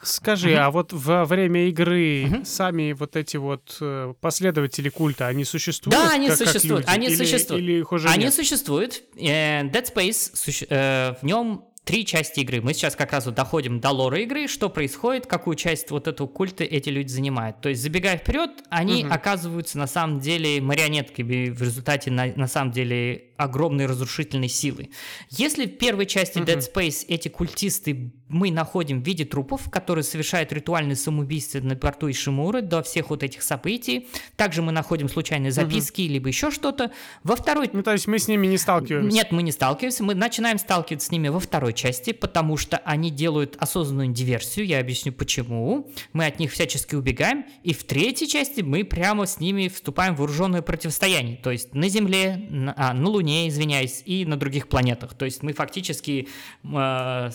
Скажи, 0.00 0.50
mm-hmm. 0.50 0.56
а 0.58 0.70
вот 0.70 0.92
во 0.92 1.24
время 1.24 1.66
игры 1.68 2.24
mm-hmm. 2.24 2.44
сами 2.44 2.92
вот 2.92 3.16
эти 3.16 3.38
вот 3.38 3.76
э, 3.80 4.14
последователи 4.20 4.88
культа, 4.88 5.26
они 5.26 5.44
существуют? 5.44 5.98
Да, 5.98 6.12
они 6.12 6.28
как, 6.28 6.36
существуют. 6.36 6.84
Как 6.84 6.94
они 6.94 7.06
или, 7.08 7.16
существуют. 7.16 7.64
Или 7.64 7.80
их 7.80 7.90
уже 7.90 8.08
они 8.08 8.24
нет? 8.26 8.34
существуют. 8.34 9.02
Э, 9.16 9.62
Dead 9.62 9.94
Space, 9.94 10.36
суще... 10.36 10.66
э, 10.68 11.14
в 11.20 11.24
нем 11.24 11.64
три 11.84 12.06
части 12.06 12.40
игры. 12.40 12.60
Мы 12.60 12.72
сейчас 12.72 12.96
как 12.96 13.12
раз 13.12 13.26
вот 13.26 13.34
доходим 13.34 13.78
до 13.78 13.90
лора 13.90 14.20
игры, 14.20 14.48
что 14.48 14.70
происходит, 14.70 15.26
какую 15.26 15.54
часть 15.54 15.90
вот 15.90 16.08
этого 16.08 16.26
культа 16.26 16.64
эти 16.64 16.88
люди 16.88 17.08
занимают. 17.08 17.60
То 17.60 17.68
есть, 17.68 17.82
забегая 17.82 18.16
вперед, 18.16 18.50
они 18.70 19.04
угу. 19.04 19.12
оказываются 19.12 19.78
на 19.78 19.86
самом 19.86 20.20
деле 20.20 20.60
марионетками 20.60 21.50
в 21.50 21.62
результате 21.62 22.10
на, 22.10 22.26
на 22.34 22.48
самом 22.48 22.72
деле 22.72 23.24
огромной 23.36 23.86
разрушительной 23.86 24.48
силы. 24.48 24.90
Если 25.30 25.66
в 25.66 25.76
первой 25.76 26.06
части 26.06 26.38
угу. 26.38 26.46
Dead 26.46 26.58
Space 26.58 27.04
эти 27.08 27.28
культисты 27.28 28.12
мы 28.28 28.50
находим 28.50 29.02
в 29.02 29.06
виде 29.06 29.24
трупов, 29.24 29.70
которые 29.70 30.02
совершают 30.02 30.52
ритуальные 30.52 30.96
самоубийства 30.96 31.60
на 31.60 31.74
борту 31.74 32.10
Ишимуры 32.10 32.62
до 32.62 32.82
всех 32.82 33.10
вот 33.10 33.22
этих 33.22 33.42
событий. 33.42 34.08
Также 34.36 34.62
мы 34.62 34.72
находим 34.72 35.08
случайные 35.08 35.52
записки, 35.52 36.02
угу. 36.02 36.12
либо 36.12 36.28
еще 36.28 36.50
что-то. 36.50 36.90
Во 37.22 37.36
второй... 37.36 37.68
Ну, 37.72 37.82
то 37.82 37.92
есть 37.92 38.06
мы 38.06 38.18
с 38.18 38.28
ними 38.28 38.46
не 38.46 38.56
сталкиваемся? 38.56 39.14
Нет, 39.14 39.30
мы 39.30 39.42
не 39.42 39.52
сталкиваемся. 39.52 40.02
Мы 40.04 40.14
начинаем 40.14 40.58
сталкиваться 40.58 41.08
с 41.08 41.10
ними 41.10 41.28
во 41.28 41.38
второй 41.38 41.74
части, 41.74 42.12
потому 42.12 42.56
что 42.56 42.78
они 42.78 43.10
делают 43.10 43.56
осознанную 43.58 44.08
диверсию. 44.08 44.66
Я 44.66 44.80
объясню 44.80 45.12
почему. 45.12 45.90
Мы 46.12 46.26
от 46.26 46.38
них 46.38 46.52
всячески 46.52 46.94
убегаем. 46.94 47.44
И 47.62 47.74
в 47.74 47.84
третьей 47.84 48.26
части 48.26 48.62
мы 48.62 48.84
прямо 48.84 49.26
с 49.26 49.38
ними 49.38 49.68
вступаем 49.68 50.14
в 50.14 50.18
вооруженное 50.18 50.62
противостояние. 50.62 51.36
То 51.36 51.50
есть 51.50 51.74
на 51.74 51.88
Земле, 51.88 52.46
на, 52.48 52.74
а, 52.76 52.94
на 52.94 53.08
Луне, 53.08 53.48
извиняюсь, 53.48 54.02
и 54.06 54.24
на 54.24 54.36
других 54.36 54.68
планетах. 54.68 55.14
То 55.14 55.24
есть 55.26 55.42
мы 55.42 55.52
фактически 55.52 56.28
э, 56.64 57.30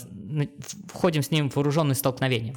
входим 0.88 1.22
с 1.22 1.32
ним 1.32 1.50
в 1.50 1.56
вооруженное 1.56 1.96
столкновение. 1.96 2.56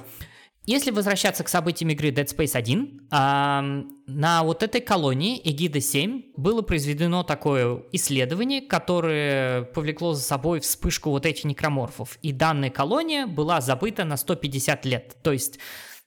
Если 0.64 0.93
возвращаться 0.93 1.43
к 1.43 1.49
событиям 1.49 1.91
игры 1.91 2.11
Dead 2.11 2.27
Space 2.27 2.55
1, 2.55 3.09
э, 3.11 3.83
на 4.07 4.43
вот 4.45 4.62
этой 4.62 4.81
колонии 4.81 5.41
Эгида 5.43 5.81
7 5.81 6.23
было 6.37 6.62
произведено 6.62 7.25
такое 7.25 7.83
исследование, 7.91 8.61
которое 8.61 9.62
повлекло 9.62 10.14
за 10.14 10.23
собой 10.23 10.61
вспышку 10.61 11.11
вот 11.11 11.27
этих 11.27 11.45
некроморфов. 11.45 12.16
И 12.23 12.31
данная 12.31 12.70
колония 12.70 13.27
была 13.27 13.61
забыта 13.61 14.05
на 14.05 14.16
150 14.16 14.85
лет. 14.85 15.16
То 15.25 15.33
есть 15.33 15.59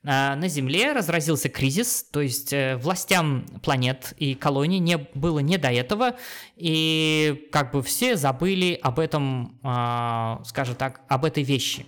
на 0.06 0.48
Земле 0.48 0.94
разразился 0.94 1.50
кризис, 1.50 2.06
то 2.12 2.22
есть 2.22 2.54
э, 2.54 2.78
властям 2.78 3.46
планет 3.64 4.14
и 4.18 4.36
колоний 4.36 4.80
не 4.80 4.98
было 4.98 5.40
не 5.40 5.58
до 5.58 5.72
этого, 5.72 6.16
и 6.56 7.48
как 7.52 7.72
бы 7.72 7.82
все 7.82 8.16
забыли 8.16 8.80
об 8.82 9.00
этом, 9.00 9.60
э, 9.64 10.44
скажем 10.46 10.76
так, 10.76 11.02
об 11.08 11.26
этой 11.26 11.44
вещи. 11.44 11.88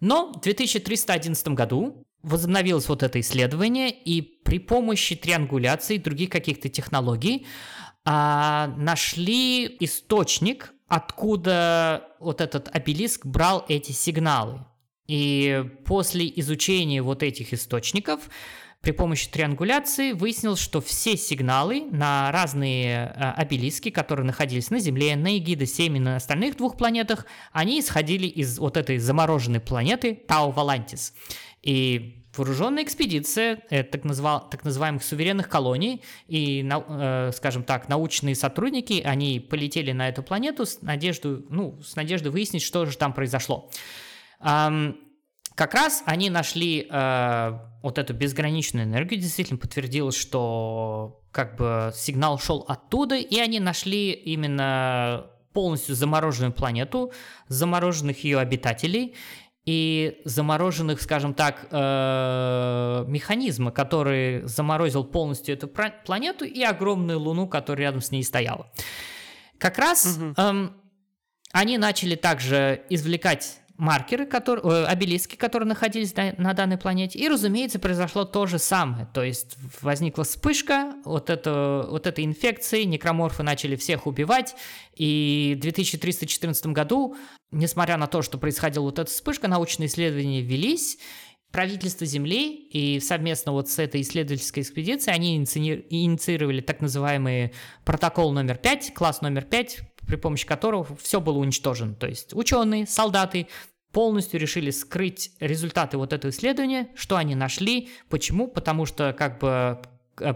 Но 0.00 0.32
в 0.32 0.40
2311 0.40 1.48
году 1.48 2.04
возобновилось 2.22 2.88
вот 2.88 3.02
это 3.02 3.20
исследование, 3.20 3.90
и 3.90 4.22
при 4.22 4.58
помощи 4.58 5.14
триангуляции 5.14 5.96
и 5.96 5.98
других 5.98 6.30
каких-то 6.30 6.68
технологий 6.68 7.46
а, 8.04 8.72
нашли 8.76 9.76
источник, 9.80 10.72
откуда 10.88 12.08
вот 12.20 12.40
этот 12.40 12.74
обелиск 12.74 13.24
брал 13.24 13.64
эти 13.68 13.92
сигналы. 13.92 14.66
И 15.06 15.64
после 15.84 16.32
изучения 16.36 17.02
вот 17.02 17.22
этих 17.22 17.52
источников 17.52 18.28
при 18.80 18.92
помощи 18.92 19.30
триангуляции 19.30 20.12
выяснилось, 20.12 20.60
что 20.60 20.80
все 20.80 21.16
сигналы 21.16 21.86
на 21.90 22.30
разные 22.32 23.14
э, 23.16 23.30
обелиски, 23.32 23.90
которые 23.90 24.26
находились 24.26 24.70
на 24.70 24.78
Земле, 24.78 25.16
на 25.16 25.38
Эгида-7 25.38 25.96
и 25.96 26.00
на 26.00 26.16
остальных 26.16 26.56
двух 26.58 26.76
планетах, 26.76 27.24
они 27.52 27.80
исходили 27.80 28.26
из 28.26 28.58
вот 28.58 28.76
этой 28.76 28.98
замороженной 28.98 29.60
планеты 29.60 30.14
Тау-Валантис. 30.28 31.14
И 31.62 32.24
вооруженная 32.36 32.82
экспедиция 32.82 33.62
э, 33.70 33.84
так, 33.84 34.04
назвал, 34.04 34.48
так 34.50 34.64
называемых 34.64 35.02
суверенных 35.02 35.48
колоний 35.48 36.02
и, 36.28 36.68
э, 36.68 37.30
скажем 37.34 37.64
так, 37.64 37.88
научные 37.88 38.34
сотрудники, 38.34 39.00
они 39.04 39.40
полетели 39.40 39.92
на 39.92 40.10
эту 40.10 40.22
планету 40.22 40.66
с 40.66 40.82
надеждой, 40.82 41.44
ну, 41.48 41.80
с 41.82 41.96
надеждой 41.96 42.28
выяснить, 42.28 42.62
что 42.62 42.84
же 42.84 42.98
там 42.98 43.14
произошло. 43.14 43.70
Как 44.44 45.72
раз 45.72 46.02
они 46.06 46.30
нашли 46.30 46.88
э, 46.90 47.58
вот 47.82 47.98
эту 47.98 48.12
безграничную 48.12 48.86
энергию, 48.86 49.20
действительно 49.20 49.58
подтвердилось, 49.58 50.16
что 50.16 51.22
как 51.30 51.56
бы 51.56 51.92
сигнал 51.94 52.38
шел 52.38 52.64
оттуда, 52.66 53.16
и 53.16 53.38
они 53.38 53.60
нашли 53.60 54.12
именно 54.12 55.26
полностью 55.52 55.94
замороженную 55.94 56.52
планету, 56.52 57.12
замороженных 57.46 58.24
ее 58.24 58.40
обитателей 58.40 59.14
и 59.64 60.20
замороженных, 60.24 61.00
скажем 61.00 61.34
так, 61.34 61.68
э, 61.70 63.04
механизма, 63.06 63.70
который 63.70 64.42
заморозил 64.42 65.04
полностью 65.04 65.54
эту 65.54 65.68
планету 65.68 66.44
и 66.44 66.62
огромную 66.62 67.20
Луну, 67.20 67.46
которая 67.46 67.86
рядом 67.86 68.00
с 68.00 68.10
ней 68.10 68.24
стояла. 68.24 68.70
Как 69.58 69.78
раз 69.78 70.18
угу. 70.18 70.34
эм, 70.36 70.76
они 71.52 71.78
начали 71.78 72.16
также 72.16 72.82
извлекать 72.90 73.60
маркеры, 73.76 74.24
которые, 74.26 74.64
э, 74.64 74.86
обелиски, 74.86 75.34
которые 75.34 75.68
находились 75.68 76.14
на, 76.14 76.54
данной 76.54 76.78
планете. 76.78 77.18
И, 77.18 77.28
разумеется, 77.28 77.78
произошло 77.78 78.24
то 78.24 78.46
же 78.46 78.58
самое. 78.58 79.08
То 79.12 79.22
есть 79.22 79.56
возникла 79.82 80.24
вспышка 80.24 80.94
вот, 81.04 81.28
это, 81.28 81.86
вот 81.90 82.06
этой 82.06 82.24
инфекции, 82.24 82.84
некроморфы 82.84 83.42
начали 83.42 83.76
всех 83.76 84.06
убивать. 84.06 84.54
И 84.94 85.54
в 85.58 85.60
2314 85.60 86.66
году, 86.66 87.16
несмотря 87.50 87.96
на 87.96 88.06
то, 88.06 88.22
что 88.22 88.38
происходила 88.38 88.84
вот 88.84 88.98
эта 88.98 89.10
вспышка, 89.10 89.48
научные 89.48 89.88
исследования 89.88 90.40
велись. 90.40 90.98
Правительство 91.54 92.04
Земли 92.04 92.52
и 92.52 92.98
совместно 92.98 93.52
вот 93.52 93.68
с 93.68 93.78
этой 93.78 94.00
исследовательской 94.00 94.64
экспедицией 94.64 95.14
они 95.14 95.36
инициировали 95.36 96.60
так 96.60 96.80
называемый 96.80 97.52
протокол 97.84 98.32
номер 98.32 98.56
5, 98.56 98.92
класс 98.92 99.20
номер 99.20 99.44
5, 99.44 99.82
при 100.04 100.16
помощи 100.16 100.48
которого 100.48 100.84
все 101.00 101.20
было 101.20 101.38
уничтожено. 101.38 101.94
То 101.94 102.08
есть 102.08 102.34
ученые, 102.34 102.88
солдаты 102.88 103.46
полностью 103.92 104.40
решили 104.40 104.72
скрыть 104.72 105.30
результаты 105.38 105.96
вот 105.96 106.12
этого 106.12 106.32
исследования, 106.32 106.88
что 106.96 107.14
они 107.14 107.36
нашли, 107.36 107.88
почему, 108.08 108.48
потому 108.48 108.84
что 108.84 109.14
как 109.16 109.38
бы 109.38 109.80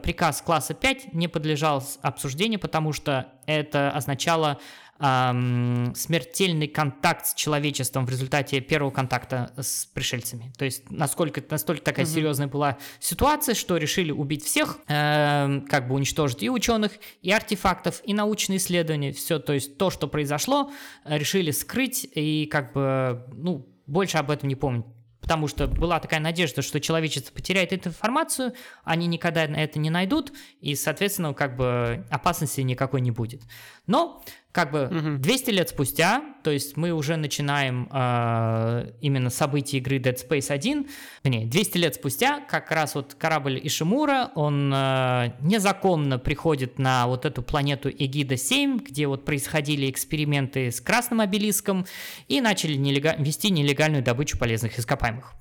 приказ 0.03 0.43
класса 0.43 0.75
5 0.75 1.15
не 1.15 1.29
подлежал 1.29 1.83
обсуждению, 2.03 2.61
потому 2.61 2.93
что 2.93 3.33
это 3.47 3.91
означало 3.91 4.59
эм, 5.01 5.95
смертельный 5.95 6.69
контакт 6.69 7.27
с 7.27 7.35
человечеством 7.35 8.07
в 8.07 8.11
результате 8.11 8.61
первого 8.61 8.91
контакта 8.91 9.53
с 9.57 9.87
пришельцами. 9.87 10.53
То 10.59 10.65
есть 10.65 10.91
насколько 10.91 11.43
настолько 11.51 11.85
такая 11.85 12.05
mm-hmm. 12.05 12.15
серьезная 12.15 12.47
была 12.49 12.79
ситуация, 13.01 13.55
что 13.55 13.77
решили 13.77 14.11
убить 14.11 14.45
всех, 14.45 14.79
э, 14.89 15.61
как 15.69 15.89
бы 15.89 15.95
уничтожить 15.95 16.43
и 16.43 16.51
ученых, 16.51 16.93
и 17.23 17.31
артефактов, 17.31 18.03
и 18.05 18.15
научные 18.15 18.59
исследования, 18.59 19.13
все, 19.13 19.39
то 19.39 19.53
есть 19.53 19.79
то, 19.79 19.91
что 19.91 20.09
произошло, 20.09 20.71
решили 21.05 21.51
скрыть 21.51 22.09
и 22.15 22.47
как 22.47 22.73
бы, 22.73 23.25
ну, 23.33 23.67
больше 23.87 24.19
об 24.19 24.31
этом 24.31 24.49
не 24.49 24.55
помнить 24.55 24.85
потому 25.21 25.49
что 25.49 25.67
была 25.67 26.01
такая 26.01 26.21
надежда, 26.21 26.63
что 26.63 26.81
человечество 26.81 27.35
потеряет 27.35 27.73
эту 27.73 27.91
информацию, 27.91 28.55
они 28.85 29.07
никогда 29.07 29.45
это 29.45 29.79
не 29.79 29.91
найдут, 29.91 30.33
и, 30.61 30.75
соответственно, 30.75 31.35
как 31.35 31.57
бы 31.57 32.07
опасности 32.11 32.61
никакой 32.61 33.01
не 33.01 33.11
будет. 33.11 33.43
Но 33.87 34.23
как 34.53 34.73
бы 34.73 34.85
угу. 34.87 35.19
200 35.19 35.51
лет 35.51 35.69
спустя, 35.69 36.23
то 36.43 36.51
есть 36.51 36.77
мы 36.77 36.93
уже 36.93 37.17
начинаем 37.17 37.89
э, 37.93 38.93
именно 39.01 39.31
события 39.31 39.77
игры 39.77 39.99
Dead 39.99 40.17
Space 40.17 40.51
1, 40.51 40.87
не, 41.25 41.45
200 41.45 41.79
лет 41.79 41.95
спустя 41.97 42.41
как 42.41 42.71
раз 42.71 42.95
вот 42.95 43.15
корабль 43.15 43.61
Ишимура, 43.63 44.31
он 44.35 44.73
э, 44.75 45.33
незаконно 45.41 46.19
приходит 46.19 46.79
на 46.79 47.07
вот 47.07 47.27
эту 47.27 47.43
планету 47.43 47.91
Эгида-7, 47.91 48.85
где 48.85 49.07
вот 49.07 49.25
происходили 49.25 49.91
эксперименты 49.91 50.73
с 50.73 50.81
красным 50.81 51.21
обелиском 51.21 51.87
и 52.27 52.41
начали 52.41 52.75
нелега- 52.75 53.23
вести 53.23 53.51
нелегальную 53.51 54.03
добычу 54.03 54.39
полезных 54.39 54.79
ископаемых. 54.79 55.35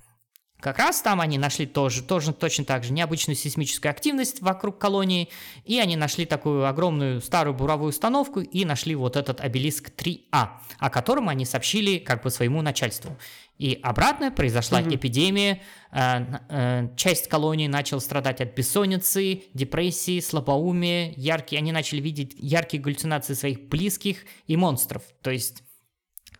Как 0.60 0.78
раз 0.78 1.02
там 1.02 1.20
они 1.20 1.38
нашли 1.38 1.66
тоже, 1.66 2.02
тоже 2.02 2.32
точно 2.32 2.64
так 2.64 2.82
же 2.82 2.92
необычную 2.92 3.36
сейсмическую 3.36 3.90
активность 3.90 4.42
вокруг 4.42 4.78
колонии, 4.78 5.28
и 5.64 5.78
они 5.78 5.94
нашли 5.96 6.26
такую 6.26 6.66
огромную 6.66 7.20
старую 7.20 7.54
буровую 7.54 7.90
установку 7.90 8.40
и 8.40 8.64
нашли 8.64 8.96
вот 8.96 9.16
этот 9.16 9.40
обелиск 9.40 9.90
3А, 9.90 10.48
о 10.78 10.90
котором 10.90 11.28
они 11.28 11.44
сообщили 11.44 11.98
как 11.98 12.24
бы 12.24 12.30
своему 12.30 12.60
начальству. 12.60 13.16
И 13.58 13.78
обратно 13.82 14.32
произошла 14.32 14.80
mm 14.80 14.96
эпидемия, 14.96 15.62
э, 15.92 16.24
э, 16.48 16.88
часть 16.96 17.28
колонии 17.28 17.68
начала 17.68 18.00
страдать 18.00 18.40
от 18.40 18.54
бессонницы, 18.56 19.42
депрессии, 19.54 20.18
слабоумия, 20.18 21.12
яркие, 21.16 21.58
они 21.58 21.70
начали 21.70 22.00
видеть 22.00 22.34
яркие 22.36 22.82
галлюцинации 22.82 23.34
своих 23.34 23.68
близких 23.68 24.24
и 24.48 24.56
монстров. 24.56 25.02
То 25.22 25.30
есть 25.30 25.62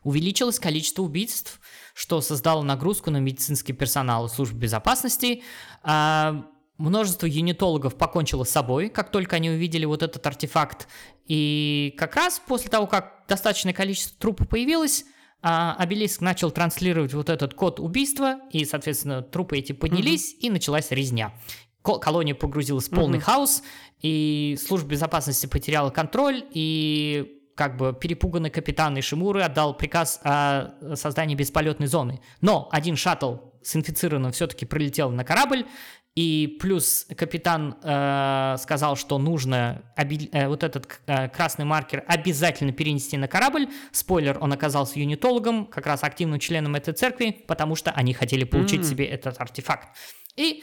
увеличилось 0.03 0.59
количество 0.59 1.03
убийств, 1.03 1.61
что 1.99 2.21
создало 2.21 2.63
нагрузку 2.63 3.11
на 3.11 3.17
медицинский 3.17 3.73
персонал 3.73 4.27
и 4.27 4.29
службы 4.29 4.57
безопасности. 4.57 5.43
А, 5.83 6.47
множество 6.77 7.27
юнитологов 7.27 7.97
покончило 7.97 8.45
с 8.45 8.51
собой, 8.51 8.89
как 8.89 9.11
только 9.11 9.35
они 9.35 9.51
увидели 9.51 9.85
вот 9.85 10.05
этот 10.05 10.25
артефакт. 10.25 10.87
И 11.27 11.93
как 11.99 12.15
раз 12.15 12.41
после 12.47 12.71
того, 12.71 12.87
как 12.87 13.25
достаточное 13.27 13.73
количество 13.73 14.17
трупов 14.17 14.49
появилось, 14.49 15.07
а, 15.43 15.75
Обелиск 15.77 16.21
начал 16.21 16.53
транслировать 16.53 17.15
вот 17.15 17.29
этот 17.31 17.55
код 17.55 17.81
убийства, 17.81 18.43
и, 18.53 18.65
соответственно, 18.65 19.23
трупы 19.23 19.59
эти 19.59 19.73
поднялись, 19.73 20.35
mm-hmm. 20.35 20.39
и 20.39 20.51
началась 20.51 20.93
резня. 20.93 21.35
Колония 21.83 22.37
погрузилась 22.37 22.87
в 22.87 22.91
полный 22.91 23.19
mm-hmm. 23.19 23.23
хаос, 23.23 23.65
и 24.03 24.57
служба 24.65 24.91
безопасности 24.91 25.47
потеряла 25.47 25.91
контроль, 25.91 26.45
и 26.53 27.38
как 27.59 27.77
бы 27.77 27.93
перепуганный 27.93 28.51
капитан 28.51 28.97
Ишимуры 29.01 29.43
отдал 29.43 29.77
приказ 29.77 30.21
о 30.23 30.95
создании 30.95 31.35
бесполетной 31.35 31.89
зоны. 31.89 32.21
Но 32.41 32.69
один 32.71 32.95
шаттл 32.95 33.35
с 33.63 33.75
инфицированным 33.75 34.31
все-таки 34.31 34.65
прилетел 34.65 35.11
на 35.11 35.25
корабль, 35.25 35.67
и 36.15 36.57
плюс 36.61 37.05
капитан 37.17 37.77
э, 37.83 38.57
сказал, 38.61 38.95
что 38.95 39.19
нужно 39.19 39.83
оби- 39.97 40.31
э, 40.33 40.47
вот 40.47 40.63
этот 40.63 41.01
э, 41.07 41.29
красный 41.29 41.65
маркер 41.65 42.05
обязательно 42.07 42.73
перенести 42.73 43.17
на 43.17 43.27
корабль. 43.27 43.67
Спойлер, 43.91 44.39
он 44.41 44.53
оказался 44.53 45.01
юнитологом, 45.01 45.67
как 45.67 45.87
раз 45.87 46.05
активным 46.05 46.39
членом 46.39 46.77
этой 46.77 46.95
церкви, 46.95 47.45
потому 47.49 47.75
что 47.75 47.91
они 47.91 48.15
хотели 48.15 48.45
получить 48.45 48.83
mm-hmm. 48.83 48.91
себе 48.91 49.07
этот 49.07 49.41
артефакт. 49.41 49.97
И, 50.37 50.63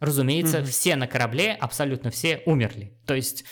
разумеется, 0.00 0.60
mm-hmm. 0.60 0.64
все 0.64 0.96
на 0.96 1.06
корабле, 1.06 1.52
абсолютно 1.52 2.10
все 2.10 2.42
умерли. 2.46 2.98
То 3.06 3.14
есть 3.14 3.44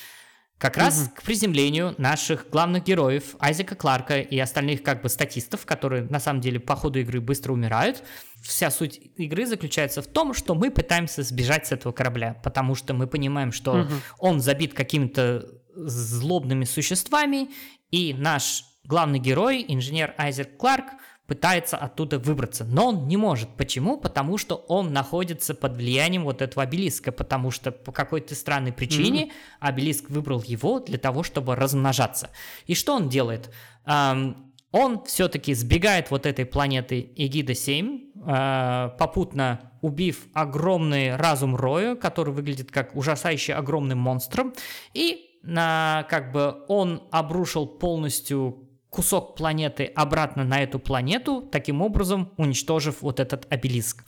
как 0.58 0.76
раз 0.76 1.02
угу. 1.02 1.10
к 1.14 1.22
приземлению 1.22 1.94
наших 1.98 2.50
главных 2.50 2.84
героев 2.84 3.36
Айзека 3.38 3.76
Кларка 3.76 4.20
и 4.20 4.38
остальных 4.38 4.82
как 4.82 5.02
бы 5.02 5.08
статистов, 5.08 5.64
которые 5.64 6.02
на 6.02 6.18
самом 6.18 6.40
деле 6.40 6.58
по 6.58 6.74
ходу 6.74 6.98
игры 6.98 7.20
быстро 7.20 7.52
умирают. 7.52 8.02
Вся 8.42 8.70
суть 8.70 9.00
игры 9.16 9.46
заключается 9.46 10.02
в 10.02 10.06
том, 10.08 10.34
что 10.34 10.54
мы 10.54 10.70
пытаемся 10.70 11.22
сбежать 11.22 11.68
с 11.68 11.72
этого 11.72 11.92
корабля, 11.92 12.34
потому 12.42 12.74
что 12.74 12.92
мы 12.92 13.06
понимаем, 13.06 13.52
что 13.52 13.82
угу. 13.82 13.92
он 14.18 14.40
забит 14.40 14.74
какими-то 14.74 15.46
злобными 15.74 16.64
существами, 16.64 17.50
и 17.90 18.12
наш 18.14 18.64
главный 18.84 19.20
герой, 19.20 19.64
инженер 19.68 20.14
Айзек 20.18 20.56
Кларк, 20.56 20.86
пытается 21.28 21.76
оттуда 21.76 22.18
выбраться, 22.18 22.64
но 22.64 22.88
он 22.88 23.06
не 23.06 23.18
может. 23.18 23.50
Почему? 23.50 23.98
Потому 23.98 24.38
что 24.38 24.56
он 24.56 24.94
находится 24.94 25.54
под 25.54 25.76
влиянием 25.76 26.24
вот 26.24 26.40
этого 26.40 26.62
обелиска, 26.62 27.12
потому 27.12 27.50
что 27.50 27.70
по 27.70 27.92
какой-то 27.92 28.34
странной 28.34 28.72
причине 28.72 29.24
mm-hmm. 29.26 29.32
обелиск 29.60 30.08
выбрал 30.08 30.42
его 30.42 30.80
для 30.80 30.96
того, 30.96 31.22
чтобы 31.22 31.54
размножаться. 31.54 32.30
И 32.66 32.74
что 32.74 32.94
он 32.94 33.10
делает? 33.10 33.50
Um, 33.84 34.36
он 34.72 35.04
все-таки 35.04 35.52
сбегает 35.52 36.10
вот 36.10 36.24
этой 36.24 36.46
планеты 36.46 37.12
Эгида-7, 37.16 37.96
э, 37.96 38.20
а, 38.26 38.88
попутно 38.98 39.72
убив 39.80 40.26
огромный 40.34 41.16
разум 41.16 41.56
Роя, 41.56 41.94
который 41.94 42.34
выглядит 42.34 42.70
как 42.70 42.94
ужасающе 42.94 43.54
огромным 43.54 43.98
монстром, 43.98 44.52
и 44.92 45.38
на, 45.42 46.06
как 46.10 46.32
бы 46.32 46.64
он 46.68 47.02
обрушил 47.10 47.66
полностью 47.66 48.67
кусок 48.90 49.36
планеты 49.36 49.84
обратно 49.94 50.44
на 50.44 50.62
эту 50.62 50.78
планету, 50.78 51.42
таким 51.42 51.82
образом 51.82 52.32
уничтожив 52.36 53.02
вот 53.02 53.20
этот 53.20 53.46
обелиск. 53.50 54.04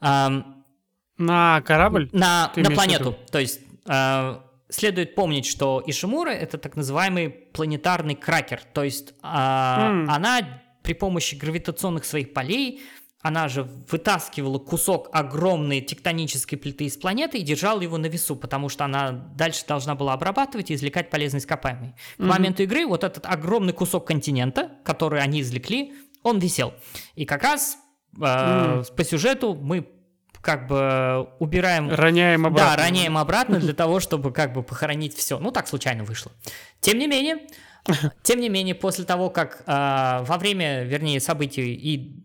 На 0.00 1.60
корабль? 1.62 2.08
На, 2.12 2.52
на 2.56 2.70
планету. 2.70 3.16
То 3.30 3.38
есть 3.38 3.60
э, 3.86 4.40
следует 4.68 5.14
помнить, 5.14 5.46
что 5.46 5.82
Ишимура 5.86 6.30
это 6.30 6.58
так 6.58 6.76
называемый 6.76 7.30
планетарный 7.30 8.16
кракер. 8.16 8.60
То 8.72 8.82
есть 8.82 9.10
э, 9.10 9.26
mm. 9.26 10.06
она 10.08 10.40
при 10.82 10.94
помощи 10.94 11.36
гравитационных 11.36 12.04
своих 12.04 12.32
полей 12.32 12.82
она 13.24 13.48
же 13.48 13.66
вытаскивала 13.90 14.58
кусок 14.58 15.08
огромной 15.10 15.80
тектонической 15.80 16.58
плиты 16.58 16.84
из 16.84 16.98
планеты 16.98 17.38
и 17.38 17.42
держала 17.42 17.80
его 17.80 17.96
на 17.96 18.04
весу, 18.04 18.36
потому 18.36 18.68
что 18.68 18.84
она 18.84 19.12
дальше 19.12 19.64
должна 19.66 19.94
была 19.94 20.12
обрабатывать 20.12 20.70
и 20.70 20.74
извлекать 20.74 21.08
полезные 21.08 21.40
ископаемые. 21.40 21.94
К 21.94 22.20
mm-hmm. 22.20 22.26
моменту 22.26 22.62
игры 22.64 22.86
вот 22.86 23.02
этот 23.02 23.24
огромный 23.24 23.72
кусок 23.72 24.06
континента, 24.06 24.72
который 24.84 25.22
они 25.22 25.40
извлекли, 25.40 25.94
он 26.22 26.38
висел. 26.38 26.74
И 27.14 27.24
как 27.24 27.44
раз 27.44 27.78
э, 28.14 28.20
mm. 28.20 28.94
по 28.94 29.04
сюжету 29.04 29.54
мы 29.54 29.88
как 30.42 30.66
бы 30.66 31.30
убираем... 31.38 31.88
Роняем 31.90 32.44
обратно. 32.44 32.76
Да, 32.76 32.84
роняем 32.84 33.16
обратно 33.16 33.58
для 33.58 33.72
того, 33.74 34.00
чтобы 34.00 34.32
как 34.32 34.52
бы 34.52 34.62
похоронить 34.62 35.16
все. 35.16 35.38
Ну, 35.38 35.50
так 35.50 35.66
случайно 35.66 36.04
вышло. 36.04 36.30
Тем 36.80 36.98
не 36.98 37.06
менее, 37.06 37.38
тем 38.22 38.38
не 38.40 38.50
менее, 38.50 38.74
после 38.74 39.06
того, 39.06 39.30
как 39.30 39.62
э, 39.66 40.24
во 40.26 40.36
время, 40.36 40.84
вернее, 40.84 41.20
событий 41.20 41.72
и 41.72 42.22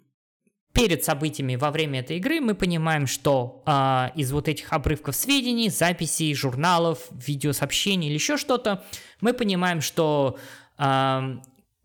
перед 0.74 1.04
событиями 1.04 1.56
во 1.56 1.72
время 1.72 2.00
этой 2.00 2.18
игры 2.18 2.40
мы 2.42 2.54
понимаем, 2.56 3.08
что 3.08 3.64
э, 3.66 4.10
из 4.16 4.32
вот 4.32 4.48
этих 4.48 4.72
обрывков 4.72 5.16
сведений, 5.16 5.70
записей, 5.70 6.34
журналов, 6.34 7.08
видеосообщений 7.12 8.08
или 8.08 8.16
еще 8.16 8.38
что-то, 8.38 8.84
мы 9.22 9.34
понимаем, 9.34 9.82
что 9.82 10.38
э, 10.78 11.38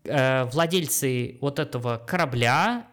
э, 0.03 0.45
владельцы 0.45 1.37
вот 1.41 1.59
этого 1.59 1.97
корабля 1.97 2.87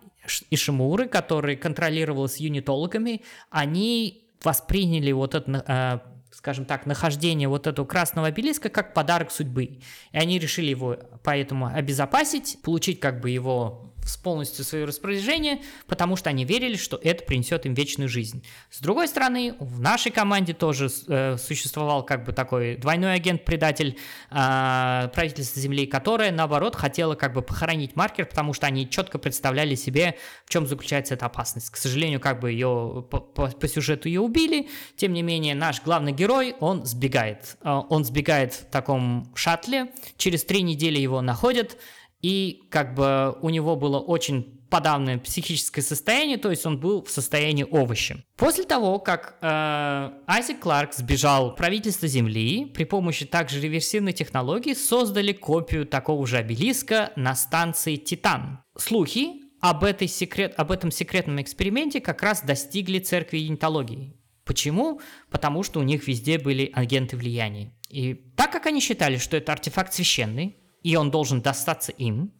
Ишимуры, 0.50 1.08
который 1.08 1.56
контролировался 1.56 2.42
юнитологами, 2.42 3.22
они 3.50 4.28
восприняли 4.42 5.12
вот 5.12 5.34
это 5.34 6.02
скажем 6.32 6.64
так, 6.64 6.86
нахождение 6.86 7.46
вот 7.46 7.66
этого 7.66 7.86
красного 7.86 8.28
обелиска 8.28 8.68
как 8.68 8.94
подарок 8.94 9.30
судьбы. 9.30 9.64
И 9.64 9.80
они 10.16 10.38
решили 10.38 10.70
его 10.70 10.96
поэтому 11.22 11.66
обезопасить, 11.66 12.58
получить 12.62 12.98
как 12.98 13.20
бы 13.20 13.30
его 13.30 13.91
полностью 14.22 14.64
свое 14.64 14.84
распоряжение, 14.84 15.60
потому 15.86 16.16
что 16.16 16.30
они 16.30 16.44
верили, 16.44 16.76
что 16.76 16.98
это 17.02 17.24
принесет 17.24 17.66
им 17.66 17.74
вечную 17.74 18.08
жизнь. 18.08 18.44
С 18.70 18.80
другой 18.80 19.08
стороны, 19.08 19.54
в 19.58 19.80
нашей 19.80 20.12
команде 20.12 20.54
тоже 20.54 20.90
э, 21.08 21.36
существовал 21.36 22.04
как 22.04 22.24
бы 22.24 22.32
такой 22.32 22.76
двойной 22.76 23.14
агент-предатель 23.14 23.98
э, 24.30 25.08
правительства 25.14 25.60
Земли, 25.60 25.86
которое, 25.86 26.30
наоборот, 26.30 26.76
хотело 26.76 27.14
как 27.14 27.32
бы 27.32 27.42
похоронить 27.42 27.96
маркер, 27.96 28.26
потому 28.26 28.52
что 28.52 28.66
они 28.66 28.88
четко 28.88 29.18
представляли 29.18 29.74
себе, 29.74 30.16
в 30.44 30.50
чем 30.50 30.66
заключается 30.66 31.14
эта 31.14 31.26
опасность. 31.26 31.70
К 31.70 31.76
сожалению, 31.76 32.20
как 32.20 32.40
бы 32.40 32.52
ее 32.52 33.04
по, 33.10 33.20
по, 33.20 33.48
по 33.48 33.68
сюжету 33.68 34.08
ее 34.08 34.20
убили, 34.20 34.68
тем 34.96 35.12
не 35.12 35.22
менее, 35.22 35.54
наш 35.54 35.82
главный 35.82 36.12
герой, 36.12 36.54
он 36.60 36.84
сбегает. 36.84 37.56
Э, 37.62 37.82
он 37.88 38.04
сбегает 38.04 38.52
в 38.54 38.64
таком 38.66 39.32
шаттле, 39.34 39.92
через 40.16 40.44
три 40.44 40.62
недели 40.62 40.98
его 40.98 41.20
находят, 41.20 41.76
и 42.22 42.62
как 42.70 42.94
бы 42.94 43.36
у 43.42 43.50
него 43.50 43.76
было 43.76 43.98
очень 43.98 44.62
подавленное 44.70 45.18
психическое 45.18 45.82
состояние, 45.82 46.38
то 46.38 46.50
есть 46.50 46.64
он 46.64 46.80
был 46.80 47.04
в 47.04 47.10
состоянии 47.10 47.66
овоща. 47.70 48.24
После 48.36 48.64
того, 48.64 48.98
как 49.00 49.36
э, 49.42 50.10
Айзек 50.26 50.60
Кларк 50.60 50.94
сбежал 50.94 51.54
правительство 51.54 52.08
Земли, 52.08 52.64
при 52.64 52.84
помощи 52.84 53.26
также 53.26 53.60
реверсивной 53.60 54.14
технологии 54.14 54.72
создали 54.72 55.32
копию 55.32 55.84
такого 55.84 56.26
же 56.26 56.38
обелиска 56.38 57.12
на 57.16 57.34
станции 57.34 57.96
Титан. 57.96 58.60
Слухи 58.78 59.42
об, 59.60 59.84
этой 59.84 60.08
секрет, 60.08 60.54
об 60.56 60.72
этом 60.72 60.90
секретном 60.90 61.42
эксперименте 61.42 62.00
как 62.00 62.22
раз 62.22 62.40
достигли 62.42 62.98
церкви 62.98 63.38
юнитологии. 63.38 64.16
Почему? 64.46 65.02
Потому 65.30 65.62
что 65.64 65.80
у 65.80 65.82
них 65.82 66.08
везде 66.08 66.38
были 66.38 66.70
агенты 66.72 67.16
влияния. 67.18 67.74
И 67.90 68.14
так 68.36 68.50
как 68.50 68.64
они 68.64 68.80
считали, 68.80 69.18
что 69.18 69.36
это 69.36 69.52
артефакт 69.52 69.92
священный, 69.92 70.56
и 70.82 70.96
он 70.96 71.10
должен 71.10 71.42
достаться 71.42 71.92
им, 71.92 72.32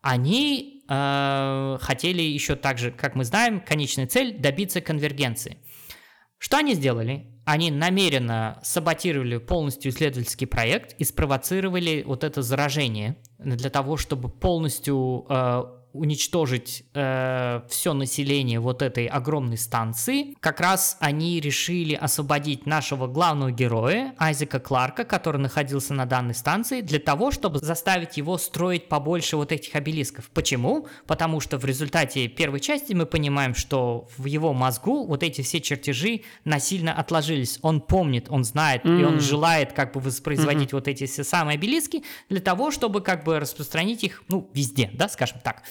они 0.00 0.84
э, 0.88 1.78
хотели 1.80 2.22
еще 2.22 2.54
также, 2.56 2.90
как 2.92 3.14
мы 3.14 3.24
знаем, 3.24 3.60
конечная 3.60 4.06
цель 4.06 4.38
добиться 4.38 4.80
конвергенции. 4.80 5.58
Что 6.38 6.58
они 6.58 6.74
сделали? 6.74 7.26
Они 7.44 7.70
намеренно 7.70 8.60
саботировали 8.62 9.38
полностью 9.38 9.90
исследовательский 9.90 10.46
проект 10.46 10.94
и 11.00 11.04
спровоцировали 11.04 12.04
вот 12.06 12.22
это 12.22 12.42
заражение 12.42 13.16
для 13.38 13.70
того, 13.70 13.96
чтобы 13.96 14.28
полностью 14.28 15.26
э, 15.28 15.77
уничтожить 15.92 16.84
э, 16.94 17.62
все 17.68 17.92
население 17.94 18.60
вот 18.60 18.82
этой 18.82 19.06
огромной 19.06 19.58
станции, 19.58 20.34
как 20.40 20.60
раз 20.60 20.96
они 21.00 21.40
решили 21.40 21.94
освободить 21.94 22.66
нашего 22.66 23.06
главного 23.06 23.50
героя, 23.50 24.14
Айзека 24.18 24.60
Кларка, 24.60 25.04
который 25.04 25.40
находился 25.40 25.94
на 25.94 26.06
данной 26.06 26.34
станции, 26.34 26.80
для 26.80 26.98
того, 26.98 27.30
чтобы 27.30 27.58
заставить 27.58 28.16
его 28.16 28.38
строить 28.38 28.88
побольше 28.88 29.36
вот 29.36 29.52
этих 29.52 29.74
обелисков. 29.74 30.30
Почему? 30.30 30.86
Потому 31.06 31.40
что 31.40 31.58
в 31.58 31.64
результате 31.64 32.28
первой 32.28 32.60
части 32.60 32.92
мы 32.92 33.06
понимаем, 33.06 33.54
что 33.54 34.08
в 34.16 34.26
его 34.26 34.52
мозгу 34.52 35.06
вот 35.06 35.22
эти 35.22 35.42
все 35.42 35.60
чертежи 35.60 36.22
насильно 36.44 36.92
отложились. 36.92 37.58
Он 37.62 37.80
помнит, 37.80 38.26
он 38.28 38.44
знает, 38.44 38.84
mm-hmm. 38.84 39.00
и 39.00 39.04
он 39.04 39.20
желает 39.20 39.72
как 39.72 39.92
бы 39.92 40.00
воспроизводить 40.00 40.70
mm-hmm. 40.70 40.74
вот 40.74 40.88
эти 40.88 41.06
все 41.06 41.24
самые 41.24 41.56
обелиски 41.56 42.04
для 42.28 42.40
того, 42.40 42.70
чтобы 42.70 43.00
как 43.00 43.24
бы 43.24 43.40
распространить 43.40 44.04
их, 44.04 44.22
ну, 44.28 44.50
везде, 44.54 44.90
да, 44.92 45.08
скажем 45.08 45.38
так. 45.42 45.62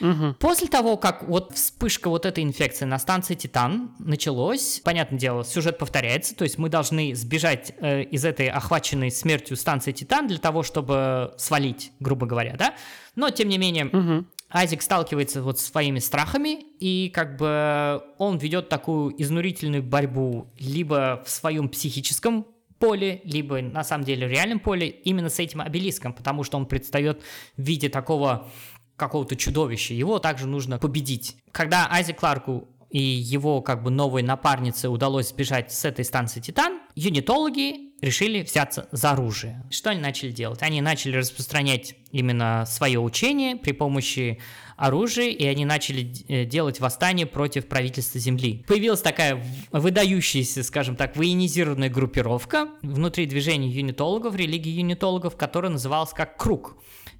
Угу. 0.00 0.34
После 0.38 0.68
того, 0.68 0.96
как 0.96 1.26
вот 1.26 1.52
вспышка 1.54 2.10
вот 2.10 2.26
этой 2.26 2.44
инфекции 2.44 2.84
на 2.84 2.98
станции 2.98 3.34
Титан 3.34 3.92
началось, 3.98 4.80
понятное 4.84 5.18
дело, 5.18 5.44
сюжет 5.44 5.78
повторяется, 5.78 6.34
то 6.36 6.44
есть 6.44 6.58
мы 6.58 6.68
должны 6.68 7.14
сбежать 7.14 7.72
э, 7.80 8.02
из 8.02 8.24
этой 8.24 8.48
охваченной 8.48 9.10
смертью 9.10 9.56
станции 9.56 9.92
Титан 9.92 10.26
для 10.26 10.38
того, 10.38 10.62
чтобы 10.62 11.34
свалить, 11.38 11.92
грубо 12.00 12.26
говоря, 12.26 12.56
да? 12.58 12.74
Но, 13.14 13.30
тем 13.30 13.48
не 13.48 13.58
менее, 13.58 13.86
угу. 13.86 14.26
Айзек 14.50 14.82
сталкивается 14.82 15.42
вот 15.42 15.58
с 15.58 15.66
своими 15.66 15.98
страхами, 15.98 16.60
и 16.78 17.10
как 17.12 17.36
бы 17.36 18.02
он 18.18 18.38
ведет 18.38 18.68
такую 18.68 19.20
изнурительную 19.20 19.82
борьбу 19.82 20.52
либо 20.58 21.22
в 21.24 21.30
своем 21.30 21.68
психическом 21.68 22.46
поле, 22.78 23.22
либо 23.24 23.60
на 23.62 23.82
самом 23.84 24.04
деле 24.04 24.26
в 24.26 24.30
реальном 24.30 24.60
поле 24.60 24.88
именно 24.88 25.30
с 25.30 25.38
этим 25.38 25.62
обелиском, 25.62 26.12
потому 26.12 26.44
что 26.44 26.58
он 26.58 26.66
предстает 26.66 27.22
в 27.56 27.62
виде 27.62 27.88
такого 27.88 28.48
какого-то 28.96 29.36
чудовища, 29.36 29.94
его 29.94 30.18
также 30.18 30.46
нужно 30.46 30.78
победить. 30.78 31.36
Когда 31.52 31.88
Айзи 31.90 32.12
Кларку 32.12 32.68
и 32.90 33.00
его 33.00 33.60
как 33.62 33.82
бы 33.82 33.90
новой 33.90 34.22
напарнице 34.22 34.88
удалось 34.88 35.28
сбежать 35.28 35.72
с 35.72 35.84
этой 35.84 36.04
станции 36.04 36.40
Титан, 36.40 36.80
юнитологи 36.94 37.92
решили 38.00 38.42
взяться 38.42 38.88
за 38.92 39.12
оружие. 39.12 39.64
Что 39.70 39.90
они 39.90 40.00
начали 40.00 40.30
делать? 40.30 40.62
Они 40.62 40.80
начали 40.80 41.16
распространять 41.16 41.94
именно 42.12 42.64
свое 42.66 43.00
учение 43.00 43.56
при 43.56 43.72
помощи 43.72 44.38
оружия, 44.76 45.30
и 45.30 45.44
они 45.46 45.64
начали 45.64 46.12
э, 46.28 46.44
делать 46.44 46.80
восстание 46.80 47.26
против 47.26 47.66
правительства 47.66 48.20
Земли. 48.20 48.64
Появилась 48.68 49.00
такая 49.00 49.42
выдающаяся, 49.72 50.62
скажем 50.62 50.96
так, 50.96 51.16
военизированная 51.16 51.88
группировка 51.88 52.68
внутри 52.82 53.26
движения 53.26 53.68
юнитологов, 53.68 54.36
религии 54.36 54.70
юнитологов, 54.70 55.36
которая 55.36 55.72
называлась 55.72 56.10
как 56.10 56.36
«Круг». 56.36 56.76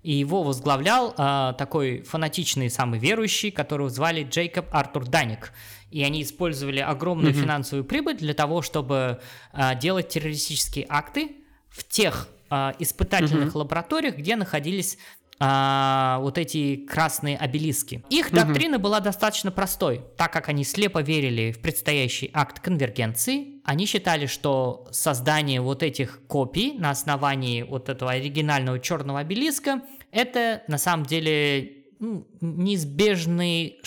И 0.06 0.12
его 0.12 0.44
возглавлял 0.44 1.14
э, 1.18 1.54
такой 1.58 2.02
фанатичный 2.02 2.70
самый 2.70 3.00
верующий, 3.00 3.50
которого 3.50 3.90
звали 3.90 4.22
Джейкоб 4.22 4.66
Артур 4.70 5.06
Даник 5.06 5.52
и 5.90 6.02
они 6.02 6.22
использовали 6.22 6.80
огромную 6.80 7.32
mm-hmm. 7.32 7.40
финансовую 7.40 7.84
прибыль 7.84 8.16
для 8.16 8.34
того, 8.34 8.60
чтобы 8.60 9.20
а, 9.52 9.74
делать 9.74 10.08
террористические 10.08 10.84
акты 10.88 11.36
в 11.68 11.84
тех 11.84 12.28
а, 12.50 12.74
испытательных 12.78 13.54
mm-hmm. 13.54 13.58
лабораториях, 13.58 14.16
где 14.16 14.36
находились 14.36 14.98
а, 15.38 16.18
вот 16.20 16.38
эти 16.38 16.76
красные 16.76 17.36
обелиски. 17.36 18.02
Их 18.08 18.28
угу. 18.28 18.36
доктрина 18.36 18.78
была 18.78 19.00
достаточно 19.00 19.50
простой, 19.50 20.00
так 20.16 20.32
как 20.32 20.48
они 20.48 20.64
слепо 20.64 21.02
верили 21.02 21.52
в 21.52 21.60
предстоящий 21.60 22.30
акт 22.32 22.60
конвергенции. 22.60 23.55
Они 23.66 23.84
считали, 23.84 24.26
что 24.26 24.86
создание 24.92 25.60
вот 25.60 25.82
этих 25.82 26.20
копий 26.28 26.74
на 26.78 26.90
основании 26.90 27.62
вот 27.62 27.88
этого 27.88 28.12
оригинального 28.12 28.78
черного 28.78 29.18
обелиска 29.18 29.82
это 30.12 30.62
на 30.68 30.78
самом 30.78 31.04
деле 31.04 31.72
ну, 31.98 32.24
неизбежный 32.40 33.80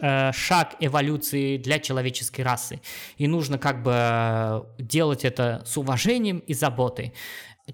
э, 0.00 0.32
шаг 0.32 0.76
эволюции 0.80 1.58
для 1.58 1.78
человеческой 1.78 2.40
расы. 2.40 2.80
И 3.18 3.28
нужно 3.28 3.58
как 3.58 3.82
бы 3.82 3.92
э, 3.94 4.62
делать 4.78 5.26
это 5.26 5.62
с 5.66 5.76
уважением 5.76 6.38
и 6.38 6.54
заботой. 6.54 7.12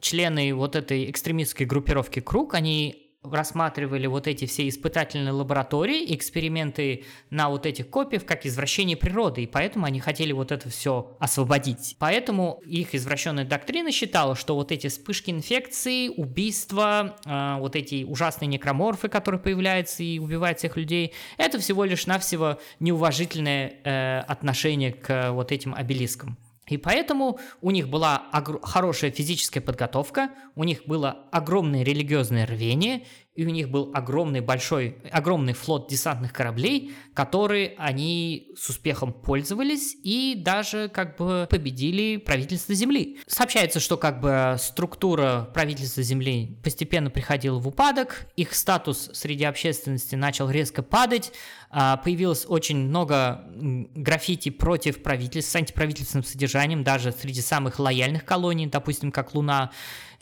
Члены 0.01 0.53
вот 0.55 0.75
этой 0.75 1.09
экстремистской 1.09 1.67
группировки 1.67 2.19
«Круг», 2.19 2.55
они 2.55 3.04
рассматривали 3.25 4.07
вот 4.07 4.27
эти 4.27 4.47
все 4.47 4.68
испытательные 4.68 5.33
лаборатории, 5.33 6.14
эксперименты 6.14 7.05
на 7.31 7.49
вот 7.49 7.66
этих 7.66 7.89
копиях 7.89 8.25
как 8.25 8.47
извращение 8.47 8.97
природы, 8.97 9.43
и 9.43 9.47
поэтому 9.47 9.87
они 9.87 10.01
хотели 10.01 10.33
вот 10.33 10.53
это 10.53 10.68
все 10.68 11.16
освободить. 11.18 11.97
Поэтому 11.99 12.61
их 12.66 12.95
извращенная 12.95 13.45
доктрина 13.45 13.91
считала, 13.91 14.37
что 14.37 14.55
вот 14.55 14.72
эти 14.72 14.89
вспышки 14.89 15.31
инфекции, 15.31 16.09
убийства, 16.09 17.16
э, 17.25 17.57
вот 17.59 17.77
эти 17.77 18.05
ужасные 18.05 18.49
некроморфы, 18.49 19.09
которые 19.09 19.41
появляются 19.41 20.03
и 20.03 20.18
убивают 20.18 20.59
всех 20.59 20.77
людей, 20.77 21.12
это 21.37 21.59
всего 21.59 21.85
лишь 21.85 22.07
навсего 22.07 22.59
неуважительное 22.81 23.75
э, 23.85 24.18
отношение 24.20 24.93
к 24.93 25.31
вот 25.33 25.53
этим 25.53 25.75
обелискам. 25.75 26.37
И 26.67 26.77
поэтому 26.77 27.39
у 27.61 27.71
них 27.71 27.89
была 27.89 28.29
хорошая 28.62 29.11
физическая 29.11 29.62
подготовка, 29.62 30.31
у 30.55 30.65
них 30.65 30.87
было 30.87 31.27
огромное 31.31 31.83
религиозное 31.83 32.47
рвение, 32.47 33.05
и 33.35 33.45
у 33.45 33.51
них 33.51 33.68
был 33.68 33.91
огромный 33.95 34.41
большой, 34.41 34.99
огромный 35.11 35.55
флот 35.55 35.89
десантных 35.89 36.32
кораблей, 36.32 36.93
которые 37.14 37.74
они 37.78 38.53
с 38.57 38.68
успехом 38.68 39.12
пользовались 39.12 39.97
и 40.05 40.35
даже 40.37 40.89
как 40.89 41.16
бы 41.16 41.49
победили 41.51 42.16
правительство 42.16 42.74
Земли. 42.74 43.18
Сообщается, 43.26 43.80
что 43.80 43.97
как 43.97 44.20
бы 44.20 44.57
структура 44.59 45.51
правительства 45.53 46.03
Земли 46.03 46.59
постепенно 46.62 47.11
приходила 47.11 47.59
в 47.59 47.66
упадок, 47.66 48.26
их 48.37 48.55
статус 48.55 49.11
среди 49.14 49.45
общественности 49.45 50.14
начал 50.14 50.49
резко 50.49 50.82
падать, 50.82 51.32
а, 51.70 51.97
появилось 51.97 52.47
очень 52.47 52.78
много 52.78 53.45
граффити 53.53 54.51
против 54.51 55.03
правительств 55.03 55.51
с 55.51 55.57
антиправительственным 55.57 56.24
содержанием, 56.24 56.85
даже 56.85 57.11
среди 57.11 57.41
самых 57.41 57.80
лояльных 57.80 58.24
колоний, 58.24 58.66
допустим, 58.68 59.11
как 59.11 59.35
Луна, 59.35 59.72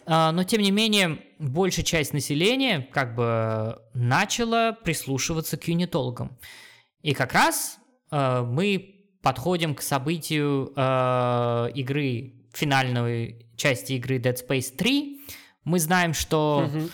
но, 0.07 0.44
тем 0.44 0.62
не 0.62 0.70
менее, 0.70 1.18
большая 1.38 1.84
часть 1.84 2.12
населения 2.12 2.88
как 2.92 3.14
бы 3.14 3.80
начала 3.94 4.72
прислушиваться 4.72 5.57
к 5.57 5.68
юнитологам. 5.68 6.38
И 7.03 7.14
как 7.14 7.32
раз 7.32 7.78
э, 8.11 8.42
мы 8.42 8.92
подходим 9.22 9.74
к 9.74 9.82
событию 9.82 10.72
э, 10.76 11.70
игры, 11.74 12.34
финальной 12.53 13.46
части 13.57 13.94
игры 13.94 14.18
Dead 14.18 14.36
Space 14.36 14.76
3. 14.76 15.20
Мы 15.64 15.78
знаем, 15.78 16.12
что 16.14 16.68
mm-hmm. 16.68 16.90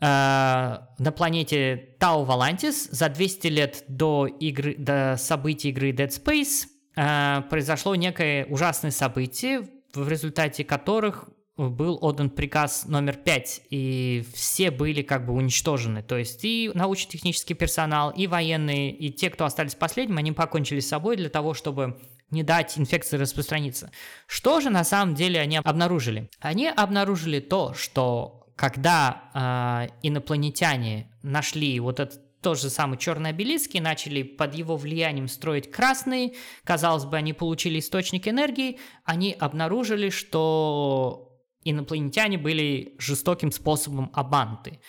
э, 0.00 1.02
на 1.02 1.12
планете 1.12 1.96
Тау 1.98 2.24
Валантис 2.24 2.88
за 2.90 3.08
200 3.08 3.46
лет 3.48 3.84
до, 3.88 4.26
игры, 4.26 4.74
до 4.76 5.16
событий 5.18 5.70
игры 5.70 5.92
Dead 5.92 6.08
Space 6.08 6.66
э, 6.96 7.42
произошло 7.48 7.94
некое 7.94 8.46
ужасное 8.46 8.90
событие, 8.90 9.68
в 9.94 10.08
результате 10.08 10.64
которых 10.64 11.28
был 11.56 11.98
отдан 12.02 12.30
приказ 12.30 12.84
номер 12.86 13.16
пять, 13.16 13.62
и 13.70 14.24
все 14.34 14.70
были 14.70 15.02
как 15.02 15.24
бы 15.26 15.32
уничтожены. 15.32 16.02
То 16.02 16.18
есть 16.18 16.44
и 16.44 16.70
научно-технический 16.74 17.54
персонал, 17.54 18.10
и 18.10 18.26
военные, 18.26 18.92
и 18.92 19.10
те, 19.10 19.30
кто 19.30 19.44
остались 19.44 19.74
последним, 19.74 20.18
они 20.18 20.32
покончили 20.32 20.80
с 20.80 20.88
собой 20.88 21.16
для 21.16 21.30
того, 21.30 21.54
чтобы 21.54 21.98
не 22.30 22.42
дать 22.42 22.78
инфекции 22.78 23.16
распространиться. 23.16 23.90
Что 24.26 24.60
же 24.60 24.70
на 24.70 24.84
самом 24.84 25.14
деле 25.14 25.40
они 25.40 25.56
обнаружили? 25.56 26.28
Они 26.40 26.68
обнаружили 26.68 27.40
то, 27.40 27.72
что 27.74 28.48
когда 28.56 29.30
э, 29.34 29.92
инопланетяне 30.02 31.10
нашли 31.22 31.78
вот 31.80 32.00
этот 32.00 32.20
тот 32.42 32.60
же 32.60 32.70
самый 32.70 32.96
черный 32.96 33.30
обелиск 33.30 33.74
и 33.74 33.80
начали 33.80 34.22
под 34.22 34.54
его 34.54 34.76
влиянием 34.76 35.26
строить 35.26 35.68
красный, 35.68 36.36
казалось 36.62 37.04
бы, 37.04 37.16
они 37.16 37.32
получили 37.32 37.80
источник 37.80 38.28
энергии, 38.28 38.78
они 39.04 39.32
обнаружили, 39.36 40.10
что 40.10 41.25
инопланетяне 41.70 42.38
были 42.38 42.94
жестоким 42.98 43.52
способом 43.52 44.10
обмануты. 44.14 44.80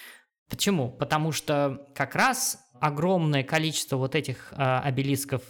Почему? 0.49 0.89
Потому 0.89 1.31
что 1.31 1.87
как 1.95 2.15
раз 2.15 2.59
огромное 2.79 3.43
количество 3.43 3.97
вот 3.97 4.15
этих 4.15 4.53
э, 4.53 4.55
обелисков 4.55 5.41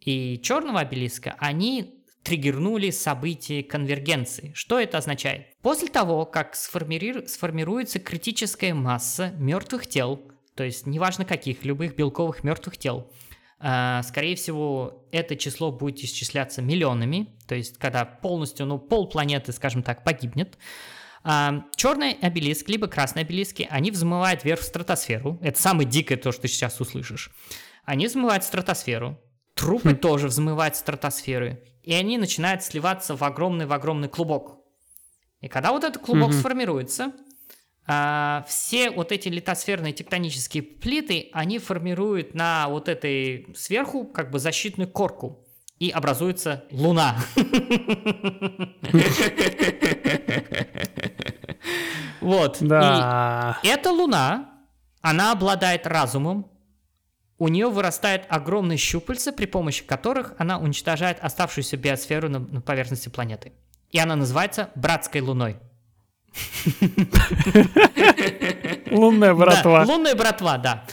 и 0.00 0.40
черного 0.42 0.80
обелиска, 0.80 1.36
они 1.38 2.04
триггернули 2.22 2.90
события 2.90 3.62
конвергенции. 3.62 4.52
Что 4.54 4.80
это 4.80 4.98
означает? 4.98 5.46
После 5.62 5.88
того, 5.88 6.24
как 6.24 6.54
сформири... 6.56 7.26
сформируется 7.26 8.00
критическая 8.00 8.74
масса 8.74 9.30
мертвых 9.38 9.86
тел, 9.86 10.20
то 10.56 10.64
есть 10.64 10.86
неважно 10.86 11.24
каких, 11.24 11.64
любых 11.64 11.96
белковых 11.96 12.42
мертвых 12.42 12.78
тел, 12.78 13.10
скорее 13.58 14.36
всего, 14.36 15.06
это 15.10 15.36
число 15.36 15.72
будет 15.72 15.98
исчисляться 16.00 16.60
миллионами, 16.60 17.28
то 17.46 17.54
есть 17.54 17.78
когда 17.78 18.04
полностью, 18.04 18.66
ну, 18.66 18.78
пол 18.78 19.08
планеты, 19.08 19.52
скажем 19.52 19.82
так, 19.82 20.04
погибнет. 20.04 20.58
А, 21.26 21.64
черный 21.74 22.12
обелиск, 22.20 22.68
либо 22.68 22.86
красный 22.86 23.22
обелиски, 23.22 23.66
они 23.70 23.90
взмывают 23.90 24.44
вверх 24.44 24.60
в 24.60 24.64
стратосферу. 24.64 25.38
Это 25.40 25.60
самое 25.60 25.88
дикое 25.88 26.16
то, 26.16 26.32
что 26.32 26.42
ты 26.42 26.48
сейчас 26.48 26.78
услышишь. 26.80 27.30
Они 27.84 28.06
взмывают 28.06 28.44
в 28.44 28.46
стратосферу. 28.46 29.18
Трупы 29.54 29.94
хм. 29.94 29.96
тоже 29.96 30.28
взмывают 30.28 30.74
в 30.74 30.78
стратосферы. 30.78 31.64
И 31.82 31.94
они 31.94 32.18
начинают 32.18 32.62
сливаться 32.62 33.16
в 33.16 33.22
огромный-в 33.24 33.72
огромный 33.72 34.08
клубок. 34.08 34.58
И 35.40 35.48
когда 35.48 35.72
вот 35.72 35.84
этот 35.84 36.02
клубок 36.02 36.30
mm 36.30 36.40
сформируется, 36.40 37.04
а, 37.04 37.10
все 37.86 38.90
вот 38.90 39.12
эти 39.12 39.28
литосферные 39.28 39.92
тектонические 39.92 40.62
плиты, 40.62 41.28
они 41.32 41.58
формируют 41.58 42.34
на 42.34 42.68
вот 42.68 42.88
этой 42.88 43.46
сверху 43.54 44.04
как 44.04 44.30
бы 44.30 44.38
защитную 44.38 44.88
корку. 44.88 45.40
И 45.78 45.90
образуется 45.90 46.64
Луна. 46.70 47.16
Вот. 52.20 52.56
Да. 52.60 53.58
И 53.62 53.68
эта 53.68 53.90
Луна, 53.90 54.48
она 55.02 55.32
обладает 55.32 55.86
разумом, 55.86 56.50
у 57.38 57.48
нее 57.48 57.68
вырастает 57.68 58.24
огромные 58.30 58.78
щупальца, 58.78 59.32
при 59.32 59.44
помощи 59.44 59.84
которых 59.84 60.34
она 60.38 60.58
уничтожает 60.58 61.18
оставшуюся 61.20 61.76
биосферу 61.76 62.30
на, 62.30 62.38
на 62.38 62.60
поверхности 62.62 63.10
планеты. 63.10 63.52
И 63.90 63.98
она 63.98 64.16
называется 64.16 64.70
Братской 64.74 65.20
Луной. 65.20 65.58
Лунная 68.90 69.34
братва. 69.34 69.84
Да, 69.84 69.92
лунная 69.92 70.14
братва, 70.14 70.58
да. 70.58 70.86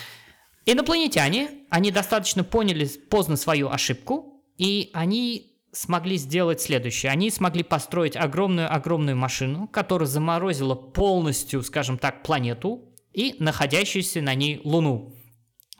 Инопланетяне, 0.66 1.50
они 1.70 1.92
достаточно 1.92 2.44
поняли 2.44 2.88
поздно 3.10 3.36
свою 3.36 3.70
ошибку, 3.70 4.44
и 4.58 4.90
они 4.94 5.58
смогли 5.72 6.18
сделать 6.18 6.62
следующее. 6.62 7.12
Они 7.12 7.32
смогли 7.32 7.64
построить 7.64 8.16
огромную-огромную 8.16 9.16
машину, 9.16 9.68
которая 9.68 10.08
заморозила 10.08 10.76
полностью, 10.76 11.64
скажем 11.64 11.98
так, 11.98 12.24
планету 12.24 12.94
и 13.14 13.36
находящуюся 13.40 14.22
на 14.22 14.36
ней 14.36 14.62
Луну. 14.64 15.14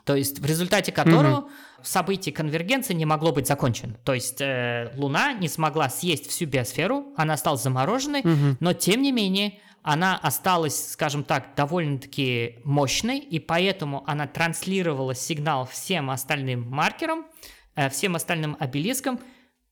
То 0.04 0.16
есть 0.16 0.40
в 0.40 0.46
результате 0.46 0.92
которого 0.92 1.38
угу. 1.40 1.50
событие 1.82 2.34
конвергенции 2.34 2.94
не 2.94 3.04
могло 3.04 3.32
быть 3.32 3.46
закончено. 3.46 3.94
То 4.04 4.14
есть 4.14 4.40
э, 4.40 4.92
Луна 4.96 5.32
не 5.32 5.48
смогла 5.48 5.88
съесть 5.88 6.28
всю 6.28 6.46
биосферу, 6.46 7.12
она 7.16 7.34
осталась 7.34 7.62
замороженной, 7.62 8.20
угу. 8.20 8.56
но 8.60 8.72
тем 8.72 9.02
не 9.02 9.12
менее 9.12 9.58
она 9.82 10.16
осталась, 10.16 10.92
скажем 10.92 11.24
так, 11.24 11.54
довольно-таки 11.56 12.60
мощной, 12.64 13.18
и 13.18 13.38
поэтому 13.40 14.04
она 14.06 14.26
транслировала 14.26 15.14
сигнал 15.14 15.66
всем 15.66 16.10
остальным 16.10 16.68
маркерам, 16.68 17.26
э, 17.74 17.88
всем 17.90 18.14
остальным 18.16 18.56
обелискам, 18.58 19.20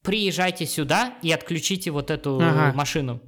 приезжайте 0.02 0.66
сюда 0.66 1.14
и 1.22 1.30
отключите 1.30 1.90
вот 1.90 2.10
эту 2.10 2.40
Ага. 2.40 2.72
машину, 2.76 3.20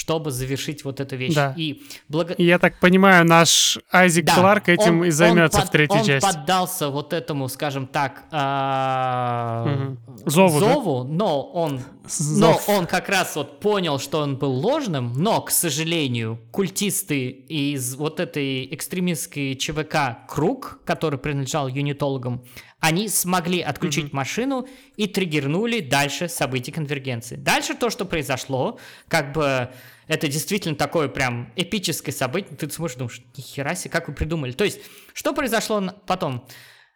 чтобы 0.00 0.30
завершить 0.30 0.82
вот 0.84 0.98
эту 0.98 1.14
вещь. 1.16 1.34
Да. 1.34 1.52
И 1.58 1.82
благо... 2.08 2.34
Я 2.38 2.58
так 2.58 2.80
понимаю, 2.80 3.26
наш 3.26 3.78
Айзек 3.92 4.24
Да, 4.24 4.34
Кларк 4.34 4.68
этим 4.70 5.00
он- 5.00 5.04
и 5.04 5.10
займется 5.10 5.60
он 5.60 5.66
в 5.66 5.70
третьей 5.70 5.98
он 6.00 6.04
части. 6.06 6.26
поддался 6.26 6.88
вот 6.88 7.12
этому, 7.12 7.48
скажем 7.48 7.86
так, 7.86 8.24
а, 8.30 9.66
Мгм. 9.66 9.98
Зову, 10.24 10.58
да? 10.60 10.72
зову, 10.72 11.04
но 11.04 11.42
он. 11.42 11.80
Но 12.18 12.60
он 12.66 12.86
как 12.86 13.08
раз 13.08 13.36
вот 13.36 13.60
понял, 13.60 13.98
что 13.98 14.20
он 14.20 14.36
был 14.36 14.52
ложным, 14.52 15.12
но, 15.14 15.40
к 15.40 15.50
сожалению, 15.50 16.40
культисты 16.50 17.28
из 17.28 17.94
вот 17.94 18.20
этой 18.20 18.72
экстремистской 18.74 19.54
ЧВК 19.56 20.26
«Круг», 20.28 20.80
который 20.84 21.18
принадлежал 21.18 21.68
юнитологам, 21.68 22.44
они 22.80 23.08
смогли 23.08 23.60
отключить 23.60 24.12
машину 24.12 24.66
и 24.96 25.06
триггернули 25.06 25.80
дальше 25.80 26.28
события 26.28 26.72
конвергенции. 26.72 27.36
Дальше 27.36 27.74
то, 27.74 27.90
что 27.90 28.04
произошло, 28.04 28.78
как 29.08 29.32
бы 29.32 29.70
это 30.06 30.26
действительно 30.26 30.74
такое 30.74 31.08
прям 31.08 31.52
эпическое 31.56 32.12
событие. 32.12 32.56
Ты 32.56 32.68
смотришь, 32.70 32.96
думаешь, 32.96 33.22
нихера 33.36 33.74
себе, 33.74 33.90
как 33.90 34.08
вы 34.08 34.14
придумали. 34.14 34.52
То 34.52 34.64
есть, 34.64 34.80
что 35.12 35.32
произошло 35.32 35.94
потом? 36.06 36.46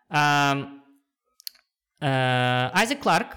Ам, 0.08 0.82
э, 2.00 2.70
Айзек 2.74 3.00
Кларк, 3.00 3.36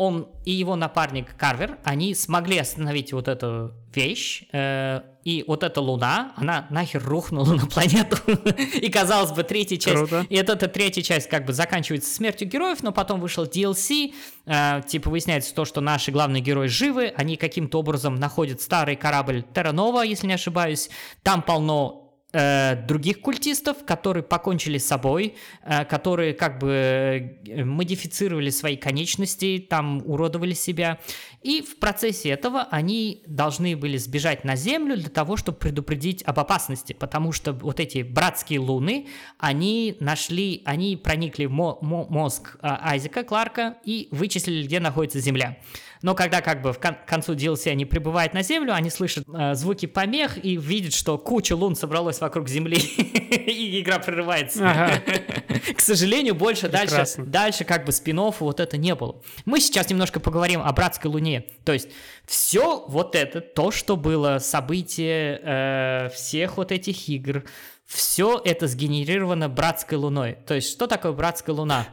он 0.00 0.30
и 0.46 0.50
его 0.50 0.76
напарник 0.76 1.36
Карвер, 1.36 1.78
они 1.84 2.14
смогли 2.14 2.56
остановить 2.56 3.12
вот 3.12 3.28
эту 3.28 3.74
вещь, 3.94 4.44
э, 4.50 5.02
и 5.24 5.44
вот 5.46 5.62
эта 5.62 5.82
луна, 5.82 6.32
она 6.36 6.66
нахер 6.70 7.04
рухнула 7.04 7.52
на 7.52 7.66
планету. 7.66 8.16
И, 8.80 8.88
казалось 8.88 9.32
бы, 9.32 9.42
третья 9.42 9.76
часть... 9.76 9.96
Круто. 9.98 10.26
И 10.30 10.36
эта, 10.36 10.54
эта 10.54 10.68
третья 10.68 11.02
часть 11.02 11.28
как 11.28 11.44
бы 11.44 11.52
заканчивается 11.52 12.14
смертью 12.14 12.48
героев, 12.48 12.82
но 12.82 12.92
потом 12.92 13.20
вышел 13.20 13.44
DLC, 13.44 14.14
э, 14.46 14.80
типа 14.88 15.10
выясняется 15.10 15.54
то, 15.54 15.66
что 15.66 15.82
наши 15.82 16.10
главные 16.10 16.40
герои 16.40 16.68
живы, 16.68 17.12
они 17.14 17.36
каким-то 17.36 17.78
образом 17.78 18.14
находят 18.14 18.62
старый 18.62 18.96
корабль 18.96 19.44
Терранова, 19.54 20.00
если 20.00 20.26
не 20.26 20.34
ошибаюсь, 20.34 20.88
там 21.22 21.42
полно 21.42 21.99
других 22.32 23.20
культистов, 23.20 23.84
которые 23.84 24.22
покончили 24.22 24.78
с 24.78 24.86
собой, 24.86 25.34
э, 25.64 25.84
которые 25.84 26.32
как 26.32 26.58
бы 26.58 27.38
э, 27.46 27.64
модифицировали 27.64 28.50
свои 28.50 28.76
конечности, 28.76 29.64
там 29.68 30.02
уродовали 30.04 30.52
себя. 30.52 31.00
И 31.42 31.62
в 31.62 31.78
процессе 31.78 32.28
этого 32.28 32.68
они 32.70 33.22
должны 33.26 33.76
были 33.76 33.96
сбежать 33.96 34.44
на 34.44 34.56
Землю 34.56 34.96
для 34.96 35.08
того, 35.08 35.36
чтобы 35.36 35.58
предупредить 35.58 36.22
об 36.22 36.38
опасности, 36.38 36.92
потому 36.92 37.32
что 37.32 37.52
вот 37.52 37.80
эти 37.80 38.02
братские 38.02 38.60
луны, 38.60 39.08
они 39.38 39.96
нашли, 40.00 40.62
они 40.64 40.96
проникли 40.96 41.46
в 41.46 41.50
мо- 41.50 41.78
мо- 41.80 42.06
мозг 42.08 42.56
э, 42.56 42.58
Айзека 42.62 43.24
Кларка 43.24 43.76
и 43.84 44.08
вычислили, 44.10 44.64
где 44.64 44.80
находится 44.80 45.18
Земля. 45.20 45.56
Но 46.02 46.14
когда 46.14 46.40
как 46.40 46.62
бы 46.62 46.72
в 46.72 46.78
кон- 46.78 46.96
концу 47.06 47.34
DLC 47.34 47.70
они 47.70 47.84
прибывают 47.84 48.32
на 48.32 48.42
Землю, 48.42 48.74
они 48.74 48.90
слышат 48.90 49.24
э, 49.28 49.54
звуки 49.54 49.86
помех 49.86 50.42
и 50.42 50.56
видят, 50.56 50.94
что 50.94 51.18
куча 51.18 51.54
лун 51.54 51.74
собралась 51.74 52.20
вокруг 52.20 52.48
Земли, 52.48 52.76
и 52.76 53.80
игра 53.80 53.98
прерывается. 53.98 55.00
К 55.76 55.80
сожалению, 55.80 56.34
больше 56.34 56.68
дальше, 56.68 57.04
дальше 57.18 57.64
как 57.64 57.84
бы 57.84 57.92
спин 57.92 58.20
вот 58.20 58.60
это 58.60 58.76
не 58.76 58.94
было. 58.94 59.22
Мы 59.44 59.60
сейчас 59.60 59.88
немножко 59.88 60.20
поговорим 60.20 60.60
о 60.60 60.72
братской 60.72 61.10
луне. 61.10 61.44
То 61.64 61.72
есть 61.72 61.88
все 62.26 62.84
вот 62.86 63.14
это, 63.14 63.40
то, 63.40 63.70
что 63.70 63.96
было, 63.96 64.38
событие 64.38 65.40
э, 65.42 66.08
всех 66.14 66.56
вот 66.56 66.70
этих 66.72 67.08
игр, 67.08 67.44
все 67.90 68.40
это 68.44 68.68
сгенерировано 68.68 69.48
братской 69.48 69.98
луной. 69.98 70.38
То 70.46 70.54
есть 70.54 70.70
что 70.70 70.86
такое 70.86 71.10
братская 71.10 71.56
луна? 71.56 71.88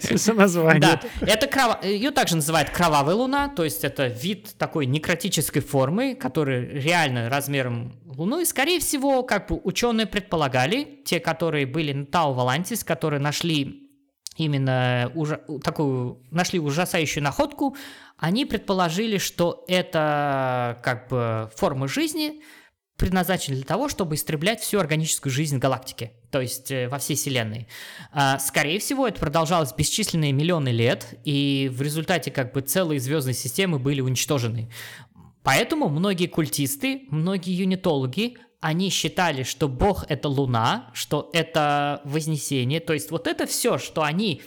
Все 0.00 0.34
название. 0.34 0.80
Да, 0.80 1.00
это 1.22 1.46
крова... 1.46 1.80
ее 1.82 2.10
также 2.10 2.36
называют 2.36 2.68
кровавая 2.68 3.14
луна, 3.14 3.48
то 3.48 3.64
есть 3.64 3.84
это 3.84 4.08
вид 4.08 4.54
такой 4.58 4.84
некротической 4.84 5.62
формы, 5.62 6.14
который 6.14 6.78
реально 6.78 7.30
размером 7.30 7.94
луну, 8.04 8.40
и 8.40 8.44
скорее 8.44 8.80
всего, 8.80 9.22
как 9.22 9.48
бы 9.48 9.58
ученые 9.64 10.06
предполагали, 10.06 11.02
те, 11.06 11.18
которые 11.18 11.64
были 11.64 11.94
на 11.94 12.04
Тау 12.04 12.34
Валантис, 12.34 12.84
которые 12.84 13.20
нашли 13.20 13.88
именно 14.36 15.10
ужа... 15.14 15.40
такую, 15.64 16.22
нашли 16.30 16.58
ужасающую 16.60 17.24
находку, 17.24 17.76
они 18.18 18.44
предположили, 18.44 19.16
что 19.16 19.64
это 19.68 20.78
как 20.82 21.08
бы 21.08 21.50
форма 21.56 21.88
жизни, 21.88 22.42
предназначены 23.02 23.56
для 23.56 23.64
того, 23.64 23.88
чтобы 23.88 24.14
истреблять 24.14 24.60
всю 24.60 24.78
органическую 24.78 25.32
жизнь 25.32 25.58
галактики, 25.58 26.12
то 26.30 26.40
есть 26.40 26.70
э, 26.70 26.86
во 26.88 26.98
всей 26.98 27.16
Вселенной. 27.16 27.66
А, 28.12 28.38
скорее 28.38 28.78
всего, 28.78 29.08
это 29.08 29.18
продолжалось 29.18 29.72
бесчисленные 29.72 30.30
миллионы 30.30 30.68
лет, 30.68 31.18
и 31.24 31.68
в 31.74 31.82
результате 31.82 32.30
как 32.30 32.52
бы 32.52 32.60
целые 32.60 33.00
звездные 33.00 33.34
системы 33.34 33.80
были 33.80 34.00
уничтожены. 34.00 34.70
Поэтому 35.42 35.88
многие 35.88 36.28
культисты, 36.28 37.08
многие 37.10 37.54
юнитологи, 37.56 38.36
они 38.60 38.88
считали, 38.90 39.42
что 39.42 39.68
Бог 39.68 40.04
это 40.08 40.28
Луна, 40.28 40.92
что 40.94 41.28
это 41.32 42.02
Вознесение, 42.04 42.78
то 42.78 42.92
есть 42.92 43.10
вот 43.10 43.26
это 43.26 43.46
все, 43.46 43.78
что 43.78 44.04
они 44.04 44.42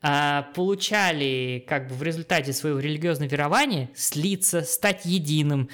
а, 0.00 0.42
получали 0.54 1.64
как 1.66 1.88
бы 1.88 1.96
в 1.96 2.04
результате 2.04 2.52
своего 2.52 2.78
религиозного 2.78 3.28
верования, 3.28 3.90
слиться, 3.96 4.62
стать 4.62 5.04
единым, 5.06 5.68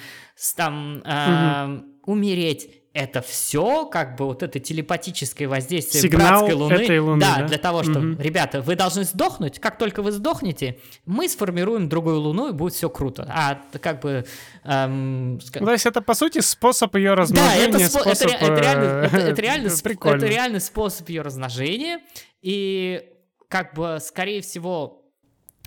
там 0.55 1.03
а, 1.05 1.83
умереть. 2.05 2.69
Это 2.95 3.23
все 3.23 3.87
как 3.87 4.17
бы 4.17 4.25
вот 4.25 4.43
это 4.43 4.59
телепатическое 4.59 5.47
воздействие 5.47 5.99
Сигнал 6.03 6.41
братской 6.41 6.53
луны. 6.53 6.73
этой 6.75 6.99
луны, 6.99 7.21
да, 7.21 7.37
да? 7.39 7.47
для 7.47 7.57
того, 7.57 7.81
что, 7.81 7.99
Мгм. 7.99 8.21
ребята, 8.21 8.61
вы 8.61 8.75
должны 8.75 9.03
сдохнуть. 9.03 9.57
Как 9.59 9.79
только 9.79 10.03
вы 10.03 10.11
сдохнете, 10.11 10.77
мы 11.07 11.27
сформируем 11.27 11.89
другую 11.89 12.19
луну, 12.19 12.49
и 12.49 12.51
будет 12.51 12.73
все 12.75 12.89
круто. 12.91 13.25
А 13.33 13.59
как 13.81 13.99
бы... 14.01 14.25
эм, 14.63 15.33
Ну, 15.55 15.65
То 15.65 15.71
есть 15.71 15.87
это, 15.87 16.01
по 16.01 16.13
сути, 16.13 16.39
способ 16.41 16.95
ее 16.95 17.09
да, 17.09 17.15
размножения, 17.15 17.65
это, 17.67 17.77
спо- 17.79 18.01
способ... 18.01 18.27
ре- 18.29 18.37
это 18.39 18.61
реально, 18.61 18.83
э, 18.83 19.05
это, 19.07 19.17
это 19.17 19.41
реально 19.41 19.67
это 19.67 20.25
реальный 20.27 20.61
способ 20.61 21.09
ее 21.09 21.23
размножения. 21.23 21.99
И 22.43 23.03
как 23.47 23.73
бы, 23.73 23.97
скорее 24.01 24.41
всего, 24.43 25.02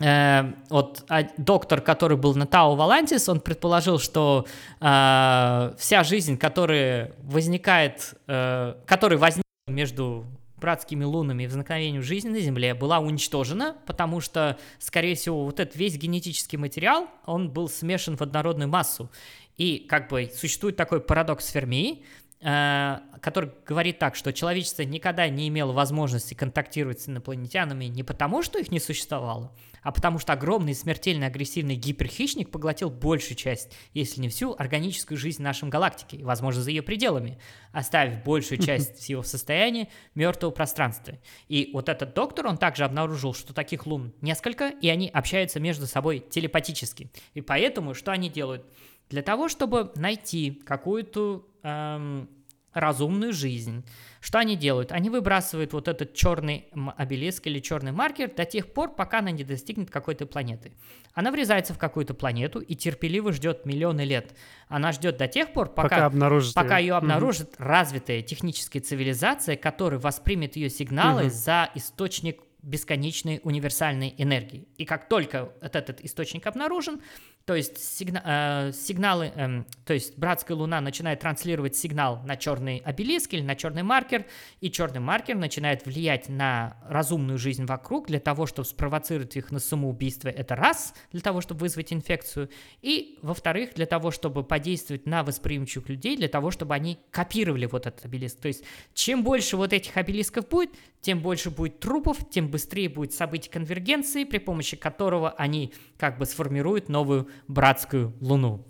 э, 0.01 0.53
вот 0.69 1.05
а, 1.09 1.25
доктор, 1.37 1.81
который 1.81 2.17
был 2.17 2.35
на 2.35 2.47
Тау 2.47 2.75
Валантис, 2.77 3.29
он 3.29 3.41
предположил, 3.41 3.99
что 3.99 4.47
э, 4.81 5.75
вся 5.79 6.05
жизнь, 6.05 6.37
которая 6.39 7.13
возникает, 7.23 8.15
э, 8.27 8.75
которая 8.87 9.19
возникла 9.19 9.45
между 9.69 10.27
братскими 10.59 11.05
лунами 11.05 11.45
и 11.45 11.47
возникновением 11.47 12.03
жизни 12.03 12.31
на 12.31 12.41
Земле 12.41 12.75
была 12.75 12.99
уничтожена, 12.99 13.77
потому 13.87 14.21
что, 14.21 14.59
скорее 14.79 15.15
всего, 15.15 15.45
вот 15.45 15.61
этот 15.61 15.77
весь 15.77 15.97
генетический 15.97 16.59
материал, 16.59 17.09
он 17.27 17.51
был 17.51 17.69
смешан 17.69 18.17
в 18.17 18.23
однородную 18.23 18.69
массу. 18.69 19.11
И 19.57 19.79
как 19.79 20.09
бы 20.09 20.31
существует 20.35 20.77
такой 20.77 21.01
парадокс 21.01 21.49
Ферми, 21.49 22.05
который 22.41 23.51
говорит 23.67 23.99
так, 23.99 24.15
что 24.15 24.33
человечество 24.33 24.83
никогда 24.83 25.29
не 25.29 25.49
имело 25.49 25.73
возможности 25.73 26.35
контактировать 26.35 27.01
с 27.01 27.09
инопланетянами 27.09 27.87
не 27.87 28.03
потому, 28.03 28.43
что 28.43 28.59
их 28.59 28.71
не 28.71 28.79
существовало, 28.79 29.55
а 29.83 29.91
потому 29.91 30.19
что 30.19 30.35
огромный 30.35 30.75
смертельно 30.75 31.27
агрессивный 31.27 31.77
гиперхищник 31.77 32.51
поглотил 32.51 32.91
большую 32.91 33.37
часть, 33.37 33.73
если 33.95 34.21
не 34.21 34.29
всю, 34.29 34.55
органическую 34.59 35.17
жизнь 35.17 35.43
нашей 35.43 35.69
галактики, 35.71 36.17
и, 36.17 36.25
возможно, 36.25 36.63
за 36.63 36.71
ее 36.71 36.83
пределами, 36.83 37.39
оставив 37.73 38.23
большую 38.23 38.59
часть 38.59 38.99
всего 38.99 39.23
состояния 39.23 39.89
мертвого 40.15 40.51
пространства. 40.51 41.19
И 41.49 41.71
вот 41.73 41.89
этот 41.89 42.15
доктор, 42.15 42.47
он 42.47 42.59
также 42.59 42.85
обнаружил, 42.85 43.33
что 43.33 43.55
таких 43.55 43.87
лун 43.87 44.13
несколько, 44.21 44.69
и 44.69 44.89
они 44.89 45.09
общаются 45.09 45.59
между 45.59 45.87
собой 45.87 46.19
телепатически. 46.19 47.11
И 47.33 47.41
поэтому 47.41 47.95
что 47.95 48.13
они 48.13 48.29
делают? 48.29 48.67
Для 49.09 49.23
того, 49.23 49.49
чтобы 49.49 49.93
найти 49.97 50.51
какую-то 50.65 51.47
эм, 51.63 52.29
разумную 52.73 53.33
жизнь, 53.33 53.85
что 54.21 54.39
они 54.39 54.57
делают? 54.57 54.91
Они 54.93 55.09
выбрасывают 55.09 55.73
вот 55.73 55.87
этот 55.89 56.13
черный 56.15 56.69
обелиск 56.97 57.47
или 57.47 57.61
черный 57.61 57.93
маркер 57.93 58.31
до 58.35 58.45
тех 58.45 58.73
пор, 58.73 58.95
пока 58.95 59.21
она 59.21 59.31
не 59.31 59.45
достигнет 59.45 59.91
какой-то 59.91 60.27
планеты. 60.27 60.73
Она 61.15 61.31
врезается 61.31 61.73
в 61.73 61.79
какую-то 61.79 62.13
планету 62.13 62.59
и 62.59 62.75
терпеливо 62.75 63.33
ждет 63.33 63.65
миллионы 63.65 64.03
лет. 64.03 64.37
Она 64.69 64.93
ждет 64.93 65.17
до 65.17 65.29
тех 65.29 65.53
пор, 65.53 65.69
Пока, 65.69 65.89
пока, 65.89 66.07
обнаружит 66.07 66.55
пока 66.55 66.79
ее 66.79 66.95
обнаружит 66.95 67.55
развитая 67.59 68.21
техническая 68.23 68.83
цивилизация, 68.83 69.57
которая 69.57 70.01
воспримет 70.01 70.57
ее 70.57 70.69
сигналы 70.69 71.23
Мгм. 71.25 71.31
за 71.31 71.71
источник 71.77 72.41
бесконечной 72.67 73.41
универсальной 73.45 74.15
энергии. 74.19 74.69
И 74.77 74.85
как 74.85 75.09
только 75.09 75.53
этот 75.61 76.01
источник 76.01 76.47
обнаружен, 76.47 77.01
то 77.45 77.55
есть 77.55 77.79
сигна- 77.79 78.23
э, 78.25 78.73
сигналы, 78.73 79.33
эм, 79.37 79.67
то 79.85 79.95
есть 79.95 80.19
братская 80.19 80.57
луна 80.57 80.81
начинает 80.81 81.21
транслировать 81.21 81.77
сигнал 81.77 82.21
на 82.25 82.37
черный 82.37 82.79
обелиск 82.79 83.35
или 83.35 83.41
на 83.43 83.55
черный 83.55 83.85
маркер, 83.85 84.27
и 84.61 84.69
черный 84.69 84.99
маркер 84.99 85.37
начинает 85.37 85.87
влиять 85.87 86.29
на 86.29 86.77
разумную 86.89 87.39
жизнь 87.39 87.65
вокруг 87.65 88.09
для 88.09 88.19
того, 88.19 88.47
чтобы 88.47 88.67
спровоцировать 88.67 89.37
их 89.37 89.53
на 89.53 89.61
самоубийство. 89.61 90.29
Это 90.29 90.57
раз, 90.57 90.93
для 91.13 91.21
того, 91.21 91.41
чтобы 91.41 91.61
вызвать 91.61 91.93
инфекцию, 91.93 92.51
и 92.83 93.21
во-вторых, 93.23 93.75
для 93.75 93.87
того, 93.87 94.11
чтобы 94.11 94.43
подействовать 94.43 95.07
на 95.07 95.23
восприимчивых 95.23 95.89
людей, 95.89 96.17
для 96.17 96.29
того, 96.29 96.51
чтобы 96.51 96.75
они 96.75 96.99
копировали 97.13 97.67
вот 97.67 97.87
этот 97.87 98.05
обелиск. 98.07 98.41
То 98.41 98.49
есть 98.49 98.65
чем 98.93 99.23
больше 99.23 99.57
вот 99.57 99.73
этих 99.73 99.97
обелисков 99.97 100.49
будет, 100.49 100.71
тем 101.07 101.21
больше 101.21 101.51
будет 101.51 101.79
трупов, 101.79 102.29
тем 102.29 102.49
быстрее 102.49 102.89
будет 102.89 103.13
событие 103.13 103.53
конвергенции, 103.53 104.25
при 104.25 104.39
помощи 104.39 104.77
которого 104.77 105.31
они 105.31 105.73
как 105.99 106.19
бы 106.19 106.27
сформируют 106.27 106.89
новую 106.89 107.29
братскую 107.47 108.13
Луну. 108.21 108.67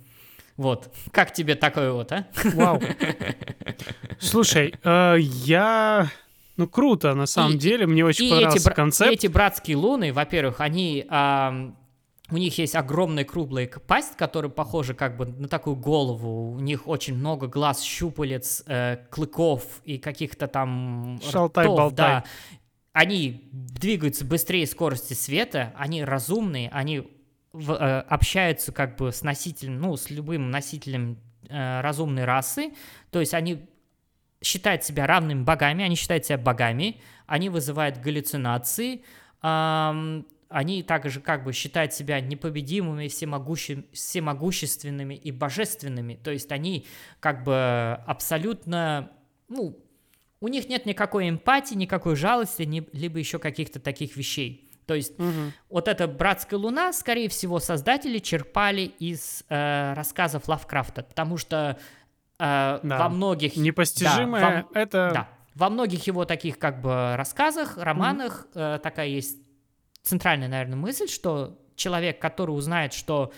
Вот. 0.58 0.94
Как 1.12 1.32
тебе 1.32 1.54
такое 1.54 1.92
вот, 1.92 2.12
а? 2.12 2.26
Вау. 2.52 2.82
Слушай, 4.18 4.74
э, 4.84 5.16
я... 5.18 6.10
Ну, 6.58 6.68
круто, 6.68 7.14
на 7.14 7.24
самом 7.24 7.54
И- 7.54 7.58
деле. 7.58 7.86
Мне 7.86 8.04
очень 8.04 8.28
понравился 8.28 8.68
эти, 8.68 8.76
концепт. 8.76 9.12
эти 9.12 9.26
братские 9.28 9.78
луны, 9.78 10.12
во-первых, 10.12 10.60
они... 10.60 11.06
ам, 11.08 11.74
у 12.30 12.36
них 12.36 12.58
есть 12.58 12.74
огромная 12.74 13.24
круглая 13.24 13.68
пасть, 13.86 14.16
которая 14.16 14.50
похожа 14.50 14.94
как 14.94 15.16
бы 15.16 15.26
на 15.26 15.48
такую 15.48 15.76
голову. 15.76 16.52
У 16.52 16.60
них 16.60 16.88
очень 16.88 17.14
много 17.14 17.46
глаз, 17.46 17.82
щупалец, 17.82 18.64
э, 18.66 18.98
клыков 19.10 19.62
и 19.84 19.98
каких-то 19.98 20.48
там 20.48 21.20
Шалтай-болтай. 21.22 21.96
да. 21.96 22.24
Они 22.92 23.48
двигаются 23.52 24.24
быстрее 24.24 24.66
скорости 24.66 25.12
света, 25.12 25.72
они 25.76 26.02
разумные, 26.02 26.68
они 26.70 27.06
в- 27.52 27.72
э, 27.72 28.00
общаются 28.00 28.72
как 28.72 28.96
бы 28.96 29.12
с 29.12 29.22
носителем, 29.22 29.78
ну, 29.80 29.96
с 29.96 30.10
любым 30.10 30.50
носителем 30.50 31.18
э, 31.48 31.80
разумной 31.80 32.24
расы. 32.24 32.72
То 33.10 33.20
есть 33.20 33.32
они 33.34 33.68
считают 34.42 34.82
себя 34.82 35.06
равными 35.06 35.42
богами, 35.44 35.84
они 35.84 35.94
считают 35.94 36.24
себя 36.24 36.38
богами, 36.38 37.00
они 37.26 37.48
вызывают 37.50 37.98
галлюцинации, 37.98 39.04
ам, 39.42 40.26
они 40.48 40.82
также 40.82 41.20
как 41.20 41.44
бы 41.44 41.52
считают 41.52 41.92
себя 41.92 42.20
непобедимыми, 42.20 43.06
всемогущи- 43.08 43.84
всемогущественными 43.92 45.14
и 45.14 45.32
божественными. 45.32 46.14
То 46.22 46.30
есть 46.30 46.52
они 46.52 46.86
как 47.20 47.42
бы 47.44 47.98
абсолютно, 48.06 49.10
ну, 49.48 49.78
у 50.40 50.48
них 50.48 50.68
нет 50.68 50.86
никакой 50.86 51.28
эмпатии, 51.28 51.74
никакой 51.74 52.14
жалости, 52.16 52.62
ни- 52.62 52.86
либо 52.92 53.18
еще 53.18 53.38
каких-то 53.38 53.80
таких 53.80 54.16
вещей. 54.16 54.62
То 54.86 54.94
есть 54.94 55.18
Мгм. 55.18 55.52
вот 55.68 55.88
эта 55.88 56.06
«Братская 56.06 56.60
луна», 56.60 56.92
скорее 56.92 57.28
всего, 57.28 57.58
создатели 57.58 58.18
черпали 58.18 58.82
из 58.82 59.42
э, 59.48 59.94
рассказов 59.94 60.46
Лавкрафта, 60.48 61.02
потому 61.02 61.38
что 61.38 61.78
э, 62.38 62.80
Да. 62.82 62.98
во 62.98 63.08
многих... 63.08 63.56
Непостижимое 63.56 64.66
Да, 64.72 64.80
это... 64.80 65.10
Да. 65.14 65.28
Во 65.54 65.70
многих 65.70 66.06
его 66.06 66.26
таких 66.26 66.58
как 66.58 66.82
бы 66.82 67.14
рассказах, 67.16 67.78
романах 67.78 68.46
э, 68.54 68.78
такая 68.82 69.06
есть 69.08 69.38
центральная, 70.06 70.48
наверное, 70.48 70.76
мысль, 70.76 71.08
что 71.08 71.58
человек, 71.74 72.20
который 72.20 72.52
узнает, 72.52 72.92
что 72.92 73.32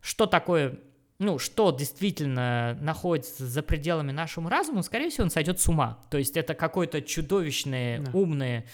что 0.00 0.26
такое, 0.26 0.78
ну, 1.18 1.38
что 1.38 1.72
действительно 1.72 2.78
находится 2.80 3.44
за 3.46 3.62
пределами 3.62 4.12
нашего 4.12 4.48
разума, 4.48 4.82
скорее 4.82 5.10
всего, 5.10 5.24
он 5.24 5.30
сойдет 5.30 5.60
с 5.60 5.68
ума. 5.68 5.98
То 6.10 6.18
есть 6.18 6.36
это 6.36 6.54
какое-то 6.54 7.02
чудовищное, 7.02 8.00
Да. 8.00 8.10
умное, 8.12 8.64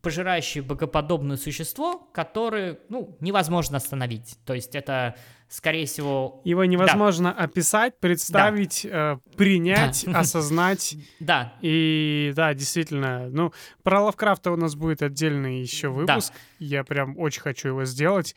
пожирающее 0.00 0.62
богоподобное 0.62 1.36
существо, 1.36 1.98
которое, 2.12 2.78
ну, 2.88 3.16
невозможно 3.20 3.76
остановить. 3.76 4.38
То 4.44 4.54
есть 4.54 4.74
это, 4.74 5.14
скорее 5.52 5.86
всего, 5.86 6.40
Его 6.44 6.64
невозможно 6.64 7.30
описать, 7.32 7.98
представить, 8.00 8.84
э, 8.84 9.18
принять, 9.36 10.04
Да. 10.06 10.20
осознать. 10.20 10.94
да, 11.20 11.54
И 11.60 12.32
да, 12.34 12.54
действительно, 12.54 13.28
ну, 13.30 13.52
про 13.82 14.00
Лавкрафта 14.02 14.50
у 14.50 14.56
нас 14.56 14.74
будет 14.74 15.02
отдельный 15.02 15.60
еще 15.60 15.88
Да. 15.88 15.92
выпуск. 16.14 16.32
Я 16.58 16.84
прям 16.84 17.18
очень 17.18 17.42
хочу 17.42 17.68
его 17.68 17.84
сделать. 17.84 18.34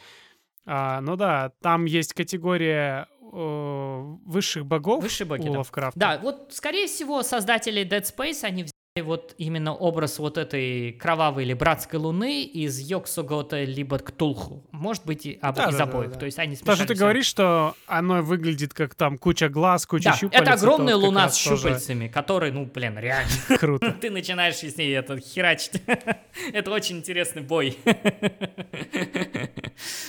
А, 0.65 0.99
ну 1.01 1.15
да, 1.15 1.51
там 1.61 1.85
есть 1.85 2.13
категория 2.13 3.07
э, 3.37 4.01
высших 4.25 4.65
богов 4.65 5.03
высшие 5.03 5.27
боги, 5.27 5.47
у 5.49 5.53
да. 5.53 5.57
Лавкрафта. 5.59 5.99
Да, 5.99 6.19
вот, 6.21 6.49
скорее 6.53 6.87
всего, 6.87 7.21
создатели 7.23 7.83
Dead 7.85 8.03
Space, 8.03 8.43
они 8.43 8.65
вот 9.01 9.35
именно 9.37 9.73
образ 9.75 10.19
вот 10.19 10.37
этой 10.37 10.93
кровавой 10.93 11.43
или 11.43 11.53
братской 11.53 11.99
луны 11.99 12.43
из 12.43 12.79
Йоксугота 12.79 13.61
либо 13.65 13.99
Ктулху. 13.99 14.63
Может 14.71 15.05
быть, 15.05 15.25
и 15.25 15.37
об- 15.41 15.57
Да, 15.57 15.65
из 15.65 15.73
да, 15.75 15.79
да, 15.85 15.91
обоих. 15.91 16.11
да. 16.13 16.19
То 16.19 16.25
есть 16.25 16.39
они 16.39 16.55
Даже 16.63 16.85
ты 16.85 16.95
говоришь, 16.95 17.25
что 17.25 17.75
оно 17.87 18.21
выглядит 18.23 18.73
как 18.73 18.95
там 18.95 19.17
куча 19.17 19.49
глаз, 19.49 19.85
куча 19.85 20.11
Да, 20.11 20.15
щупалец. 20.15 20.41
это 20.47 20.53
огромная 20.53 20.95
вот 20.95 21.03
луна 21.03 21.27
с 21.27 21.43
тоже 21.43 21.57
щупальцами, 21.63 22.07
которые, 22.07 22.53
ну, 22.53 22.65
блин, 22.73 22.97
реально. 22.97 23.29
Круто. 23.59 23.91
Ты 24.01 24.09
начинаешь 24.09 24.55
с 24.55 24.77
ней 24.77 24.95
это 24.95 25.19
херачить. 25.19 25.81
Это 26.53 26.71
очень 26.71 26.97
интересный 26.97 27.41
бой. 27.41 27.77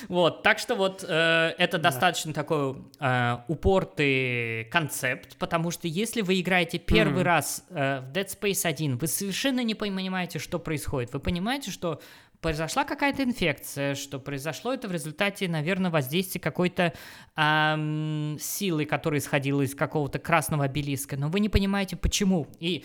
Вот, 0.09 0.43
так 0.43 0.59
что 0.61 0.75
вот 0.77 1.05
э, 1.07 1.55
это 1.59 1.79
достаточно 1.79 2.33
такой 2.33 2.77
э, 3.01 3.37
упортый 3.49 4.65
концепт, 4.67 5.37
потому 5.39 5.71
что 5.73 5.89
если 5.89 6.21
вы 6.23 6.41
играете 6.41 6.79
первый 6.79 7.23
раз 7.25 7.65
э, 7.71 8.01
в 8.01 8.13
Dead 8.13 8.27
Space 8.27 8.65
1, 8.67 8.76
вы 8.79 9.07
совершенно 9.07 9.63
не 9.63 9.75
понимаете, 9.75 10.39
что 10.39 10.59
происходит. 10.59 11.13
Вы 11.13 11.21
понимаете, 11.21 11.71
что 11.71 12.01
произошла 12.41 12.85
какая-то 12.85 13.25
инфекция, 13.25 13.95
что 13.95 14.19
произошло 14.19 14.73
это 14.73 14.89
в 14.89 14.93
результате, 14.93 15.49
наверное, 15.49 15.91
воздействия 15.91 16.41
какой-то 16.41 16.93
ам, 17.35 18.37
силы, 18.41 18.85
которая 18.85 19.21
исходила 19.21 19.63
из 19.63 19.75
какого-то 19.75 20.19
красного 20.19 20.65
обелиска, 20.65 21.17
но 21.17 21.29
вы 21.29 21.41
не 21.41 21.49
понимаете, 21.49 21.97
почему. 21.97 22.47
И 22.61 22.85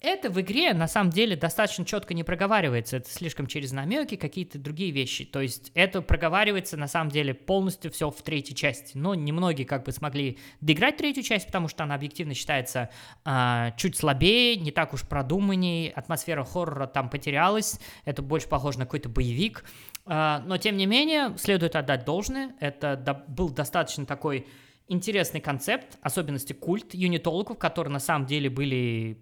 это 0.00 0.30
в 0.30 0.40
игре 0.40 0.74
на 0.74 0.88
самом 0.88 1.10
деле 1.10 1.36
достаточно 1.36 1.84
четко 1.84 2.12
не 2.12 2.22
проговаривается. 2.22 2.98
Это 2.98 3.10
слишком 3.10 3.46
через 3.46 3.72
намеки, 3.72 4.16
какие-то 4.16 4.58
другие 4.58 4.90
вещи. 4.90 5.24
То 5.24 5.40
есть 5.40 5.72
это 5.74 6.02
проговаривается 6.02 6.76
на 6.76 6.86
самом 6.86 7.10
деле 7.10 7.32
полностью 7.34 7.90
все 7.90 8.10
в 8.10 8.22
третьей 8.22 8.54
части. 8.54 8.96
Но 8.96 9.14
немногие 9.14 9.66
как 9.66 9.84
бы 9.84 9.92
смогли 9.92 10.38
доиграть 10.60 10.98
третью 10.98 11.22
часть, 11.22 11.46
потому 11.46 11.68
что 11.68 11.84
она 11.84 11.94
объективно 11.94 12.34
считается 12.34 12.90
а, 13.24 13.72
чуть 13.72 13.96
слабее, 13.96 14.56
не 14.56 14.70
так 14.70 14.92
уж 14.92 15.02
продуманней. 15.02 15.88
Атмосфера 15.90 16.44
хоррора 16.44 16.86
там 16.86 17.08
потерялась. 17.08 17.80
Это 18.04 18.22
больше 18.22 18.48
похоже 18.48 18.78
на 18.78 18.84
какой-то 18.84 19.08
боевик. 19.08 19.64
А, 20.04 20.42
но 20.46 20.58
тем 20.58 20.76
не 20.76 20.86
менее, 20.86 21.36
следует 21.38 21.74
отдать 21.74 22.04
должное. 22.04 22.54
Это 22.60 22.96
до- 22.96 23.24
был 23.28 23.48
достаточно 23.48 24.04
такой 24.04 24.46
интересный 24.88 25.40
концепт, 25.40 25.98
особенности 26.02 26.52
культ 26.52 26.94
юнитологов, 26.94 27.58
которые 27.58 27.92
на 27.92 27.98
самом 27.98 28.26
деле 28.26 28.50
были 28.50 29.18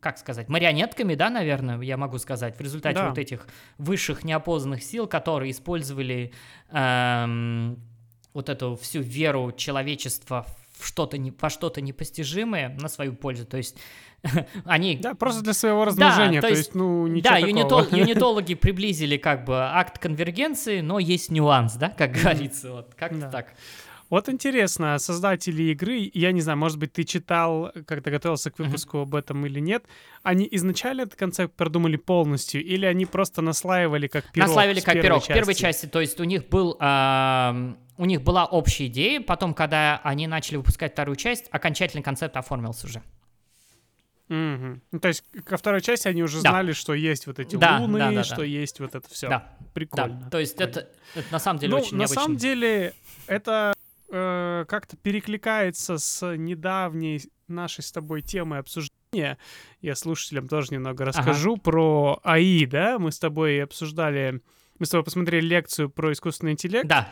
как 0.00 0.18
сказать, 0.18 0.48
марионетками, 0.50 1.14
да, 1.14 1.30
наверное, 1.30 1.80
я 1.80 1.96
могу 1.96 2.18
сказать, 2.18 2.58
в 2.58 2.60
результате 2.60 2.96
Да. 2.96 3.08
вот 3.08 3.18
этих 3.18 3.46
высших 3.78 4.22
неопознанных 4.24 4.82
сил, 4.82 5.06
которые 5.06 5.50
использовали 5.52 6.32
эм, 6.70 7.78
вот 8.34 8.48
эту 8.48 8.76
всю 8.76 9.00
веру 9.00 9.52
человечества 9.52 10.46
в 10.78 10.86
что-то 10.86 11.16
не, 11.18 11.32
во 11.40 11.48
что-то 11.50 11.80
непостижимое 11.80 12.68
на 12.80 12.88
свою 12.88 13.14
пользу. 13.14 13.46
То 13.46 13.56
есть 13.56 13.78
они 14.64 14.96
Да, 14.96 15.14
просто 15.14 15.42
для 15.42 15.52
своего 15.54 15.84
размножения. 15.84 16.40
то 16.40 16.48
то, 16.48 16.52
есть- 16.52 16.66
есть, 16.66 16.74
ну, 16.74 17.06
ничего 17.06 17.30
да, 17.30 17.38
юнитол- 17.38 17.96
юнитологи 17.96 18.54
приблизили 18.54 19.16
как 19.16 19.44
бы 19.44 19.56
акт 19.56 19.98
конвергенции, 19.98 20.80
но 20.80 20.98
есть 20.98 21.30
нюанс, 21.30 21.74
да, 21.74 21.88
как 21.90 22.12
говорится, 22.12 22.72
вот 22.72 22.94
как-то 22.94 23.20
Да. 23.20 23.30
так. 23.30 23.54
Вот 24.10 24.28
интересно, 24.28 24.98
создатели 24.98 25.62
игры, 25.72 26.10
я 26.14 26.32
не 26.32 26.40
знаю, 26.40 26.58
может 26.58 26.78
быть, 26.78 26.92
ты 26.92 27.04
читал, 27.04 27.72
когда 27.86 28.10
готовился 28.10 28.50
к 28.50 28.58
выпуску 28.58 28.98
об 28.98 29.14
этом 29.14 29.44
или 29.46 29.60
нет, 29.60 29.84
они 30.22 30.46
изначально 30.52 31.02
этот 31.02 31.16
концепт 31.16 31.54
продумали 31.56 31.96
полностью, 31.96 32.62
или 32.64 32.86
они 32.86 33.06
просто 33.06 33.42
наслаивали 33.42 34.06
как 34.06 34.30
пирог 34.30 34.48
Наславили 34.48 34.80
с 34.80 34.84
как 34.84 34.94
пирог. 35.00 35.24
В 35.24 35.26
первой 35.26 35.54
части? 35.54 35.62
части, 35.62 35.86
то 35.86 36.00
есть 36.00 36.20
у 36.20 36.24
них 36.24 36.48
был, 36.48 36.76
ам, 36.80 37.78
у 37.96 38.04
них 38.04 38.22
была 38.22 38.44
общая 38.44 38.86
идея, 38.86 39.20
потом, 39.20 39.54
когда 39.54 40.00
они 40.04 40.26
начали 40.26 40.56
выпускать 40.56 40.92
вторую 40.92 41.16
часть, 41.16 41.46
окончательный 41.50 42.02
концепт 42.02 42.36
оформился 42.36 42.86
уже. 42.86 43.02
Мгм. 44.28 44.80
Ну, 44.90 45.00
то 45.00 45.08
есть 45.08 45.22
ко 45.44 45.56
второй 45.58 45.82
части 45.82 46.08
они 46.08 46.22
уже 46.22 46.40
Да. 46.42 46.50
знали, 46.50 46.72
что 46.72 46.94
есть 46.94 47.26
вот 47.26 47.38
эти 47.38 47.56
Да, 47.56 47.78
луны, 47.80 47.98
да, 47.98 48.08
да, 48.10 48.14
да. 48.16 48.24
что 48.24 48.42
есть 48.42 48.80
вот 48.80 48.94
это 48.94 49.06
все. 49.10 49.28
Да, 49.28 49.52
Прикольно. 49.74 50.20
да. 50.24 50.30
То 50.30 50.38
есть 50.38 50.56
прикольно. 50.56 50.78
это, 50.78 50.88
это 51.14 51.32
на 51.32 51.38
самом 51.38 51.58
деле 51.60 51.70
ну, 51.72 51.76
очень 51.78 51.92
на 51.96 52.00
необычно. 52.00 52.22
самом 52.22 52.36
деле, 52.38 52.94
это 53.26 53.74
э, 54.14 54.64
как-то 54.68 54.96
перекликается 54.96 55.98
с 55.98 56.36
недавней 56.36 57.20
нашей 57.48 57.82
с 57.82 57.92
тобой 57.92 58.22
темой 58.22 58.60
обсуждения. 58.60 59.38
Я 59.80 59.94
слушателям 59.94 60.48
тоже 60.48 60.72
немного 60.72 61.04
расскажу 61.04 61.56
про 61.56 62.20
АИ, 62.22 62.66
да? 62.66 62.98
Мы 62.98 63.12
с 63.12 63.18
тобой 63.18 63.62
обсуждали, 63.62 64.40
мы 64.78 64.86
с 64.86 64.90
тобой 64.90 65.04
посмотрели 65.04 65.46
лекцию 65.46 65.90
про 65.90 66.12
искусственный 66.12 66.52
интеллект, 66.52 66.86
Да, 66.86 67.08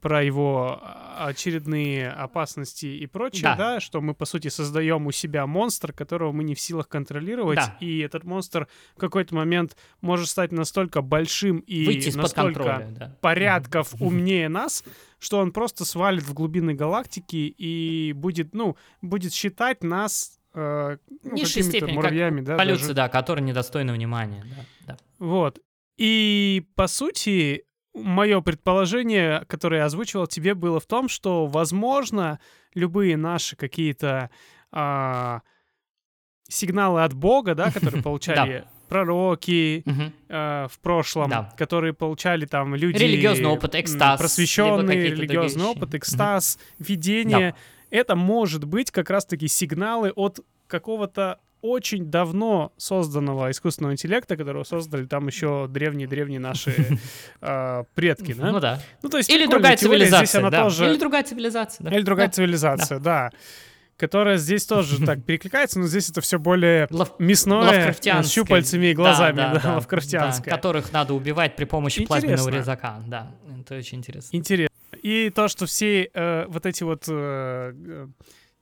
про 0.00 0.22
его 0.22 0.78
а, 0.82 1.26
очередные 1.28 2.10
опасности 2.10 2.86
и 2.86 3.06
прочее, 3.06 3.42
Да. 3.42 3.56
да, 3.56 3.80
что 3.80 4.00
мы, 4.00 4.14
по 4.14 4.24
сути, 4.24 4.48
создаем 4.48 5.06
у 5.06 5.10
себя 5.12 5.46
монстр, 5.46 5.92
которого 5.92 6.30
мы 6.32 6.44
не 6.44 6.54
в 6.54 6.60
силах 6.60 6.88
контролировать, 6.88 7.56
Да. 7.56 7.76
и 7.80 7.98
этот 7.98 8.22
монстр 8.24 8.68
в 8.96 9.00
какой-то 9.00 9.34
момент 9.34 9.76
может 10.00 10.28
стать 10.28 10.52
настолько 10.52 11.02
большим 11.02 11.58
и 11.66 12.10
настолько. 12.14 12.86
Да. 12.98 13.16
порядков 13.20 13.94
умнее 14.00 14.48
нас, 14.48 14.84
что 15.18 15.38
он 15.38 15.50
просто 15.52 15.84
свалит 15.84 16.22
в 16.22 16.34
глубины 16.34 16.72
галактики 16.74 17.52
и 17.58 18.12
будет, 18.12 18.54
ну, 18.54 18.76
будет 19.02 19.32
считать 19.32 19.82
нас 19.82 20.38
э, 20.54 20.96
ну, 21.22 21.32
Низшей 21.34 21.62
степени, 21.62 21.92
муравьями, 21.92 22.40
да, 22.40 22.56
Полюции, 22.56 22.82
даже. 22.82 22.94
да, 22.94 23.08
которые 23.08 23.44
недостойны 23.44 23.92
внимания. 23.92 24.44
Да, 24.46 24.64
да. 24.86 24.96
Вот. 25.18 25.58
И, 25.96 26.64
по 26.76 26.86
сути, 26.86 27.64
мое 27.94 28.40
предположение, 28.40 29.44
которое 29.46 29.78
я 29.78 29.84
озвучивал 29.86 30.26
тебе, 30.26 30.54
было 30.54 30.80
в 30.80 30.86
том, 30.86 31.08
что, 31.08 31.46
возможно, 31.46 32.38
любые 32.74 33.16
наши 33.16 33.56
какие-то 33.56 34.30
а, 34.70 35.42
сигналы 36.48 37.02
от 37.02 37.14
Бога, 37.14 37.54
да, 37.54 37.70
которые 37.70 38.02
получали 38.02 38.64
пророки 38.88 39.84
э, 40.28 40.66
в 40.68 40.80
прошлом, 40.80 41.30
которые 41.56 41.92
получали 41.92 42.44
там 42.44 42.74
люди... 42.74 42.98
Религиозный 42.98 43.46
опыт, 43.46 43.76
экстаз, 43.76 44.18
Просвещенный 44.18 44.96
религиозный 44.96 45.64
опыт, 45.64 45.94
экстаз, 45.94 46.58
видение. 46.80 47.54
Это 47.90 48.16
может 48.16 48.64
быть 48.64 48.90
как 48.90 49.08
раз-таки 49.08 49.46
сигналы 49.46 50.10
от 50.10 50.40
какого-то 50.66 51.38
очень 51.62 52.06
давно 52.10 52.72
созданного 52.76 53.50
искусственного 53.50 53.92
интеллекта, 53.92 54.36
которого 54.36 54.64
создали 54.64 55.04
там 55.06 55.26
еще 55.26 55.66
древние-древние 55.68 56.40
наши 56.40 56.74
э, 57.40 57.84
предки, 57.94 58.32
да? 58.34 58.50
Ну 58.52 58.60
да. 58.60 58.80
Ну, 59.02 59.08
то 59.08 59.18
есть 59.18 59.30
Или 59.30 59.46
другая 59.46 59.76
теория, 59.76 59.98
здесь 60.06 60.08
цивилизация, 60.10 60.38
она 60.40 60.50
да. 60.50 60.62
тоже... 60.64 60.86
Или 60.90 60.98
другая 60.98 61.22
цивилизация, 61.24 61.84
да. 61.84 61.96
Или 61.96 62.02
другая 62.02 62.26
Да. 62.28 62.32
цивилизация, 62.32 62.98
да. 62.98 63.30
Которая 63.96 64.38
здесь 64.38 64.64
тоже 64.64 64.98
так 65.06 65.22
перекликается, 65.24 65.78
но 65.78 65.86
здесь 65.86 66.08
это 66.08 66.20
все 66.22 66.38
более 66.38 66.86
Лав- 66.90 67.14
мясное, 67.18 67.62
с 67.62 67.66
Лавкрафтианская. 67.76 68.32
щупальцами 68.44 68.86
и 68.86 68.94
глазами, 68.94 69.36
да, 69.36 69.60
да, 69.62 69.74
лавкрафтианское. 69.74 70.50
да, 70.50 70.56
которых 70.56 70.92
надо 70.92 71.12
убивать 71.14 71.54
при 71.56 71.64
помощи 71.66 72.04
плазменного 72.06 72.48
Интересно. 72.48 72.58
резака. 72.58 73.02
Да, 73.06 73.30
это 73.60 73.76
очень 73.76 73.98
интересно. 73.98 74.34
Интересно. 74.36 74.70
И 75.02 75.30
то, 75.30 75.48
что 75.48 75.66
все 75.66 76.10
э, 76.12 76.46
вот 76.48 76.64
эти 76.66 76.82
вот 76.82 77.04
э, 77.08 77.72
э, 77.76 78.06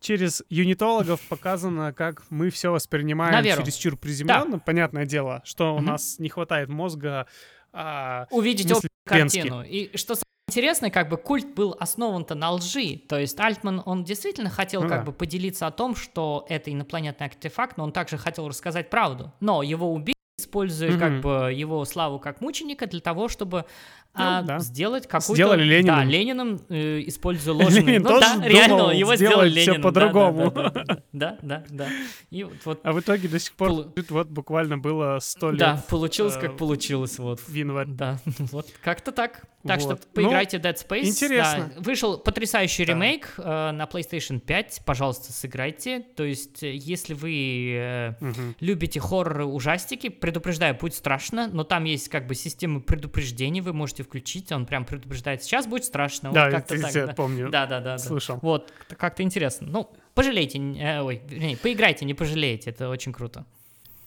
через 0.00 0.42
юнитологов 0.48 1.20
показано, 1.28 1.92
как 1.92 2.22
мы 2.30 2.50
все 2.50 2.70
воспринимаем 2.72 3.32
На 3.32 3.40
веру. 3.42 3.62
чересчур 3.62 3.96
приземленно. 3.96 4.58
Понятное 4.58 5.04
дело, 5.06 5.42
что 5.44 5.74
у 5.74 5.78
Мгм. 5.78 5.86
нас 5.86 6.18
не 6.18 6.28
хватает 6.28 6.68
мозга. 6.68 7.26
а, 7.70 8.26
увидеть 8.30 8.72
общую 8.72 8.88
картину. 9.04 9.62
И 9.62 9.94
что 9.96 10.14
самое 10.14 10.24
интересное, 10.48 10.90
как 10.90 11.10
бы 11.10 11.18
культ 11.18 11.54
был 11.54 11.76
основан-то 11.78 12.34
на 12.34 12.52
лжи. 12.52 13.02
То 13.08 13.18
есть 13.18 13.38
Альтман, 13.38 13.82
он 13.84 14.04
действительно 14.04 14.48
хотел 14.48 14.82
Ну 14.82 14.88
как 14.88 15.00
да. 15.00 15.04
бы 15.04 15.12
поделиться 15.12 15.66
о 15.66 15.70
том, 15.70 15.94
что 15.94 16.46
это 16.48 16.72
инопланетный 16.72 17.26
артефакт, 17.26 17.76
но 17.76 17.84
он 17.84 17.92
также 17.92 18.16
хотел 18.16 18.48
рассказать 18.48 18.88
правду. 18.88 19.32
Но 19.40 19.62
его 19.62 19.92
убили, 19.92 20.14
используя 20.40 20.98
как 20.98 21.10
Мгм. 21.12 21.20
бы 21.20 21.30
его 21.52 21.84
славу 21.84 22.18
как 22.18 22.40
мученика 22.40 22.86
для 22.86 23.00
того, 23.00 23.28
чтобы 23.28 23.66
Ну 24.14 24.24
а, 24.24 24.42
да. 24.42 24.58
сделать 24.58 25.06
какую-то... 25.06 25.34
Сделали 25.34 25.62
Лениным. 25.62 25.94
Да, 25.96 26.04
Лениным, 26.04 26.60
э, 26.68 27.02
используя 27.06 27.54
ложный... 27.54 27.82
Ленин 27.82 28.02
ну 28.02 28.08
тоже 28.08 28.20
да, 28.38 28.48
реально, 28.48 28.76
думал 28.78 28.90
его 28.90 29.14
сделать 29.14 29.32
сделали 29.32 29.50
Лениным. 29.50 29.82
по-другому. 29.82 30.50
Да, 30.50 30.70
да, 30.70 30.82
да, 30.84 31.02
да, 31.12 31.38
да, 31.42 31.64
да. 31.70 31.88
И 32.30 32.42
вот- 32.42 32.54
вот, 32.64 32.80
А 32.82 32.92
в 32.92 33.00
итоге 33.00 33.28
до 33.28 33.38
сих 33.38 33.52
пор 33.52 33.68
Полу- 33.68 33.92
вот 34.08 34.28
буквально 34.28 34.78
было 34.78 35.18
сто 35.20 35.50
лет 35.50 35.60
да, 35.60 35.84
получилось, 35.88 36.34
э, 36.36 36.40
как 36.40 36.56
получилось. 36.56 37.18
Вот. 37.18 37.38
в 37.40 37.52
январе. 37.54 37.90
Да, 37.92 38.18
вот 38.52 38.66
как-то 38.82 39.12
так. 39.12 39.42
Так 39.66 39.80
Вот. 39.82 39.98
что 39.98 40.08
поиграйте 40.14 40.56
Dead 40.58 40.74
Space. 40.74 41.04
интересно. 41.04 41.72
Да. 41.76 41.82
Вышел 41.82 42.16
потрясающий 42.18 42.86
Да. 42.86 42.92
ремейк 42.94 43.34
э, 43.38 43.70
на 43.72 43.84
PlayStation 43.84 44.40
5. 44.40 44.82
Пожалуйста, 44.86 45.32
сыграйте. 45.32 46.00
То 46.16 46.24
есть, 46.24 46.62
э, 46.62 46.72
если 46.74 47.12
вы 47.14 47.72
э, 47.76 48.12
любите 48.60 49.00
хорроры, 49.00 49.44
ужастики, 49.44 50.08
предупреждаю, 50.08 50.74
будет 50.76 50.94
страшно, 50.94 51.48
но 51.52 51.64
там 51.64 51.84
есть 51.84 52.08
как 52.08 52.26
бы 52.26 52.34
система 52.34 52.80
предупреждений, 52.80 53.60
вы 53.60 53.72
можете 53.72 53.97
включить, 54.02 54.50
он 54.52 54.66
прям 54.66 54.84
предупреждает, 54.84 55.42
сейчас 55.42 55.66
будет 55.66 55.84
страшно. 55.84 56.32
Да, 56.32 56.44
вот 56.46 56.52
как-то 56.54 56.74
я 56.76 56.82
так, 56.82 56.94
я 56.94 57.06
да. 57.06 57.12
помню. 57.14 57.48
Да, 57.50 57.66
да, 57.66 57.80
да, 57.80 57.92
да. 57.92 57.98
Слышал. 57.98 58.38
Вот, 58.42 58.72
как-то 58.96 59.22
интересно. 59.22 59.66
Ну, 59.68 59.90
пожалейте, 60.14 60.58
э, 60.58 61.00
ой, 61.00 61.22
вернее, 61.28 61.56
поиграйте, 61.56 62.04
не 62.04 62.14
пожалеете, 62.14 62.70
это 62.70 62.88
очень 62.88 63.12
круто. 63.12 63.44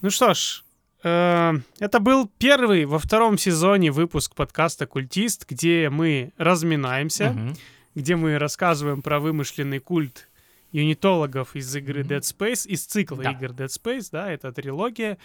Ну 0.02 0.10
что 0.10 0.34
ж, 0.34 0.64
э, 1.04 1.54
это 1.80 2.00
был 2.00 2.30
первый 2.38 2.86
во 2.86 3.00
втором 3.00 3.38
сезоне 3.38 3.92
выпуск 3.92 4.36
подкаста 4.36 4.88
«Культист», 4.88 5.46
где 5.50 5.90
мы 5.90 6.34
разминаемся, 6.38 7.32
Мгм. 7.32 7.56
где 7.96 8.16
мы 8.16 8.38
рассказываем 8.38 9.02
про 9.02 9.20
вымышленный 9.20 9.80
культ 9.80 10.28
юнитологов 10.72 11.56
из 11.56 11.76
игры. 11.76 12.02
Dead 12.04 12.22
Space, 12.22 12.66
из 12.68 12.86
цикла 12.86 13.24
Да. 13.24 13.32
игр 13.32 13.48
Dead 13.52 13.68
Space, 13.68 14.08
да, 14.12 14.32
это 14.32 14.52
трилогия 14.54 15.18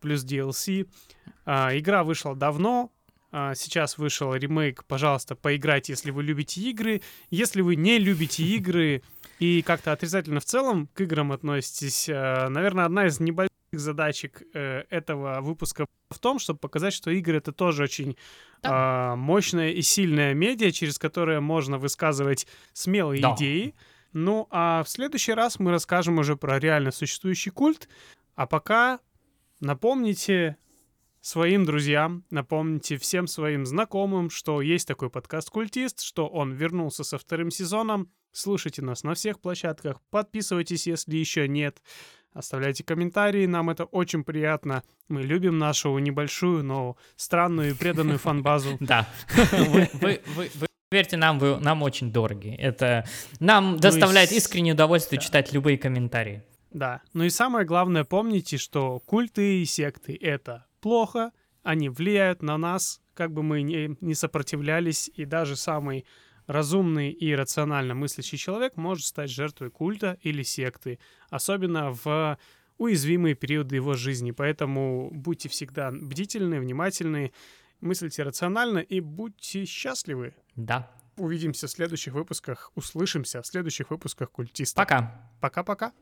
плюс 0.00 0.24
DLC. 0.24 0.86
А, 1.46 1.76
игра 1.76 2.04
вышла 2.04 2.36
давно, 2.36 2.92
сейчас 3.54 3.98
вышел 3.98 4.32
ремейк, 4.34 4.84
пожалуйста, 4.84 5.34
поиграйте, 5.34 5.92
если 5.92 6.10
вы 6.12 6.22
любите 6.22 6.60
игры. 6.60 7.02
Если 7.30 7.62
вы 7.62 7.74
не 7.74 7.98
любите 7.98 8.44
игры 8.44 9.02
и 9.40 9.62
как-то 9.62 9.90
отрицательно 9.92 10.38
в 10.38 10.44
целом 10.44 10.88
к 10.94 11.00
играм 11.00 11.32
относитесь, 11.32 12.08
э, 12.08 12.48
наверное, 12.48 12.84
одна 12.84 13.06
из 13.06 13.18
небольших 13.18 13.50
задачек 13.72 14.42
э, 14.54 14.84
этого 14.88 15.40
выпуска 15.40 15.86
в 16.10 16.18
том, 16.20 16.38
чтобы 16.38 16.60
показать, 16.60 16.94
что 16.94 17.10
игры 17.10 17.38
это 17.38 17.50
тоже 17.50 17.82
очень 17.82 18.16
а, 18.62 19.16
мощная 19.16 19.70
и 19.70 19.82
сильная 19.82 20.32
медиа, 20.32 20.70
через 20.70 20.98
которое 20.98 21.40
можно 21.40 21.76
высказывать 21.76 22.46
смелые 22.72 23.20
Да. 23.20 23.34
идеи. 23.34 23.74
Ну, 24.12 24.46
а 24.50 24.84
в 24.84 24.88
следующий 24.88 25.32
раз 25.32 25.58
мы 25.58 25.72
расскажем 25.72 26.18
уже 26.18 26.36
про 26.36 26.60
реально 26.60 26.92
существующий 26.92 27.50
культ. 27.50 27.88
А 28.36 28.46
пока 28.46 29.00
напомните 29.60 30.56
своим 31.24 31.64
друзьям, 31.64 32.22
напомните 32.30 32.98
всем 32.98 33.26
своим 33.26 33.64
знакомым, 33.64 34.28
что 34.28 34.60
есть 34.60 34.86
такой 34.86 35.08
подкаст 35.08 35.48
«Культист», 35.48 36.02
что 36.02 36.26
он 36.28 36.52
вернулся 36.52 37.02
со 37.02 37.16
вторым 37.16 37.50
сезоном. 37.50 38.10
Слушайте 38.30 38.82
нас 38.82 39.04
на 39.04 39.14
всех 39.14 39.40
площадках, 39.40 40.02
подписывайтесь, 40.10 40.86
если 40.86 41.16
еще 41.16 41.48
нет. 41.48 41.82
Оставляйте 42.34 42.84
комментарии, 42.84 43.46
нам 43.46 43.70
это 43.70 43.84
очень 43.84 44.22
приятно. 44.22 44.82
Мы 45.08 45.22
любим 45.22 45.56
нашу 45.56 45.96
небольшую, 45.96 46.62
но 46.62 46.98
странную 47.16 47.70
и 47.70 47.74
преданную 47.74 48.18
фан-базу. 48.18 48.76
Да. 48.80 49.08
Вы, 49.52 49.88
вы- 49.94 50.20
вы- 50.36 50.50
вы 50.54 50.66
верьте 50.92 51.16
нам, 51.16 51.38
вы 51.38 51.58
нам 51.58 51.82
очень 51.82 52.12
дороги. 52.12 52.54
Это 52.54 53.06
нам 53.40 53.72
Ну 53.72 53.78
доставляет 53.78 54.30
искреннее 54.30 54.74
удовольствие 54.74 55.18
читать 55.22 55.54
любые 55.54 55.78
комментарии. 55.78 56.42
Да. 56.70 57.00
Ну 57.14 57.24
и 57.24 57.30
самое 57.30 57.64
главное, 57.64 58.04
помните, 58.04 58.58
что 58.58 58.98
культы 59.06 59.62
и 59.62 59.64
секты— 59.64 60.18
это 60.20 60.66
плохо, 60.84 61.32
они 61.62 61.88
влияют 61.88 62.42
на 62.42 62.58
нас, 62.58 63.00
как 63.14 63.32
бы 63.32 63.42
мы 63.42 63.62
ни, 63.62 63.96
не 64.04 64.14
сопротивлялись, 64.14 65.10
и 65.14 65.24
даже 65.24 65.56
самый 65.56 66.04
разумный 66.46 67.10
и 67.10 67.34
рационально 67.34 67.94
мыслящий 67.94 68.36
человек 68.36 68.76
может 68.76 69.06
стать 69.06 69.30
жертвой 69.30 69.70
культа 69.70 70.18
или 70.20 70.42
секты, 70.42 70.98
особенно 71.30 71.96
в 72.04 72.38
уязвимые 72.76 73.34
периоды 73.34 73.76
его 73.76 73.94
жизни. 73.94 74.32
Поэтому 74.32 75.10
будьте 75.10 75.48
всегда 75.48 75.90
бдительны, 75.90 76.60
внимательны, 76.60 77.32
мыслите 77.80 78.22
рационально 78.22 78.80
и 78.80 79.00
будьте 79.00 79.64
счастливы. 79.64 80.34
Да. 80.54 80.90
Увидимся 81.16 81.66
в 81.66 81.70
следующих 81.70 82.12
выпусках, 82.12 82.72
услышимся 82.74 83.40
в 83.40 83.46
следующих 83.46 83.88
выпусках 83.88 84.30
культиста. 84.30 84.82
Пока. 84.82 85.30
Пока-пока. 85.40 85.92